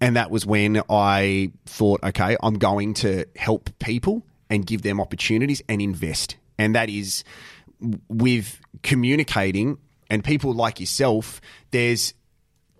And 0.00 0.16
that 0.16 0.30
was 0.30 0.44
when 0.46 0.82
I 0.90 1.52
thought, 1.66 2.02
okay, 2.04 2.36
I'm 2.42 2.58
going 2.58 2.94
to 2.94 3.24
help 3.36 3.70
people 3.78 4.22
and 4.50 4.66
give 4.66 4.82
them 4.82 5.00
opportunities 5.00 5.62
and 5.68 5.80
invest. 5.82 6.36
And 6.58 6.74
that 6.74 6.88
is 6.90 7.24
with 8.08 8.60
communicating 8.82 9.78
and 10.10 10.22
people 10.24 10.52
like 10.52 10.80
yourself, 10.80 11.40
there's 11.70 12.14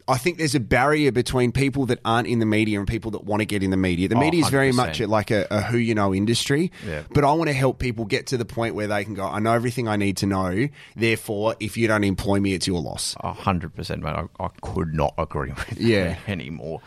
I 0.09 0.19
think 0.19 0.39
there's 0.39 0.55
a 0.55 0.61
barrier 0.61 1.11
between 1.11 1.51
people 1.51 1.87
that 1.87 1.99
aren't 2.05 2.29
in 2.29 2.39
the 2.39 2.47
media 2.47 2.79
and 2.79 2.87
people 2.87 3.11
that 3.11 3.25
want 3.25 3.41
to 3.41 3.45
get 3.45 3.65
in 3.65 3.71
the 3.73 3.77
media. 3.77 4.07
The 4.07 4.15
Oh, 4.15 4.21
media 4.21 4.45
is 4.45 4.51
very 4.51 4.71
100%. 4.71 4.75
much 4.77 5.01
like 5.01 5.33
a, 5.33 5.49
a 5.51 5.61
who 5.63 5.79
you 5.79 5.97
know 5.97 6.15
industry, 6.15 6.71
Yeah. 6.87 7.03
but 7.13 7.25
I 7.25 7.33
want 7.33 7.49
to 7.49 7.53
help 7.55 7.81
people 7.81 8.05
get 8.05 8.29
to 8.29 8.37
the 8.37 8.45
point 8.45 8.77
where 8.77 8.87
they 8.87 9.03
can 9.03 9.15
go, 9.15 9.27
I 9.27 9.41
know 9.41 9.53
everything 9.53 9.89
I 9.89 9.97
need 9.97 10.19
to 10.19 10.27
know. 10.27 10.69
Therefore, 10.95 11.57
if 11.59 11.77
you 11.77 11.89
don't 11.89 12.05
employ 12.05 12.39
me, 12.39 12.55
it's 12.55 12.69
your 12.69 12.81
loss. 12.81 13.17
A 13.19 13.33
hundred 13.33 13.75
percent, 13.75 14.01
mate. 14.05 14.15
I, 14.15 14.27
I 14.45 14.49
could 14.63 14.95
not 14.95 15.15
agree 15.19 15.51
with 15.69 15.81
Yeah. 15.81 16.17
anymore. 16.29 16.83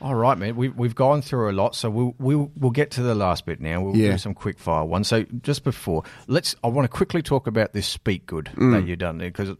All 0.00 0.14
right, 0.14 0.38
man. 0.38 0.54
We, 0.56 0.68
we've 0.68 0.94
gone 0.94 1.22
through 1.22 1.50
a 1.50 1.52
lot, 1.52 1.74
so 1.74 1.90
we'll, 1.90 2.14
we'll 2.18 2.50
we'll 2.56 2.70
get 2.70 2.90
to 2.92 3.02
the 3.02 3.14
last 3.14 3.46
bit 3.46 3.60
now. 3.60 3.80
We'll 3.80 3.96
Yeah. 3.96 4.12
do 4.12 4.18
some 4.18 4.34
quick 4.34 4.58
fire 4.58 4.84
ones. 4.84 5.08
So 5.08 5.24
just 5.42 5.64
before, 5.64 6.04
let's. 6.28 6.54
I 6.62 6.68
want 6.68 6.84
to 6.84 6.88
quickly 6.88 7.22
talk 7.22 7.46
about 7.46 7.72
this 7.72 7.86
Speak 7.86 8.26
Good 8.26 8.50
Mm. 8.54 8.72
that 8.72 8.86
you've 8.86 8.98
done 9.00 9.18
because 9.18 9.56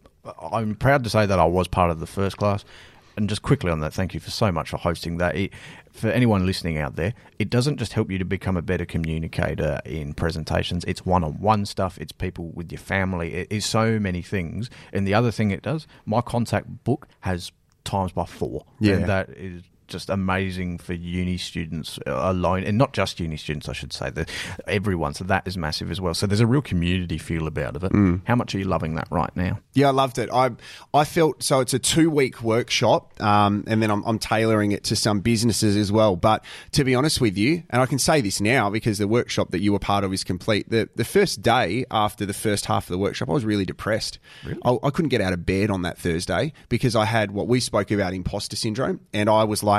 I'm 0.53 0.75
proud 0.77 1.03
to 1.05 1.11
say 1.11 1.27
that 1.27 1.39
I 1.39 1.45
was 1.45 1.67
part 1.69 1.91
of 1.91 2.01
the 2.01 2.07
first 2.07 2.37
class. 2.37 2.65
And 3.17 3.29
just 3.29 3.43
quickly 3.43 3.69
on 3.73 3.81
that, 3.81 3.93
thank 3.93 4.15
you 4.15 4.21
for 4.21 4.31
so 4.31 4.53
much 4.53 4.71
for 4.71 4.77
hosting 4.77 5.17
that. 5.19 5.35
It, 5.35 5.53
for 5.91 6.07
anyone 6.09 6.47
listening 6.47 6.79
out 6.79 6.95
there, 6.95 7.15
it 7.41 7.51
doesn't 7.51 7.79
just 7.79 7.93
help 7.93 8.13
you 8.13 8.19
to 8.19 8.25
become 8.25 8.57
a 8.57 8.63
better 8.63 8.85
communicator 8.85 9.81
in 9.85 10.15
presentations. 10.15 10.85
It's 10.85 11.05
one-on-one 11.05 11.67
stuff. 11.67 11.99
It's 11.99 12.13
people 12.13 12.53
with 12.55 12.71
your 12.71 12.79
family. 12.79 13.35
It 13.35 13.49
is 13.51 13.67
so 13.67 13.99
many 13.99 14.23
things. 14.23 14.71
And 14.93 15.05
the 15.05 15.15
other 15.15 15.33
thing 15.33 15.51
it 15.51 15.63
does, 15.63 15.89
my 16.07 16.21
contact 16.21 16.85
book 16.85 17.09
has 17.23 17.51
times 17.83 18.13
by 18.13 18.25
four. 18.25 18.65
Yeah. 18.79 18.95
And 18.95 19.07
that 19.07 19.31
is 19.31 19.65
just 19.89 20.11
amazing 20.11 20.79
for 20.79 20.93
uni 20.93 21.37
students 21.37 21.99
alone, 22.07 22.65
and 22.65 22.79
not 22.79 22.93
just 22.93 23.19
uni 23.21 23.37
students, 23.37 23.69
I 23.69 23.73
should 23.73 23.93
say. 23.93 24.11
The, 24.11 24.27
everyone. 24.67 25.15
So 25.15 25.25
that 25.25 25.47
is 25.47 25.57
massive 25.57 25.91
as 25.91 26.01
well. 26.01 26.15
So 26.15 26.27
there's 26.27 26.41
a 26.41 26.47
real 26.47 26.63
community 26.63 27.19
feel 27.19 27.47
about 27.47 27.77
it. 27.77 27.83
Mm. 27.83 28.23
How 28.27 28.37
much 28.37 28.55
are 28.55 28.59
you 28.59 28.65
loving 28.65 28.95
that 28.95 29.09
right 29.11 29.35
now? 29.37 29.59
Yeah, 29.75 29.89
I 29.89 29.91
loved 29.93 30.19
it. 30.19 30.29
I 30.33 30.51
I 30.95 31.05
felt 31.05 31.43
so. 31.43 31.61
It's 31.61 31.75
a 31.75 31.79
two 31.79 32.11
week 32.11 32.43
workshop, 32.43 33.21
um, 33.23 33.65
and 33.67 33.83
then 33.83 33.91
I'm, 33.91 34.05
I'm 34.05 34.19
tailoring 34.19 34.73
it 34.73 34.85
to 34.85 34.97
some 34.97 35.21
businesses 35.21 35.77
as 35.77 35.91
well. 35.91 36.17
But 36.17 36.45
to 36.73 36.85
be 36.85 36.95
honest 36.95 37.21
with 37.21 37.37
you, 37.37 37.63
and 37.71 37.81
I 37.81 37.87
can 37.87 37.99
say 37.99 38.21
this 38.21 38.41
now 38.41 38.71
because 38.71 38.99
the 38.99 39.09
workshop 39.09 39.51
that 39.51 39.61
you 39.61 39.73
were 39.73 39.79
part 39.79 40.05
of 40.05 40.13
is 40.13 40.25
complete. 40.25 40.69
The 40.71 40.89
the 40.95 41.05
first 41.05 41.43
day 41.43 41.85
after 41.91 42.27
the 42.27 42.35
first 42.35 42.67
half 42.67 42.85
of 42.85 42.91
the 42.91 42.99
workshop, 42.99 43.31
I 43.31 43.33
was 43.33 43.45
really 43.45 43.65
depressed. 43.65 44.19
I, 44.65 44.79
I 44.83 44.91
couldn't 44.91 45.09
get 45.09 45.21
out 45.21 45.33
of 45.33 45.47
bed 45.47 45.71
on 45.71 45.83
that 45.83 45.99
Thursday 45.99 46.53
because 46.69 46.95
I 46.95 47.05
had 47.05 47.31
what 47.31 47.49
we 47.49 47.61
spoke 47.61 47.91
about 47.91 48.13
imposter 48.13 48.57
syndrome, 48.57 49.01
and 49.13 49.29
I 49.29 49.45
was 49.45 49.63
like, 49.63 49.78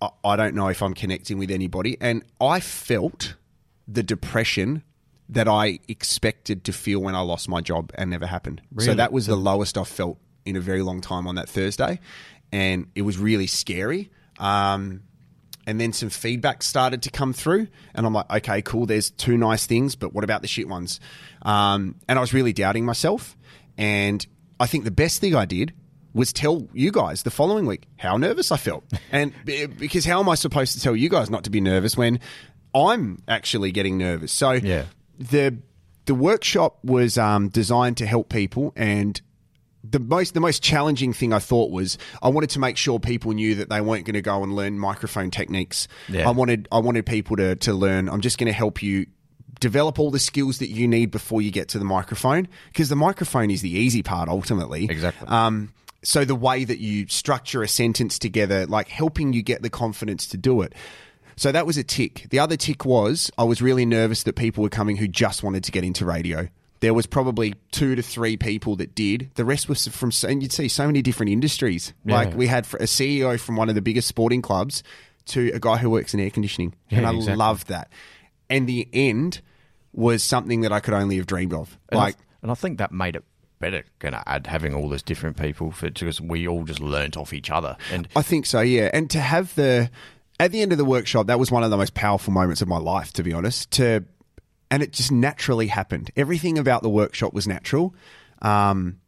I, 0.00 0.08
I 0.24 0.36
don't 0.36 0.54
know 0.54 0.68
if 0.68 0.82
I'm 0.82 0.94
connecting 0.94 1.38
with 1.38 1.50
anybody, 1.50 1.96
and 2.00 2.24
I 2.40 2.60
felt 2.60 3.34
the 3.88 4.02
depression 4.02 4.82
that 5.28 5.48
I 5.48 5.78
expected 5.88 6.64
to 6.64 6.72
feel 6.72 7.00
when 7.00 7.14
I 7.14 7.20
lost 7.20 7.48
my 7.48 7.60
job 7.60 7.90
and 7.94 8.10
never 8.10 8.26
happened. 8.26 8.60
So 8.84 8.94
that 8.94 9.12
was 9.12 9.26
the 9.26 9.36
lowest 9.36 9.78
I've 9.78 9.88
felt 9.88 10.18
in 10.44 10.56
a 10.56 10.60
very 10.60 10.82
long 10.82 11.00
time 11.00 11.26
on 11.26 11.36
that 11.36 11.48
Thursday, 11.48 12.00
and 12.50 12.86
it 12.94 13.02
was 13.02 13.18
really 13.18 13.46
scary. 13.46 14.10
Um, 14.38 15.02
and 15.66 15.80
then 15.80 15.92
some 15.92 16.10
feedback 16.10 16.62
started 16.62 17.02
to 17.02 17.10
come 17.10 17.32
through, 17.32 17.68
and 17.94 18.04
I'm 18.04 18.12
like, 18.12 18.30
okay, 18.30 18.62
cool. 18.62 18.86
There's 18.86 19.10
two 19.10 19.36
nice 19.36 19.64
things, 19.66 19.94
but 19.94 20.12
what 20.12 20.24
about 20.24 20.42
the 20.42 20.48
shit 20.48 20.68
ones? 20.68 20.98
Um, 21.42 21.94
and 22.08 22.18
I 22.18 22.20
was 22.20 22.34
really 22.34 22.52
doubting 22.52 22.84
myself, 22.84 23.36
and 23.78 24.26
I 24.58 24.66
think 24.66 24.84
the 24.84 24.90
best 24.90 25.20
thing 25.20 25.34
I 25.34 25.44
did 25.44 25.72
was 26.14 26.32
tell 26.32 26.68
you 26.72 26.90
guys 26.92 27.22
the 27.22 27.30
following 27.30 27.66
week 27.66 27.86
how 27.96 28.16
nervous 28.16 28.52
I 28.52 28.56
felt, 28.56 28.84
and 29.12 29.32
because 29.44 30.04
how 30.04 30.20
am 30.20 30.28
I 30.28 30.34
supposed 30.34 30.74
to 30.74 30.80
tell 30.80 30.94
you 30.96 31.08
guys 31.08 31.30
not 31.30 31.44
to 31.44 31.50
be 31.50 31.60
nervous 31.60 31.96
when 31.96 32.20
I'm 32.74 33.22
actually 33.28 33.72
getting 33.72 33.98
nervous? 33.98 34.32
So 34.32 34.52
Yeah. 34.52 34.84
the 35.18 35.56
the 36.06 36.14
workshop 36.14 36.78
was 36.84 37.16
um, 37.16 37.48
designed 37.48 37.96
to 37.98 38.06
help 38.06 38.28
people 38.28 38.72
and 38.74 39.20
the 39.88 39.98
most 40.00 40.34
the 40.34 40.40
most 40.40 40.62
challenging 40.62 41.12
thing 41.12 41.32
I 41.32 41.38
thought 41.40 41.70
was 41.70 41.98
I 42.22 42.28
wanted 42.28 42.50
to 42.50 42.60
make 42.60 42.76
sure 42.76 43.00
people 43.00 43.32
knew 43.32 43.56
that 43.56 43.68
they 43.68 43.80
weren't 43.80 44.04
going 44.04 44.14
to 44.14 44.22
go 44.22 44.42
and 44.44 44.54
learn 44.54 44.78
microphone 44.78 45.30
techniques. 45.30 45.88
Yeah. 46.08 46.28
I 46.28 46.32
wanted 46.32 46.68
I 46.70 46.78
wanted 46.78 47.04
people 47.06 47.36
to 47.36 47.56
to 47.56 47.72
learn. 47.72 48.08
I'm 48.08 48.20
just 48.20 48.38
going 48.38 48.46
to 48.46 48.52
help 48.52 48.80
you 48.82 49.06
develop 49.60 49.98
all 49.98 50.10
the 50.10 50.18
skills 50.20 50.58
that 50.58 50.68
you 50.70 50.86
need 50.88 51.10
before 51.10 51.42
you 51.42 51.50
get 51.50 51.68
to 51.68 51.78
the 51.78 51.84
microphone 51.84 52.46
because 52.68 52.88
the 52.88 52.96
microphone 52.96 53.50
is 53.50 53.60
the 53.62 53.70
easy 53.70 54.02
part 54.02 54.28
ultimately. 54.28 54.84
Exactly. 54.84 55.26
Um, 55.28 55.72
so 56.02 56.24
the 56.24 56.34
way 56.34 56.64
that 56.64 56.78
you 56.78 57.06
structure 57.08 57.62
a 57.62 57.68
sentence 57.68 58.18
together, 58.18 58.66
like 58.66 58.88
helping 58.88 59.32
you 59.32 59.42
get 59.42 59.62
the 59.62 59.70
confidence 59.70 60.26
to 60.28 60.36
do 60.36 60.62
it. 60.62 60.74
So 61.36 61.52
that 61.52 61.66
was 61.66 61.76
a 61.76 61.84
tick. 61.84 62.26
The 62.30 62.38
other 62.38 62.56
tick 62.56 62.84
was 62.84 63.30
I 63.38 63.44
was 63.44 63.62
really 63.62 63.86
nervous 63.86 64.22
that 64.24 64.34
people 64.34 64.62
were 64.62 64.68
coming 64.68 64.96
who 64.96 65.08
just 65.08 65.42
wanted 65.42 65.64
to 65.64 65.72
get 65.72 65.84
into 65.84 66.04
radio. 66.04 66.48
There 66.80 66.92
was 66.92 67.06
probably 67.06 67.54
two 67.70 67.94
to 67.94 68.02
three 68.02 68.36
people 68.36 68.76
that 68.76 68.94
did. 68.94 69.30
The 69.36 69.44
rest 69.44 69.68
was 69.68 69.86
from, 69.86 70.10
and 70.28 70.42
you'd 70.42 70.52
see 70.52 70.68
so 70.68 70.84
many 70.86 71.00
different 71.00 71.30
industries. 71.30 71.94
Yeah. 72.04 72.16
Like 72.16 72.34
we 72.34 72.48
had 72.48 72.64
a 72.64 72.84
CEO 72.86 73.38
from 73.38 73.56
one 73.56 73.68
of 73.68 73.76
the 73.76 73.82
biggest 73.82 74.08
sporting 74.08 74.42
clubs 74.42 74.82
to 75.26 75.52
a 75.54 75.60
guy 75.60 75.76
who 75.76 75.88
works 75.88 76.12
in 76.12 76.20
air 76.20 76.30
conditioning. 76.30 76.74
and 76.90 77.06
I 77.06 77.12
exactly. 77.12 77.36
loved 77.36 77.68
that. 77.68 77.92
And 78.50 78.68
the 78.68 78.88
end 78.92 79.40
was 79.92 80.24
something 80.24 80.62
that 80.62 80.72
I 80.72 80.80
could 80.80 80.94
only 80.94 81.16
have 81.16 81.26
dreamed 81.26 81.54
of. 81.54 81.78
And 81.88 82.00
I 82.00 82.04
Like, 82.04 82.16
th- 82.16 82.26
and 82.42 82.50
I 82.50 82.54
think 82.54 82.78
that 82.78 82.90
made 82.90 83.14
it 83.14 83.24
better. 83.62 83.84
Going 84.00 84.12
to 84.12 84.28
add 84.28 84.46
having 84.46 84.74
all 84.74 84.90
those 84.90 85.02
different 85.02 85.38
people 85.38 85.70
for 85.70 85.90
because 85.90 86.20
we 86.20 86.46
all 86.46 86.64
just 86.64 86.80
learnt 86.80 87.16
off 87.16 87.32
each 87.32 87.50
other. 87.50 87.78
And 87.90 88.06
I 88.14 88.20
think 88.20 88.44
so, 88.44 88.60
yeah. 88.60 88.90
And 88.92 89.08
to 89.10 89.20
have 89.20 89.54
the 89.54 89.90
at 90.38 90.52
the 90.52 90.60
end 90.60 90.72
of 90.72 90.78
the 90.78 90.84
workshop, 90.84 91.28
that 91.28 91.38
was 91.38 91.50
one 91.50 91.62
of 91.62 91.70
the 91.70 91.78
most 91.78 91.94
powerful 91.94 92.34
moments 92.34 92.60
of 92.60 92.68
my 92.68 92.78
life, 92.78 93.14
to 93.14 93.22
be 93.22 93.32
honest. 93.32 93.70
To 93.72 94.04
and 94.70 94.82
it 94.82 94.92
just 94.92 95.10
naturally 95.10 95.68
happened. 95.68 96.10
Everything 96.16 96.58
about 96.58 96.82
the 96.82 96.90
workshop 96.90 97.32
was 97.32 97.46
natural. 97.46 97.94
Um, 98.42 98.98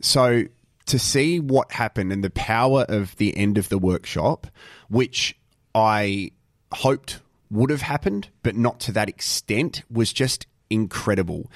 so 0.00 0.44
to 0.86 0.98
see 0.98 1.38
what 1.38 1.70
happened 1.72 2.12
and 2.12 2.24
the 2.24 2.30
power 2.30 2.84
of 2.88 3.14
the 3.16 3.36
end 3.36 3.58
of 3.58 3.68
the 3.68 3.78
workshop, 3.78 4.46
which 4.88 5.36
I 5.74 6.32
hoped 6.72 7.20
would 7.50 7.70
have 7.70 7.82
happened, 7.82 8.28
but 8.42 8.56
not 8.56 8.80
to 8.80 8.92
that 8.92 9.08
extent, 9.08 9.82
was 9.90 10.12
just 10.12 10.46
incredible. 10.70 11.50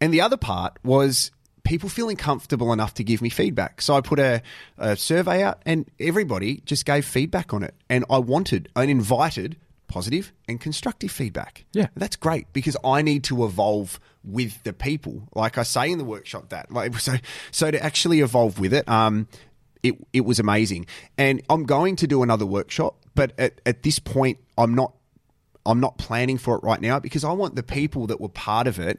And 0.00 0.12
the 0.12 0.20
other 0.20 0.36
part 0.36 0.78
was 0.82 1.30
people 1.64 1.88
feeling 1.88 2.16
comfortable 2.16 2.72
enough 2.72 2.94
to 2.94 3.04
give 3.04 3.22
me 3.22 3.28
feedback. 3.28 3.80
So 3.80 3.94
I 3.94 4.00
put 4.00 4.18
a, 4.18 4.42
a 4.78 4.96
survey 4.96 5.42
out 5.42 5.62
and 5.64 5.88
everybody 6.00 6.62
just 6.64 6.84
gave 6.84 7.04
feedback 7.04 7.54
on 7.54 7.62
it. 7.62 7.74
And 7.88 8.04
I 8.10 8.18
wanted 8.18 8.68
and 8.74 8.90
invited 8.90 9.56
positive 9.88 10.32
and 10.48 10.60
constructive 10.60 11.10
feedback. 11.10 11.64
Yeah. 11.72 11.88
That's 11.96 12.16
great 12.16 12.52
because 12.52 12.76
I 12.82 13.02
need 13.02 13.24
to 13.24 13.44
evolve 13.44 14.00
with 14.24 14.62
the 14.62 14.72
people. 14.72 15.28
Like 15.34 15.58
I 15.58 15.62
say 15.64 15.90
in 15.90 15.98
the 15.98 16.04
workshop 16.04 16.48
that 16.48 16.70
like 16.70 16.94
so 16.98 17.14
so 17.50 17.70
to 17.70 17.82
actually 17.82 18.20
evolve 18.20 18.58
with 18.58 18.72
it, 18.72 18.88
um 18.88 19.28
it 19.82 19.94
it 20.12 20.22
was 20.22 20.38
amazing. 20.38 20.86
And 21.18 21.42
I'm 21.50 21.64
going 21.64 21.96
to 21.96 22.06
do 22.06 22.22
another 22.22 22.46
workshop, 22.46 22.96
but 23.14 23.32
at, 23.38 23.60
at 23.66 23.82
this 23.82 23.98
point 23.98 24.38
I'm 24.56 24.74
not 24.74 24.94
I'm 25.64 25.80
not 25.80 25.98
planning 25.98 26.38
for 26.38 26.56
it 26.56 26.64
right 26.64 26.80
now 26.80 26.98
because 26.98 27.22
I 27.22 27.32
want 27.32 27.54
the 27.54 27.62
people 27.62 28.08
that 28.08 28.20
were 28.20 28.28
part 28.28 28.66
of 28.66 28.78
it 28.80 28.98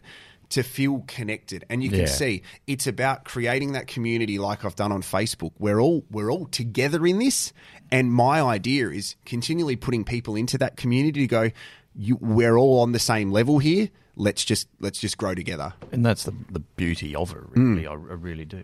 to 0.54 0.64
feel 0.64 1.04
connected. 1.08 1.64
And 1.70 1.84
you 1.84 1.90
can 1.90 2.00
Yeah. 2.02 2.06
see 2.08 2.42
it's 2.68 2.88
about 2.88 3.24
creating 3.26 3.74
that 3.74 3.88
community 3.88 4.40
like 4.40 4.66
I've 4.66 4.76
done 4.76 4.92
on 4.92 5.02
Facebook. 5.02 5.52
We're 5.60 5.80
all 5.80 6.04
we're 6.12 6.32
all 6.32 6.46
together 6.48 7.06
in 7.06 7.20
this. 7.20 7.54
And 7.92 8.12
my 8.12 8.42
idea 8.42 8.90
is 8.90 9.16
continually 9.26 9.76
putting 9.76 10.04
people 10.04 10.36
into 10.36 10.58
that 10.58 10.78
community 10.78 11.22
to 11.22 11.28
go, 11.28 11.52
you, 11.96 12.18
we're 12.22 12.58
all 12.58 12.80
on 12.82 12.92
the 12.92 13.00
same 13.00 13.32
level 13.32 13.60
here. 13.60 13.90
Let's 14.16 14.44
just 14.46 14.68
let's 14.80 15.00
just 15.00 15.18
grow 15.18 15.36
together. 15.36 15.74
and 15.92 16.06
that's 16.06 16.24
the 16.24 16.34
the 16.52 16.60
beauty 16.60 17.16
of 17.16 17.32
it. 17.32 17.38
Really, 17.56 17.86
I, 17.88 17.92
I 17.94 17.96
really 17.96 18.46
do. 18.46 18.64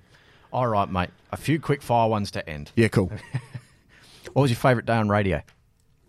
All 0.52 0.68
right, 0.68 0.90
mate. 0.90 1.10
A 1.32 1.38
few 1.38 1.60
quick 1.60 1.82
fire 1.84 2.08
ones 2.10 2.32
to 2.32 2.50
end. 2.50 2.72
Yeah, 2.76 2.88
cool. 2.88 3.12
What 4.34 4.44
was 4.44 4.52
your 4.52 4.58
favourite 4.60 4.86
day 4.86 4.94
on 4.94 5.10
radio? 5.10 5.42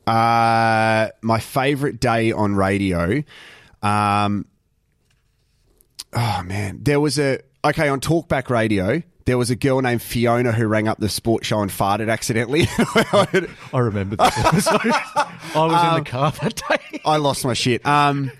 Uh, 0.07 1.09
my 1.23 1.39
favorite 1.41 2.01
day 2.01 2.33
on 2.33 2.55
radio. 2.55 3.23
Um, 3.83 4.45
oh 6.13 6.43
man, 6.45 6.79
there 6.83 7.01
was 7.01 7.19
a 7.19 7.41
okay 7.65 7.89
on 7.89 8.01
Talkback 8.01 8.51
Radio. 8.51 9.03
There 9.27 9.39
was 9.39 9.51
a 9.51 9.57
girl 9.57 9.81
named 9.81 10.03
Fiona 10.03 10.51
who 10.51 10.67
rang 10.67 10.89
up 10.89 10.99
the 10.99 11.09
sports 11.09 11.47
show 11.47 11.61
and 11.61 11.71
farted 11.71 12.11
accidentally. 12.11 12.67
I 12.79 13.79
remember 13.79 14.17
this 14.17 14.39
episode. 14.39 14.81
I 14.85 15.37
was 15.55 15.75
Um, 15.75 15.99
in 15.99 16.05
the 16.05 16.11
car 16.11 16.33
that 16.43 16.61
day. 16.69 17.01
I 17.05 17.17
lost 17.19 17.45
my 17.45 17.53
shit. 17.53 17.85
Um, 17.87 18.33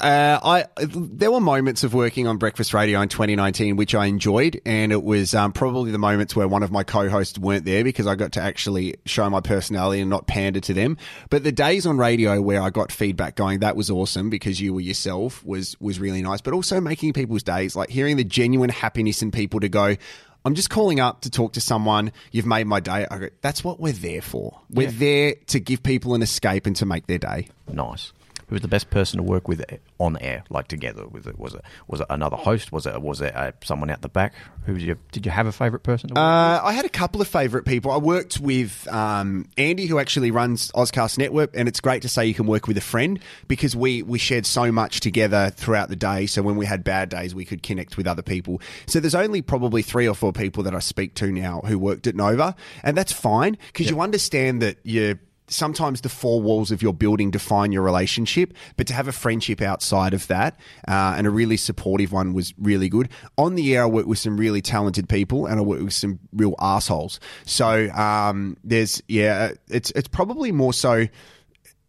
uh, 0.00 0.40
I 0.42 0.64
there 0.86 1.30
were 1.30 1.40
moments 1.40 1.84
of 1.84 1.94
working 1.94 2.26
on 2.26 2.38
breakfast 2.38 2.72
radio 2.74 3.00
in 3.00 3.08
2019 3.08 3.76
which 3.76 3.94
I 3.94 4.06
enjoyed, 4.06 4.60
and 4.64 4.92
it 4.92 5.02
was 5.02 5.34
um, 5.34 5.52
probably 5.52 5.90
the 5.92 5.98
moments 5.98 6.34
where 6.34 6.48
one 6.48 6.62
of 6.62 6.70
my 6.70 6.82
co-hosts 6.82 7.38
weren't 7.38 7.64
there 7.64 7.84
because 7.84 8.06
I 8.06 8.14
got 8.14 8.32
to 8.32 8.40
actually 8.40 8.96
show 9.06 9.28
my 9.30 9.40
personality 9.40 10.00
and 10.00 10.10
not 10.10 10.26
pander 10.26 10.60
to 10.60 10.74
them. 10.74 10.96
But 11.28 11.44
the 11.44 11.52
days 11.52 11.86
on 11.86 11.98
radio 11.98 12.40
where 12.40 12.62
I 12.62 12.70
got 12.70 12.90
feedback 12.92 13.36
going, 13.36 13.60
that 13.60 13.76
was 13.76 13.90
awesome 13.90 14.30
because 14.30 14.60
you 14.60 14.74
were 14.74 14.80
yourself 14.80 15.44
was 15.44 15.76
was 15.80 16.00
really 16.00 16.22
nice. 16.22 16.40
But 16.40 16.54
also 16.54 16.80
making 16.80 17.12
people's 17.12 17.42
days, 17.42 17.76
like 17.76 17.90
hearing 17.90 18.16
the 18.16 18.24
genuine 18.24 18.70
happiness 18.70 19.22
in 19.22 19.30
people 19.30 19.60
to 19.60 19.68
go. 19.68 19.96
I'm 20.42 20.54
just 20.54 20.70
calling 20.70 21.00
up 21.00 21.20
to 21.20 21.30
talk 21.30 21.52
to 21.52 21.60
someone. 21.60 22.12
You've 22.32 22.46
made 22.46 22.66
my 22.66 22.80
day. 22.80 23.06
I 23.10 23.18
go, 23.18 23.28
That's 23.42 23.62
what 23.62 23.78
we're 23.78 23.92
there 23.92 24.22
for. 24.22 24.58
We're 24.70 24.88
Yeah. 24.88 24.94
there 24.98 25.34
to 25.48 25.60
give 25.60 25.82
people 25.82 26.14
an 26.14 26.22
escape 26.22 26.64
and 26.66 26.74
to 26.76 26.86
make 26.86 27.06
their 27.06 27.18
day. 27.18 27.48
Nice. 27.70 28.12
Who 28.50 28.54
was 28.54 28.62
the 28.62 28.68
best 28.68 28.90
person 28.90 29.18
to 29.18 29.22
work 29.22 29.46
with 29.46 29.64
on 29.98 30.16
air, 30.16 30.42
like 30.50 30.66
together? 30.66 31.06
Was 31.06 31.24
it 31.24 31.38
was 31.38 31.54
it 31.54 31.62
was 31.86 32.00
it 32.00 32.06
another 32.10 32.34
host? 32.34 32.72
Was 32.72 32.84
it 32.84 33.00
was 33.00 33.20
it 33.20 33.32
uh, 33.34 33.52
someone 33.62 33.90
out 33.90 34.02
the 34.02 34.08
back? 34.08 34.34
Who 34.66 34.74
was 34.74 34.84
your, 34.84 34.96
did 35.12 35.24
you 35.24 35.30
have 35.30 35.46
a 35.46 35.52
favourite 35.52 35.84
person? 35.84 36.08
To 36.08 36.14
work 36.14 36.18
Uh, 36.20 36.60
I 36.64 36.72
had 36.72 36.84
a 36.84 36.88
couple 36.88 37.20
of 37.20 37.28
favourite 37.28 37.64
people. 37.64 37.92
I 37.92 37.98
worked 37.98 38.40
with 38.40 38.88
um, 38.88 39.46
Andy, 39.56 39.86
who 39.86 40.00
actually 40.00 40.32
runs 40.32 40.72
Ozcast 40.72 41.16
Network, 41.16 41.50
and 41.54 41.68
it's 41.68 41.78
great 41.78 42.02
to 42.02 42.08
say 42.08 42.26
you 42.26 42.34
can 42.34 42.46
work 42.46 42.66
with 42.66 42.76
a 42.76 42.80
friend 42.80 43.20
because 43.46 43.76
we 43.76 44.02
we 44.02 44.18
shared 44.18 44.46
so 44.46 44.72
much 44.72 44.98
together 44.98 45.50
throughout 45.50 45.88
the 45.88 45.94
day. 45.94 46.26
So 46.26 46.42
when 46.42 46.56
we 46.56 46.66
had 46.66 46.82
bad 46.82 47.08
days, 47.08 47.36
we 47.36 47.44
could 47.44 47.62
connect 47.62 47.96
with 47.96 48.08
other 48.08 48.22
people. 48.22 48.60
So 48.86 48.98
there's 48.98 49.14
only 49.14 49.42
probably 49.42 49.82
three 49.82 50.08
or 50.08 50.16
four 50.16 50.32
people 50.32 50.64
that 50.64 50.74
I 50.74 50.80
speak 50.80 51.14
to 51.14 51.30
now 51.30 51.60
who 51.64 51.78
worked 51.78 52.08
at 52.08 52.16
Nova, 52.16 52.56
and 52.82 52.96
that's 52.96 53.12
fine 53.12 53.58
because 53.68 53.88
you 53.88 54.00
understand 54.00 54.60
that 54.62 54.78
you 54.82 55.20
sometimes 55.50 56.00
the 56.00 56.08
four 56.08 56.40
walls 56.40 56.70
of 56.70 56.82
your 56.82 56.94
building 56.94 57.30
define 57.30 57.72
your 57.72 57.82
relationship, 57.82 58.54
but 58.76 58.86
to 58.86 58.94
have 58.94 59.08
a 59.08 59.12
friendship 59.12 59.60
outside 59.60 60.14
of 60.14 60.26
that 60.28 60.58
uh, 60.88 61.14
and 61.16 61.26
a 61.26 61.30
really 61.30 61.56
supportive 61.56 62.12
one 62.12 62.32
was 62.32 62.54
really 62.58 62.88
good. 62.88 63.08
On 63.36 63.54
the 63.54 63.76
air, 63.76 63.82
I 63.82 63.86
worked 63.86 64.08
with 64.08 64.18
some 64.18 64.36
really 64.36 64.62
talented 64.62 65.08
people 65.08 65.46
and 65.46 65.58
I 65.58 65.62
worked 65.62 65.82
with 65.82 65.92
some 65.92 66.18
real 66.32 66.54
assholes. 66.60 67.20
So 67.44 67.90
um, 67.90 68.56
there's 68.64 69.02
yeah, 69.08 69.52
it's 69.68 69.90
it's 69.92 70.08
probably 70.08 70.52
more 70.52 70.72
so 70.72 71.06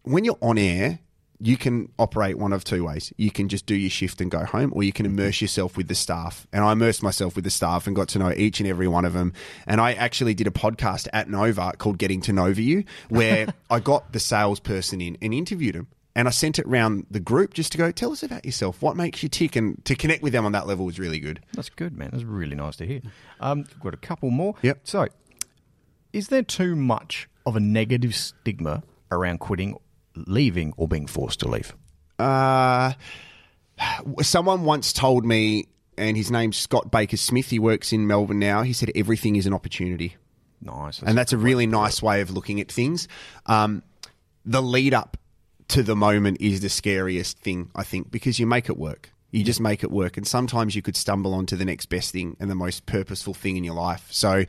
when 0.03 0.26
you're 0.26 0.39
on 0.41 0.57
air. 0.57 0.99
You 1.43 1.57
can 1.57 1.91
operate 1.97 2.37
one 2.37 2.53
of 2.53 2.63
two 2.63 2.85
ways. 2.85 3.11
You 3.17 3.31
can 3.31 3.49
just 3.49 3.65
do 3.65 3.75
your 3.75 3.89
shift 3.89 4.21
and 4.21 4.29
go 4.29 4.45
home, 4.45 4.71
or 4.75 4.83
you 4.83 4.93
can 4.93 5.05
immerse 5.05 5.41
yourself 5.41 5.75
with 5.75 5.87
the 5.87 5.95
staff. 5.95 6.45
And 6.53 6.63
I 6.63 6.71
immersed 6.71 7.01
myself 7.01 7.35
with 7.35 7.43
the 7.43 7.49
staff 7.49 7.87
and 7.87 7.95
got 7.95 8.09
to 8.09 8.19
know 8.19 8.31
each 8.31 8.59
and 8.59 8.69
every 8.69 8.87
one 8.87 9.05
of 9.05 9.13
them. 9.13 9.33
And 9.65 9.81
I 9.81 9.93
actually 9.93 10.33
did 10.35 10.45
a 10.45 10.51
podcast 10.51 11.07
at 11.13 11.29
Nova 11.29 11.73
called 11.77 11.97
Getting 11.97 12.21
to 12.21 12.33
Nova 12.33 12.61
You, 12.61 12.83
where 13.09 13.47
I 13.69 13.79
got 13.79 14.13
the 14.13 14.19
salesperson 14.19 15.01
in 15.01 15.17
and 15.21 15.33
interviewed 15.33 15.75
him. 15.75 15.87
And 16.15 16.27
I 16.27 16.31
sent 16.31 16.59
it 16.59 16.65
around 16.65 17.07
the 17.09 17.21
group 17.21 17.53
just 17.53 17.71
to 17.71 17.77
go, 17.77 17.89
tell 17.89 18.11
us 18.11 18.21
about 18.21 18.45
yourself. 18.45 18.81
What 18.81 18.97
makes 18.97 19.23
you 19.23 19.29
tick? 19.29 19.55
And 19.55 19.83
to 19.85 19.95
connect 19.95 20.21
with 20.21 20.33
them 20.33 20.45
on 20.45 20.51
that 20.51 20.67
level 20.67 20.85
was 20.85 20.99
really 20.99 21.19
good. 21.19 21.39
That's 21.53 21.69
good, 21.69 21.97
man. 21.97 22.09
That's 22.11 22.25
really 22.25 22.55
nice 22.55 22.75
to 22.77 22.85
hear. 22.85 23.01
Um, 23.39 23.65
got 23.79 23.93
a 23.93 23.97
couple 23.97 24.29
more. 24.29 24.55
Yep. 24.61 24.81
So, 24.83 25.07
is 26.11 26.27
there 26.27 26.43
too 26.43 26.75
much 26.75 27.29
of 27.45 27.55
a 27.55 27.59
negative 27.61 28.13
stigma 28.13 28.83
around 29.11 29.39
quitting, 29.39 29.77
leaving, 30.16 30.74
or 30.78 30.88
being 30.88 31.07
forced 31.07 31.39
to 31.41 31.47
leave? 31.47 31.74
Uh, 32.20 32.93
someone 34.22 34.64
once 34.64 34.93
told 34.93 35.26
me, 35.26 35.68
and 35.97 36.16
his 36.16 36.32
name's 36.32 36.57
Scott 36.57 36.91
Baker 36.91 37.18
Smith. 37.18 37.49
He 37.49 37.59
works 37.59 37.91
in 37.93 38.07
Melbourne 38.07 38.39
now. 38.39 38.62
He 38.64 38.74
said 38.74 38.91
everything 38.95 39.36
is 39.36 39.45
an 39.45 39.53
opportunity, 39.53 40.16
Nice. 40.62 41.01
and 41.01 41.18
that's 41.18 41.34
a 41.34 41.38
really 41.38 41.68
nice 41.68 42.01
way 42.01 42.22
of 42.22 42.30
looking 42.32 42.59
at 42.62 42.72
things. 42.72 43.07
Um, 43.45 43.84
the 44.45 44.62
lead 44.62 44.93
up 44.93 45.18
to 45.70 45.84
the 45.84 45.95
moment 45.95 46.38
is 46.41 46.62
the 46.62 46.70
scariest 46.70 47.39
thing, 47.39 47.72
I 47.76 47.84
think, 47.84 48.12
because 48.12 48.39
you 48.39 48.47
make 48.47 48.70
it 48.70 48.78
work. 48.78 49.09
You 49.32 49.43
just 49.43 49.62
make 49.62 49.84
it 49.84 49.91
work, 49.91 50.18
and 50.18 50.28
sometimes 50.28 50.76
you 50.76 50.82
could 50.82 50.97
stumble 50.97 51.34
onto 51.34 51.55
the 51.55 51.64
next 51.66 51.86
best 51.88 52.12
thing 52.12 52.36
and 52.39 52.49
the 52.51 52.55
most 52.55 52.86
purposeful 52.86 53.34
thing 53.34 53.57
in 53.57 53.64
your 53.64 53.76
life. 53.76 54.07
So. 54.12 54.45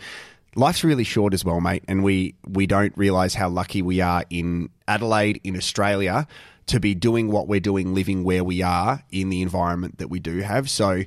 Life's 0.54 0.84
really 0.84 1.04
short 1.04 1.32
as 1.34 1.44
well, 1.44 1.60
mate, 1.60 1.84
and 1.88 2.04
we 2.04 2.34
we 2.46 2.66
don't 2.66 2.92
realize 2.96 3.34
how 3.34 3.48
lucky 3.48 3.80
we 3.82 4.00
are 4.00 4.24
in 4.28 4.68
Adelaide, 4.86 5.40
in 5.44 5.56
Australia, 5.56 6.26
to 6.66 6.78
be 6.78 6.94
doing 6.94 7.30
what 7.30 7.48
we're 7.48 7.60
doing, 7.60 7.94
living 7.94 8.22
where 8.24 8.44
we 8.44 8.60
are 8.62 9.02
in 9.10 9.30
the 9.30 9.40
environment 9.42 9.98
that 9.98 10.08
we 10.08 10.20
do 10.20 10.38
have. 10.40 10.68
So, 10.68 11.04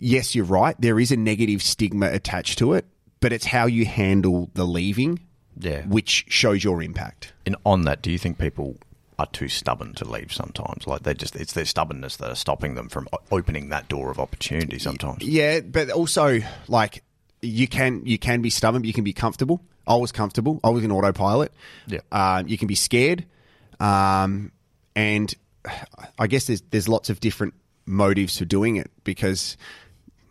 yes, 0.00 0.34
you're 0.34 0.44
right. 0.44 0.74
There 0.80 0.98
is 0.98 1.12
a 1.12 1.16
negative 1.16 1.62
stigma 1.62 2.06
attached 2.10 2.58
to 2.58 2.72
it, 2.72 2.84
but 3.20 3.32
it's 3.32 3.46
how 3.46 3.66
you 3.66 3.86
handle 3.86 4.50
the 4.54 4.64
leaving, 4.64 5.20
Yeah. 5.58 5.82
which 5.86 6.24
shows 6.28 6.64
your 6.64 6.82
impact. 6.82 7.32
And 7.46 7.54
on 7.64 7.82
that, 7.82 8.02
do 8.02 8.10
you 8.10 8.18
think 8.18 8.38
people 8.38 8.76
are 9.18 9.26
too 9.26 9.48
stubborn 9.48 9.94
to 9.94 10.04
leave 10.04 10.32
sometimes? 10.32 10.88
Like 10.88 11.04
they 11.04 11.14
just 11.14 11.36
it's 11.36 11.52
their 11.52 11.66
stubbornness 11.66 12.16
that 12.16 12.30
are 12.30 12.34
stopping 12.34 12.74
them 12.74 12.88
from 12.88 13.06
opening 13.30 13.68
that 13.68 13.88
door 13.88 14.10
of 14.10 14.18
opportunity 14.18 14.80
sometimes. 14.80 15.22
Yeah, 15.22 15.60
but 15.60 15.90
also 15.90 16.40
like 16.66 17.04
you 17.42 17.68
can 17.68 18.06
you 18.06 18.18
can 18.18 18.40
be 18.40 18.50
stubborn, 18.50 18.82
but 18.82 18.86
you 18.86 18.92
can 18.94 19.04
be 19.04 19.12
comfortable. 19.12 19.60
I 19.86 19.96
was 19.96 20.12
comfortable. 20.12 20.60
I 20.62 20.70
was 20.70 20.84
in 20.84 20.92
autopilot. 20.92 21.52
Yeah. 21.86 22.00
Um, 22.12 22.46
you 22.48 22.56
can 22.56 22.68
be 22.68 22.74
scared, 22.76 23.26
um, 23.80 24.52
and 24.94 25.34
I 26.18 26.26
guess 26.26 26.46
there's 26.46 26.62
there's 26.70 26.88
lots 26.88 27.10
of 27.10 27.20
different 27.20 27.54
motives 27.86 28.38
for 28.38 28.44
doing 28.44 28.76
it 28.76 28.90
because 29.04 29.56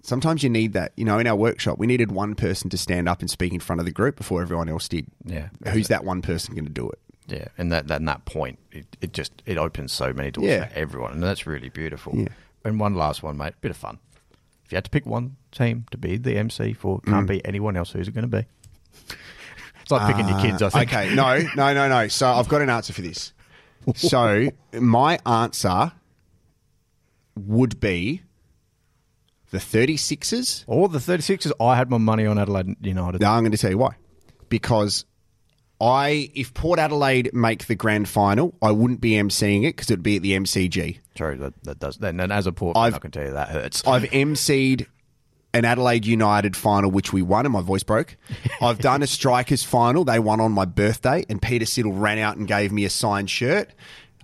Sometimes 0.04 0.42
you 0.42 0.50
need 0.50 0.74
that. 0.74 0.94
You 0.98 1.06
know, 1.06 1.20
in 1.20 1.28
our 1.28 1.36
workshop, 1.36 1.78
we 1.78 1.86
needed 1.86 2.12
one 2.12 2.34
person 2.34 2.72
to 2.72 2.78
stand 2.78 3.08
up 3.08 3.20
and 3.22 3.30
speak 3.30 3.54
in 3.54 3.60
front 3.60 3.80
of 3.80 3.86
the 3.86 3.92
group 3.92 4.16
before 4.16 4.42
everyone 4.42 4.68
else 4.68 4.88
did. 4.88 5.06
Yeah. 5.24 5.50
Who's 5.68 5.90
that 5.90 6.04
one 6.04 6.24
person 6.24 6.56
going 6.56 6.66
to 6.66 6.72
do 6.72 6.90
it? 6.90 6.98
Yeah, 7.28 7.50
and 7.56 7.72
that, 7.72 7.88
that 7.88 7.98
and 8.00 8.08
that 8.08 8.26
point, 8.26 8.58
it, 8.72 8.88
it 9.00 9.14
just 9.14 9.32
it 9.46 9.60
opens 9.60 9.92
so 9.94 10.12
many 10.12 10.32
doors 10.32 10.48
Yeah. 10.48 10.66
for 10.66 10.74
everyone, 10.74 11.12
and 11.12 11.22
that's 11.22 11.46
really 11.46 11.70
beautiful. 11.70 12.18
Yeah. 12.18 12.30
And 12.66 12.80
one 12.80 12.96
last 12.96 13.22
one, 13.22 13.38
mate, 13.38 13.54
bit 13.62 13.70
of 13.70 13.78
fun. 13.78 14.00
If 14.72 14.74
you 14.74 14.78
had 14.78 14.86
to 14.86 14.90
pick 14.90 15.06
one 15.06 15.36
team 15.52 15.84
to 15.92 15.98
be 15.98 16.16
the 16.16 16.38
MC 16.38 16.72
for, 16.72 17.02
Mm. 17.02 17.06
can't 17.12 17.28
be 17.28 17.46
anyone 17.46 17.76
else. 17.76 17.92
Who's 17.92 18.08
it 18.08 18.14
going 18.14 18.30
to 18.32 18.38
be? 18.38 18.46
It's 19.82 19.92
like 19.92 20.08
picking 20.16 20.30
your 20.30 20.40
kids. 20.40 20.62
I 20.62 20.70
think. 20.70 20.94
Uh, 20.94 20.98
Okay, 21.00 21.14
no, 21.14 21.40
no, 21.58 21.74
no, 21.74 21.90
no. 21.90 22.08
So 22.08 22.32
I've 22.32 22.48
got 22.48 22.62
an 22.62 22.70
answer 22.70 22.94
for 22.94 23.02
this. 23.02 23.34
So 23.96 24.48
my 24.72 25.20
answer 25.26 25.92
would 27.36 27.82
be 27.82 28.22
the 29.50 29.58
36ers. 29.58 30.64
Or 30.68 30.88
the 30.88 31.00
36ers. 31.00 31.52
I 31.60 31.76
had 31.76 31.90
my 31.90 31.98
money 31.98 32.26
on 32.26 32.38
Adelaide 32.40 32.78
United. 32.80 33.20
Now 33.20 33.34
I'm 33.34 33.44
going 33.44 33.52
to 33.52 33.58
tell 33.58 33.72
you 33.72 33.78
why. 33.78 33.96
Because 34.48 35.04
I, 35.82 36.30
if 36.36 36.54
Port 36.54 36.78
Adelaide 36.80 37.32
make 37.34 37.66
the 37.66 37.76
grand 37.76 38.08
final, 38.08 38.54
I 38.62 38.72
wouldn't 38.72 39.02
be 39.02 39.12
emceeing 39.14 39.64
it 39.64 39.76
because 39.76 39.90
it 39.90 39.96
would 39.96 40.04
be 40.04 40.18
at 40.18 40.22
the 40.22 40.34
MCG. 40.34 41.00
True, 41.16 41.38
that, 41.38 41.64
that 41.64 41.80
does. 41.80 41.98
And, 42.00 42.22
and 42.22 42.32
as 42.32 42.46
a 42.46 42.52
port, 42.52 42.78
I've- 42.78 42.96
I 42.96 43.00
can 43.00 43.12
tell 43.12 43.26
you 43.26 43.32
that 43.32 43.50
hurts. 43.50 43.82
I've 43.88 44.04
emceed 44.04 44.86
an 45.54 45.66
Adelaide 45.66 46.06
United 46.06 46.56
final, 46.56 46.92
which 46.92 47.12
we 47.12 47.22
won, 47.22 47.46
and 47.46 47.52
my 47.52 47.62
voice 47.62 47.84
broke. 47.84 48.16
I've 48.62 48.80
done 48.80 49.02
a 49.04 49.08
Strikers 49.08 49.64
final. 49.64 50.06
They 50.06 50.20
won 50.20 50.40
on 50.40 50.52
my 50.52 50.66
birthday, 50.66 51.26
and 51.28 51.42
Peter 51.42 51.66
Siddle 51.66 52.00
ran 52.00 52.20
out 52.20 52.38
and 52.38 52.48
gave 52.48 52.72
me 52.72 52.86
a 52.86 52.90
signed 52.90 53.30
shirt. 53.30 53.72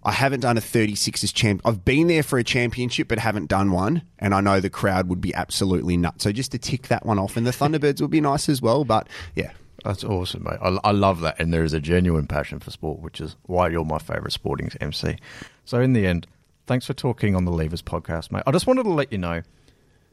I 0.04 0.12
haven't 0.12 0.40
done 0.42 0.58
a 0.58 0.62
36ers 0.62 1.34
champ. 1.34 1.62
I've 1.66 1.84
been 1.84 2.08
there 2.08 2.24
for 2.24 2.40
a 2.40 2.44
championship, 2.44 3.10
but 3.10 3.20
haven't 3.20 3.48
done 3.48 3.72
one, 3.72 4.04
and 4.20 4.34
I 4.34 4.40
know 4.40 4.62
the 4.62 4.70
crowd 4.70 5.10
would 5.10 5.20
be 5.20 5.34
absolutely 5.34 5.98
nuts. 5.98 6.24
So 6.24 6.32
just 6.32 6.52
to 6.54 6.58
tick 6.60 6.84
that 6.90 7.06
one 7.06 7.20
off, 7.20 7.36
and 7.36 7.46
the 7.46 7.52
Thunderbirds 7.52 8.00
would 8.00 8.12
be 8.12 8.22
nice 8.22 8.48
as 8.48 8.62
well. 8.62 8.86
But 8.86 9.10
yeah, 9.36 9.52
That's 9.84 10.04
awesome, 10.04 10.44
mate. 10.44 10.58
I, 10.62 10.78
I 10.84 10.92
love 10.92 11.22
that. 11.22 11.40
And 11.40 11.54
there 11.54 11.64
is 11.64 11.74
a 11.74 11.80
genuine 11.80 12.28
passion 12.28 12.60
for 12.60 12.72
sport, 12.72 13.00
which 13.00 13.22
is 13.22 13.36
why 13.44 13.70
you're 13.70 13.86
my 13.86 14.00
favourite 14.00 14.32
sporting 14.32 14.72
MC. 14.82 15.18
So, 15.66 15.80
in 15.80 15.94
the 15.94 16.06
end, 16.06 16.28
thanks 16.66 16.86
for 16.86 16.94
talking 16.94 17.36
on 17.36 17.46
the 17.46 17.52
Leavers 17.52 17.84
podcast, 17.84 18.32
mate. 18.32 18.44
I 18.48 18.52
just 18.52 18.68
wanted 18.68 18.84
to 18.84 18.90
let 18.90 19.12
you 19.12 19.18
know 19.18 19.44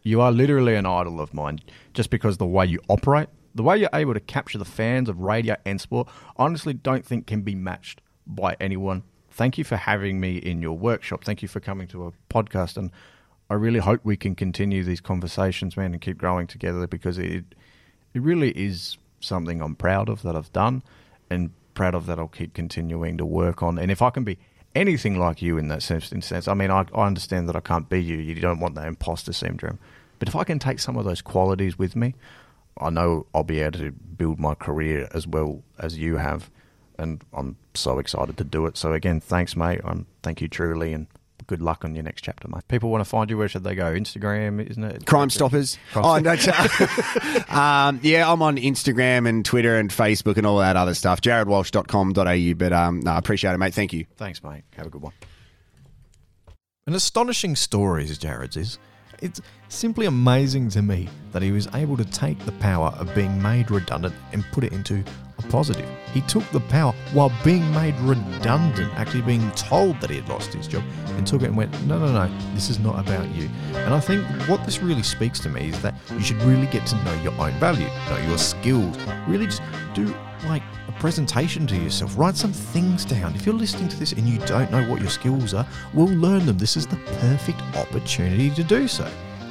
you 0.02 0.20
are 0.20 0.30
literally 0.30 0.74
an 0.74 0.86
idol 0.86 1.20
of 1.20 1.32
mine 1.32 1.60
just 1.94 2.10
because 2.10 2.36
the 2.36 2.46
way 2.46 2.66
you 2.66 2.80
operate, 2.88 3.28
the 3.54 3.62
way 3.62 3.78
you're 3.78 3.88
able 3.94 4.14
to 4.14 4.20
capture 4.20 4.58
the 4.58 4.64
fans 4.64 5.08
of 5.08 5.18
radio 5.20 5.56
and 5.64 5.80
sport, 5.80 6.08
honestly 6.36 6.74
don't 6.74 7.04
think 7.04 7.26
can 7.26 7.42
be 7.42 7.54
matched 7.54 8.00
by 8.26 8.56
anyone. 8.60 9.02
Thank 9.30 9.58
you 9.58 9.64
for 9.64 9.76
having 9.76 10.20
me 10.20 10.36
in 10.36 10.60
your 10.60 10.76
workshop. 10.76 11.24
Thank 11.24 11.42
you 11.42 11.48
for 11.48 11.58
coming 11.58 11.88
to 11.88 12.06
a 12.06 12.12
podcast. 12.32 12.76
And 12.76 12.90
I 13.50 13.54
really 13.54 13.80
hope 13.80 14.00
we 14.04 14.16
can 14.16 14.34
continue 14.34 14.84
these 14.84 15.00
conversations, 15.00 15.76
man, 15.76 15.92
and 15.92 16.00
keep 16.00 16.18
growing 16.18 16.46
together 16.46 16.86
because 16.86 17.18
it 17.18 17.44
it 18.12 18.22
really 18.22 18.50
is 18.50 18.96
something 19.24 19.60
I'm 19.60 19.74
proud 19.74 20.08
of 20.08 20.22
that 20.22 20.36
I've 20.36 20.52
done 20.52 20.82
and 21.30 21.50
proud 21.74 21.94
of 21.94 22.06
that 22.06 22.18
I'll 22.18 22.28
keep 22.28 22.54
continuing 22.54 23.16
to 23.18 23.26
work 23.26 23.62
on. 23.62 23.78
And 23.78 23.90
if 23.90 24.02
I 24.02 24.10
can 24.10 24.24
be 24.24 24.38
anything 24.74 25.18
like 25.18 25.42
you 25.42 25.58
in 25.58 25.68
that 25.68 25.82
sense, 25.82 26.12
in 26.12 26.22
sense 26.22 26.48
I 26.48 26.54
mean, 26.54 26.70
I, 26.70 26.86
I 26.94 27.06
understand 27.06 27.48
that 27.48 27.56
I 27.56 27.60
can't 27.60 27.88
be 27.88 28.02
you. 28.02 28.16
You 28.16 28.34
don't 28.36 28.60
want 28.60 28.74
that 28.76 28.86
imposter 28.86 29.32
syndrome. 29.32 29.78
But 30.18 30.28
if 30.28 30.36
I 30.36 30.44
can 30.44 30.58
take 30.58 30.78
some 30.78 30.96
of 30.96 31.04
those 31.04 31.22
qualities 31.22 31.78
with 31.78 31.96
me, 31.96 32.14
I 32.78 32.90
know 32.90 33.26
I'll 33.34 33.44
be 33.44 33.60
able 33.60 33.78
to 33.78 33.92
build 33.92 34.38
my 34.38 34.54
career 34.54 35.08
as 35.12 35.26
well 35.26 35.62
as 35.78 35.98
you 35.98 36.16
have. 36.16 36.50
And 36.98 37.22
I'm 37.32 37.56
so 37.74 37.98
excited 37.98 38.36
to 38.36 38.44
do 38.44 38.66
it. 38.66 38.76
So 38.76 38.92
again, 38.92 39.20
thanks, 39.20 39.56
mate. 39.56 39.80
Um, 39.84 40.06
thank 40.22 40.40
you 40.40 40.48
truly, 40.48 40.92
and 40.92 41.06
good 41.46 41.62
luck 41.62 41.84
on 41.84 41.94
your 41.94 42.04
next 42.04 42.22
chapter, 42.22 42.48
mate. 42.48 42.66
People 42.68 42.90
want 42.90 43.02
to 43.02 43.08
find 43.08 43.30
you. 43.30 43.38
Where 43.38 43.48
should 43.48 43.64
they 43.64 43.74
go? 43.74 43.92
Instagram, 43.92 44.64
isn't 44.68 44.84
it? 44.84 45.06
Crime 45.06 45.30
Stoppers. 45.30 45.78
Crime 45.92 46.04
oh, 46.04 46.18
no, 46.18 46.32
um, 47.48 48.00
yeah, 48.02 48.30
I'm 48.30 48.42
on 48.42 48.56
Instagram 48.56 49.28
and 49.28 49.44
Twitter 49.44 49.76
and 49.78 49.90
Facebook 49.90 50.36
and 50.36 50.46
all 50.46 50.58
that 50.58 50.76
other 50.76 50.94
stuff. 50.94 51.20
jaredwalsh.com.au. 51.20 52.54
But 52.54 52.72
um, 52.72 53.00
no, 53.00 53.12
I 53.12 53.18
appreciate 53.18 53.52
it, 53.52 53.58
mate. 53.58 53.74
Thank 53.74 53.92
you. 53.92 54.06
Thanks, 54.16 54.42
mate. 54.42 54.64
Have 54.76 54.86
a 54.86 54.90
good 54.90 55.02
one. 55.02 55.12
An 56.86 56.94
astonishing 56.94 57.56
story 57.56 58.04
is 58.04 58.18
Jared's 58.18 58.56
is. 58.56 58.78
It's 59.20 59.40
simply 59.68 60.06
amazing 60.06 60.68
to 60.70 60.82
me 60.82 61.08
that 61.32 61.42
he 61.42 61.50
was 61.50 61.68
able 61.74 61.96
to 61.96 62.04
take 62.04 62.38
the 62.40 62.52
power 62.52 62.88
of 62.98 63.14
being 63.14 63.40
made 63.42 63.70
redundant 63.70 64.14
and 64.32 64.44
put 64.52 64.64
it 64.64 64.72
into 64.72 65.02
a 65.38 65.42
positive. 65.42 65.88
He 66.12 66.20
took 66.22 66.48
the 66.50 66.60
power 66.60 66.92
while 67.12 67.32
being 67.42 67.68
made 67.72 67.94
redundant, 68.00 68.92
actually 68.94 69.22
being 69.22 69.50
told 69.52 70.00
that 70.00 70.10
he 70.10 70.16
had 70.16 70.28
lost 70.28 70.52
his 70.52 70.68
job, 70.68 70.84
and 71.16 71.26
took 71.26 71.42
it 71.42 71.46
and 71.46 71.56
went, 71.56 71.72
no, 71.86 71.98
no, 71.98 72.12
no, 72.12 72.54
this 72.54 72.70
is 72.70 72.78
not 72.78 72.98
about 72.98 73.28
you. 73.34 73.48
And 73.74 73.94
I 73.94 74.00
think 74.00 74.24
what 74.48 74.64
this 74.64 74.80
really 74.80 75.02
speaks 75.02 75.40
to 75.40 75.48
me 75.48 75.70
is 75.70 75.82
that 75.82 75.94
you 76.12 76.20
should 76.20 76.40
really 76.42 76.66
get 76.66 76.86
to 76.88 77.04
know 77.04 77.14
your 77.22 77.32
own 77.40 77.52
value, 77.54 77.88
know 78.08 78.18
your 78.28 78.38
skills, 78.38 78.96
really 79.26 79.46
just 79.46 79.62
do 79.94 80.14
like 80.46 80.62
presentation 81.04 81.66
to 81.66 81.76
yourself. 81.76 82.16
Write 82.16 82.34
some 82.34 82.50
things 82.50 83.04
down. 83.04 83.34
If 83.34 83.44
you're 83.44 83.54
listening 83.54 83.90
to 83.90 83.96
this 83.98 84.12
and 84.12 84.26
you 84.26 84.38
don't 84.46 84.70
know 84.70 84.88
what 84.88 85.02
your 85.02 85.10
skills 85.10 85.52
are, 85.52 85.66
we'll 85.92 86.06
learn 86.06 86.46
them. 86.46 86.56
This 86.56 86.78
is 86.78 86.86
the 86.86 86.96
perfect 87.20 87.60
opportunity 87.76 88.48
to 88.52 88.64
do 88.64 88.88
so. 88.88 89.06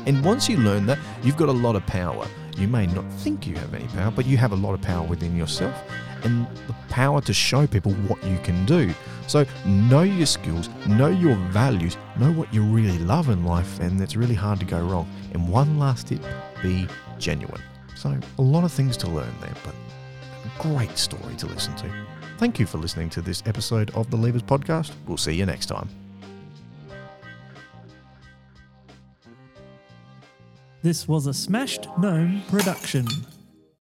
And 0.08 0.26
once 0.26 0.50
you 0.50 0.58
learn 0.58 0.88
that, 0.88 0.98
you've 1.22 1.38
got 1.38 1.50
a 1.50 1.52
lot 1.66 1.76
of 1.76 1.86
power. 1.86 2.26
You 2.58 2.68
may 2.68 2.88
not 2.88 3.06
think 3.20 3.46
you 3.46 3.54
have 3.58 3.72
any 3.76 3.86
power, 3.90 4.10
but 4.10 4.26
you 4.26 4.36
have 4.36 4.52
a 4.52 4.56
lot 4.56 4.74
of 4.74 4.82
power 4.82 5.06
within 5.06 5.38
yourself 5.38 5.76
and 6.24 6.48
the 6.66 6.74
power 6.90 7.22
to 7.22 7.34
show 7.34 7.68
people 7.68 7.92
what 8.08 8.24
you 8.24 8.40
can 8.40 8.66
do. 8.66 8.92
So, 9.28 9.46
know 9.64 10.02
your 10.02 10.26
skills, 10.26 10.72
know 10.88 11.10
your 11.10 11.36
values, 11.52 11.98
know 12.18 12.32
what 12.32 12.52
you 12.52 12.64
really 12.64 12.98
love 12.98 13.30
in 13.30 13.46
life, 13.46 13.80
and 13.80 14.02
it's 14.02 14.16
really 14.16 14.34
hard 14.34 14.60
to 14.62 14.66
go 14.66 14.80
wrong. 14.80 15.08
And 15.34 15.48
one 15.48 15.78
last 15.78 16.08
tip 16.08 16.24
be 16.64 16.88
genuine. 17.20 17.62
So, 17.96 18.18
a 18.40 18.42
lot 18.42 18.64
of 18.64 18.72
things 18.72 18.98
to 18.98 19.08
learn 19.08 19.36
there, 19.40 19.54
but 19.64 19.76
great 20.60 20.98
story 20.98 21.36
to 21.36 21.48
listen 21.48 21.76
to. 21.78 21.92
Thank 22.38 22.60
you 22.60 22.66
for 22.66 22.78
listening 22.78 23.10
to 23.12 23.22
this 23.22 23.44
episode 23.46 23.92
of 23.92 24.10
the 24.12 24.18
Leavers 24.18 24.44
Podcast. 24.44 24.92
We'll 25.08 25.18
see 25.18 25.34
you 25.34 25.46
next 25.46 25.68
time. 25.68 25.90
This 30.82 31.08
was 31.08 31.28
a 31.28 31.34
Smashed 31.34 31.88
Gnome 31.98 32.42
production. 32.50 33.08